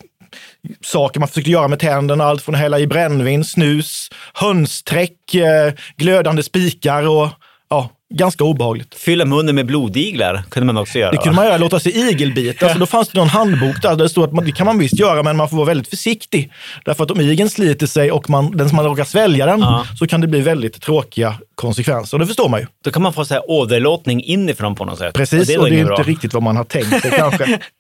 saker 0.84 1.20
man 1.20 1.28
försökte 1.28 1.50
göra 1.50 1.68
med 1.68 1.78
tänderna. 1.78 2.24
Allt 2.24 2.42
från 2.42 2.54
hälla 2.54 2.78
i 2.78 2.86
brännvin, 2.86 3.44
snus, 3.44 4.08
hönsträck, 4.34 5.34
eh, 5.34 5.72
glödande 5.96 6.42
spikar 6.42 7.08
och 7.08 7.28
ja, 7.70 7.90
ganska 8.14 8.44
obehagligt. 8.44 8.94
Fylla 8.94 9.24
munnen 9.24 9.54
med 9.54 9.66
blodiglar 9.66 10.42
kunde 10.48 10.66
man 10.66 10.76
också 10.76 10.98
göra. 10.98 11.10
Det 11.10 11.16
kunde 11.16 11.30
va? 11.30 11.36
man 11.36 11.44
göra, 11.46 11.56
låta 11.58 11.80
sig 11.80 11.96
igelbita. 12.08 12.72
Så 12.72 12.78
då 12.78 12.86
fanns 12.86 13.08
det 13.08 13.18
någon 13.18 13.28
handbok 13.28 13.82
där 13.82 13.96
det 13.96 14.08
stod 14.08 14.24
att 14.24 14.32
man, 14.32 14.44
det 14.44 14.52
kan 14.52 14.66
man 14.66 14.78
visst 14.78 14.98
göra, 14.98 15.22
men 15.22 15.36
man 15.36 15.48
får 15.48 15.56
vara 15.56 15.66
väldigt 15.66 15.88
försiktig. 15.88 16.52
Därför 16.84 17.04
att 17.04 17.10
om 17.10 17.20
igeln 17.20 17.50
sliter 17.50 17.86
sig 17.86 18.12
och 18.12 18.30
man, 18.30 18.56
den 18.56 18.68
som 18.68 18.76
man 18.76 18.84
råkar 18.84 19.04
svälja 19.04 19.46
den, 19.46 19.60
Ja. 19.60 19.86
så 19.98 20.06
kan 20.06 20.20
det 20.20 20.26
bli 20.26 20.40
väldigt 20.40 20.80
tråkiga 20.82 21.34
konsekvenser. 21.54 22.16
Och 22.16 22.20
det 22.20 22.26
förstår 22.26 22.48
man 22.48 22.60
ju. 22.60 22.66
Då 22.84 22.90
kan 22.90 23.02
man 23.02 23.12
få 23.12 23.24
så 23.24 23.34
här 23.34 23.50
åderlåtning 23.50 24.22
inifrån 24.24 24.74
på 24.74 24.84
något 24.84 24.98
sätt. 24.98 25.14
Precis, 25.14 25.40
och 25.40 25.46
det 25.46 25.52
är 25.52 25.66
inget 25.72 25.80
inte 25.80 25.86
bra. 25.94 26.02
riktigt 26.02 26.34
vad 26.34 26.42
man 26.42 26.56
har 26.56 26.64
tänkt 26.64 27.02
sig 27.02 27.10
kanske. 27.10 27.58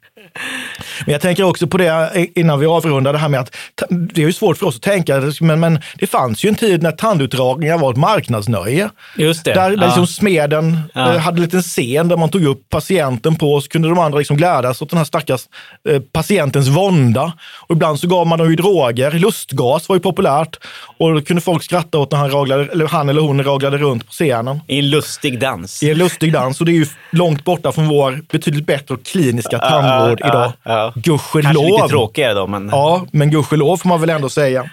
Men 1.06 1.12
jag 1.12 1.20
tänker 1.20 1.42
också 1.42 1.66
på 1.66 1.76
det 1.76 2.26
innan 2.34 2.60
vi 2.60 2.66
avrundar 2.66 3.12
det 3.12 3.18
här 3.18 3.28
med 3.28 3.40
att 3.40 3.56
det 3.88 4.22
är 4.22 4.26
ju 4.26 4.32
svårt 4.32 4.58
för 4.58 4.66
oss 4.66 4.76
att 4.76 4.82
tänka, 4.82 5.22
men, 5.40 5.60
men 5.60 5.78
det 5.94 6.06
fanns 6.06 6.44
ju 6.44 6.48
en 6.48 6.54
tid 6.54 6.82
när 6.82 6.92
tandutdragningar 6.92 7.78
var 7.78 7.90
ett 7.90 7.96
marknadsnöje. 7.96 8.90
Just 9.16 9.44
det. 9.44 9.52
Där, 9.52 9.70
där 9.70 9.76
ja. 9.76 9.86
liksom 9.86 10.06
smeden 10.06 10.78
Ja. 10.94 11.14
eh, 11.14 11.20
hade 11.20 11.36
en 11.36 11.42
liten 11.42 11.62
scen 11.62 12.08
där 12.08 12.16
man 12.16 12.28
tog 12.28 12.44
upp 12.44 12.68
patienten 12.68 13.36
på 13.36 13.52
och 13.52 13.62
så 13.62 13.68
kunde 13.68 13.88
de 13.88 13.98
andra 13.98 14.18
liksom 14.18 14.36
glädjas 14.36 14.82
åt 14.82 14.90
den 14.90 14.98
här 14.98 15.04
stackars 15.04 15.40
eh, 15.88 16.00
patientens 16.12 16.68
vånda. 16.68 17.32
Och 17.68 17.74
ibland 17.74 18.00
så 18.00 18.06
gav 18.08 18.26
man 18.26 18.38
dem 18.38 18.50
ju 18.50 18.56
droger. 18.56 19.10
Lustgas 19.10 19.88
var 19.88 19.96
ju 19.96 20.00
populärt 20.00 20.56
och 20.98 21.14
då 21.14 21.20
kunde 21.20 21.42
folk 21.42 21.62
skratta 21.62 21.98
åt 21.98 22.12
när 22.12 22.18
han, 22.18 22.30
raglade, 22.30 22.68
eller 22.72 22.86
han 22.86 23.08
eller 23.08 23.20
hon 23.20 23.44
raglade 23.44 23.78
runt 23.78 24.06
på 24.06 24.12
scenen. 24.12 24.60
I 24.66 24.78
en 24.78 24.90
lustig 24.90 25.40
dans. 25.40 25.82
I 25.82 25.90
en 25.90 25.98
lustig 25.98 26.32
dans 26.32 26.60
och 26.60 26.66
det 26.66 26.72
är 26.72 26.74
ju 26.74 26.86
långt 27.10 27.44
borta 27.44 27.72
från 27.72 27.88
vår 27.88 28.20
betydligt 28.32 28.66
bättre 28.66 28.94
och 28.94 29.04
kliniska 29.04 29.58
tandvård 29.58 30.19
ja, 30.20 30.28
idag. 30.28 30.52
ja. 30.62 30.92
Gudskelov. 30.96 31.42
Kanske 31.42 31.72
lite 31.72 31.88
tråkigare 31.88 32.34
då, 32.34 32.46
men... 32.46 32.68
Ja, 32.72 33.06
men 33.12 33.30
gudskelov 33.30 33.76
får 33.76 33.88
man 33.88 34.00
väl 34.00 34.10
ändå 34.10 34.28
säga. 34.28 34.70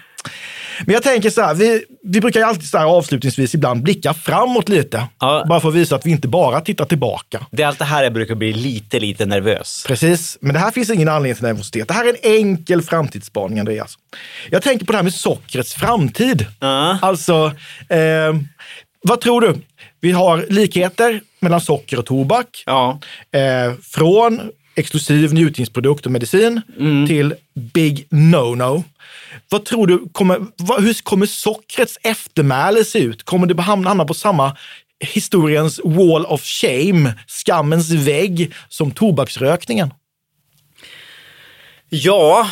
Men 0.86 0.94
jag 0.94 1.02
tänker 1.02 1.30
så 1.30 1.42
här, 1.42 1.54
vi, 1.54 1.84
vi 2.02 2.20
brukar 2.20 2.40
ju 2.40 2.46
alltid 2.46 2.68
så 2.68 2.78
här 2.78 2.84
avslutningsvis 2.84 3.54
ibland 3.54 3.82
blicka 3.82 4.14
framåt 4.14 4.68
lite. 4.68 5.06
Ja. 5.20 5.44
Bara 5.48 5.60
för 5.60 5.68
att 5.68 5.74
visa 5.74 5.96
att 5.96 6.06
vi 6.06 6.10
inte 6.10 6.28
bara 6.28 6.60
tittar 6.60 6.84
tillbaka. 6.84 7.46
Det 7.50 7.62
är 7.62 7.66
allt 7.66 7.78
det 7.78 7.84
här 7.84 8.02
jag 8.02 8.12
brukar 8.12 8.34
bli 8.34 8.52
lite, 8.52 9.00
lite 9.00 9.26
nervös. 9.26 9.84
Precis, 9.86 10.38
men 10.40 10.52
det 10.52 10.58
här 10.58 10.70
finns 10.70 10.90
ingen 10.90 11.08
anledning 11.08 11.34
till 11.34 11.44
nervositet. 11.44 11.88
Det 11.88 11.94
här 11.94 12.04
är 12.04 12.08
en 12.08 12.32
enkel 12.36 12.82
framtidsspaning, 12.82 13.58
Andreas. 13.58 13.94
Jag 14.50 14.62
tänker 14.62 14.86
på 14.86 14.92
det 14.92 14.98
här 14.98 15.02
med 15.02 15.14
sockrets 15.14 15.74
framtid. 15.74 16.46
Ja. 16.60 16.98
Alltså, 17.02 17.52
eh, 17.88 18.34
vad 19.02 19.20
tror 19.20 19.40
du? 19.40 19.54
Vi 20.00 20.12
har 20.12 20.46
likheter 20.48 21.20
mellan 21.40 21.60
socker 21.60 21.98
och 21.98 22.06
tobak. 22.06 22.62
Ja. 22.66 23.00
Eh, 23.32 23.72
från 23.82 24.50
exklusiv 24.78 25.34
njutningsprodukt 25.34 26.06
och 26.06 26.12
medicin 26.12 26.60
till 27.06 27.34
big 27.54 28.06
no-no. 28.10 28.84
Vad 29.48 29.64
tror 29.64 29.86
du, 29.86 30.08
kommer, 30.12 30.40
vad, 30.56 30.82
hur 30.82 31.02
kommer 31.02 31.26
sockrets 31.26 31.98
eftermäle 32.02 32.84
se 32.84 32.98
ut? 32.98 33.22
Kommer 33.22 33.46
det 33.46 33.62
hamna, 33.62 33.90
hamna 33.90 34.04
på 34.04 34.14
samma 34.14 34.56
historiens 35.00 35.80
wall 35.84 36.26
of 36.26 36.42
shame, 36.44 37.14
skammens 37.26 37.90
vägg, 37.90 38.52
som 38.68 38.90
tobaksrökningen? 38.90 39.90
Ja, 41.90 42.50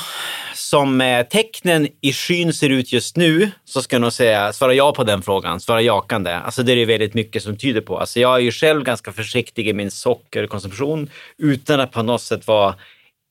som 0.54 1.00
eh, 1.00 1.26
tecknen 1.26 1.88
i 2.00 2.12
skyn 2.12 2.52
ser 2.52 2.70
ut 2.70 2.92
just 2.92 3.16
nu 3.16 3.50
så 3.64 3.82
ska 3.82 3.96
jag 3.96 4.00
nog 4.00 4.12
säga, 4.12 4.52
svara 4.52 4.74
ja 4.74 4.92
på 4.92 5.04
den 5.04 5.22
frågan, 5.22 5.60
svara 5.60 5.82
jakande. 5.82 6.32
Alltså 6.32 6.62
det 6.62 6.72
är 6.72 6.76
det 6.76 6.84
väldigt 6.84 7.14
mycket 7.14 7.42
som 7.42 7.56
tyder 7.56 7.80
på. 7.80 7.98
Alltså 7.98 8.20
jag 8.20 8.34
är 8.34 8.38
ju 8.38 8.50
själv 8.50 8.84
ganska 8.84 9.12
försiktig 9.12 9.68
i 9.68 9.72
min 9.72 9.90
sockerkonsumtion 9.90 11.10
utan 11.38 11.80
att 11.80 11.92
på 11.92 12.02
något 12.02 12.22
sätt 12.22 12.46
vara 12.46 12.74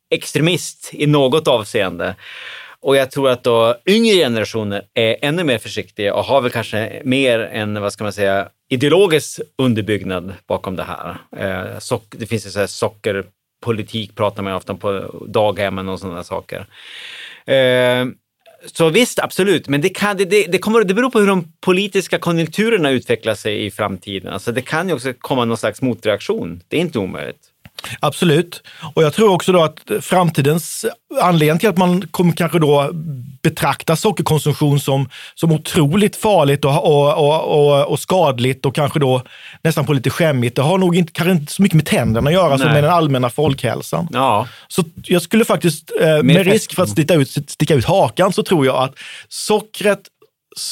extremist 0.09 0.89
i 0.93 1.07
något 1.07 1.47
avseende. 1.47 2.15
Och 2.79 2.95
jag 2.95 3.11
tror 3.11 3.29
att 3.29 3.43
då 3.43 3.75
yngre 3.85 4.15
generationer 4.15 4.81
är 4.93 5.17
ännu 5.21 5.43
mer 5.43 5.57
försiktiga 5.57 6.13
och 6.13 6.23
har 6.23 6.41
väl 6.41 6.51
kanske 6.51 7.01
mer 7.05 7.39
en, 7.39 7.81
vad 7.81 7.93
ska 7.93 8.03
man 8.03 8.13
säga, 8.13 8.49
ideologisk 8.69 9.39
underbyggnad 9.57 10.33
bakom 10.47 10.75
det 10.75 10.83
här. 10.83 11.17
Eh, 11.37 11.99
det 12.09 12.25
finns 12.25 12.45
ju 12.45 12.49
så 12.49 12.59
här 12.59 12.67
Politik 13.65 14.15
pratar 14.15 14.43
man 14.43 14.53
ju 14.53 14.57
ofta 14.57 14.73
om 14.73 14.79
på 14.79 15.25
daghemmen 15.27 15.89
och 15.89 15.99
sådana 15.99 16.23
saker. 16.23 16.67
Eh, 17.45 18.05
så 18.65 18.89
visst, 18.89 19.19
absolut, 19.19 19.67
men 19.67 19.81
det, 19.81 19.89
kan, 19.89 20.17
det, 20.17 20.25
det, 20.25 20.57
kommer, 20.57 20.83
det 20.83 20.93
beror 20.93 21.09
på 21.09 21.19
hur 21.19 21.27
de 21.27 21.53
politiska 21.61 22.19
konjunkturerna 22.19 22.89
utvecklar 22.89 23.35
sig 23.35 23.65
i 23.65 23.71
framtiden. 23.71 24.33
Alltså 24.33 24.51
det 24.51 24.61
kan 24.61 24.87
ju 24.87 24.93
också 24.93 25.13
komma 25.13 25.45
någon 25.45 25.57
slags 25.57 25.81
motreaktion. 25.81 26.61
Det 26.67 26.77
är 26.77 26.81
inte 26.81 26.99
omöjligt. 26.99 27.51
Absolut. 27.99 28.63
Och 28.93 29.03
jag 29.03 29.13
tror 29.13 29.31
också 29.31 29.51
då 29.51 29.63
att 29.63 29.91
framtidens 30.01 30.85
anledning 31.21 31.59
till 31.59 31.69
att 31.69 31.77
man 31.77 32.07
kommer 32.07 32.33
kanske 32.33 32.59
då 32.59 32.89
betrakta 33.43 33.95
sockerkonsumtion 33.95 34.79
som, 34.79 35.09
som 35.35 35.51
otroligt 35.51 36.15
farligt 36.15 36.65
och, 36.65 36.85
och, 36.85 37.43
och, 37.43 37.91
och, 37.91 37.99
skadligt 37.99 38.65
och 38.65 38.75
kanske 38.75 38.99
då 38.99 39.21
nästan 39.61 39.85
på 39.85 39.93
lite 39.93 40.09
skämmigt. 40.09 40.55
Det 40.55 40.61
har 40.61 40.77
nog 40.77 40.95
inte, 40.95 41.11
kanske 41.11 41.31
inte 41.31 41.53
så 41.53 41.61
mycket 41.61 41.75
med 41.75 41.85
tänderna 41.85 42.29
att 42.29 42.33
göra 42.33 42.57
som 42.57 42.67
med 42.67 42.83
den 42.83 42.93
allmänna 42.93 43.29
folkhälsan. 43.29 44.07
Ja. 44.11 44.47
Så 44.67 44.83
jag 45.03 45.21
skulle 45.21 45.45
faktiskt, 45.45 45.91
eh, 46.01 46.23
med 46.23 46.45
risk 46.45 46.75
för 46.75 46.83
att 46.83 46.89
sticka 46.89 47.13
ut, 47.13 47.29
sticka 47.29 47.73
ut 47.75 47.85
hakan, 47.85 48.33
så 48.33 48.43
tror 48.43 48.65
jag 48.65 48.75
att 48.75 48.93
sockrets 49.29 50.09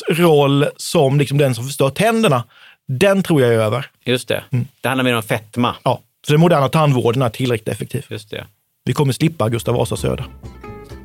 roll 0.09 0.65
som 0.77 1.19
liksom 1.19 1.37
den 1.37 1.55
som 1.55 1.65
förstör 1.65 1.89
tänderna, 1.89 2.43
den 2.87 3.23
tror 3.23 3.41
jag 3.41 3.53
är 3.53 3.59
över. 3.59 3.89
Just 4.05 4.27
det. 4.27 4.43
Mm. 4.51 4.67
Det 4.81 4.87
handlar 4.87 5.03
mer 5.03 5.15
om 5.15 5.23
fetma. 5.23 5.75
Ja. 5.83 6.01
Så 6.27 6.33
den 6.33 6.41
moderna 6.41 6.69
tandvården 6.69 7.21
är 7.21 7.29
tillräckligt 7.29 7.67
effektiv. 7.67 8.05
Just 8.09 8.29
det. 8.29 8.45
Vi 8.85 8.93
kommer 8.93 9.13
slippa 9.13 9.49
Gustav 9.49 9.75
Vasa 9.75 9.97
Söder. 9.97 10.25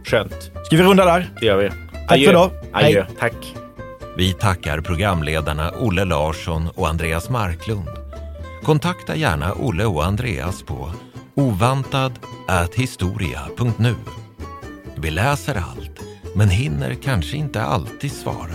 Skönt. 0.05 0.51
Ska 0.65 0.77
vi 0.77 0.83
runda 0.83 1.05
där? 1.05 1.31
Det 1.41 1.47
gör 1.47 1.57
vi. 1.57 1.69
Tack 1.69 2.13
Adjö. 2.13 2.25
för 2.25 2.31
idag. 2.33 2.51
Adjö. 2.73 3.03
Hej. 3.03 3.07
Tack. 3.19 3.55
Vi 4.17 4.33
tackar 4.33 4.81
programledarna 4.81 5.73
Olle 5.81 6.05
Larsson 6.05 6.69
och 6.75 6.89
Andreas 6.89 7.31
Marklund. 7.31 7.89
Kontakta 8.63 9.17
gärna 9.17 9.55
Olle 9.55 9.85
och 9.85 10.05
Andreas 10.05 10.63
på 10.63 10.93
ovantad.historia.nu. 11.35 13.95
Vi 14.97 15.11
läser 15.11 15.55
allt, 15.55 16.01
men 16.35 16.49
hinner 16.49 16.95
kanske 16.95 17.37
inte 17.37 17.63
alltid 17.63 18.13
svara. 18.13 18.55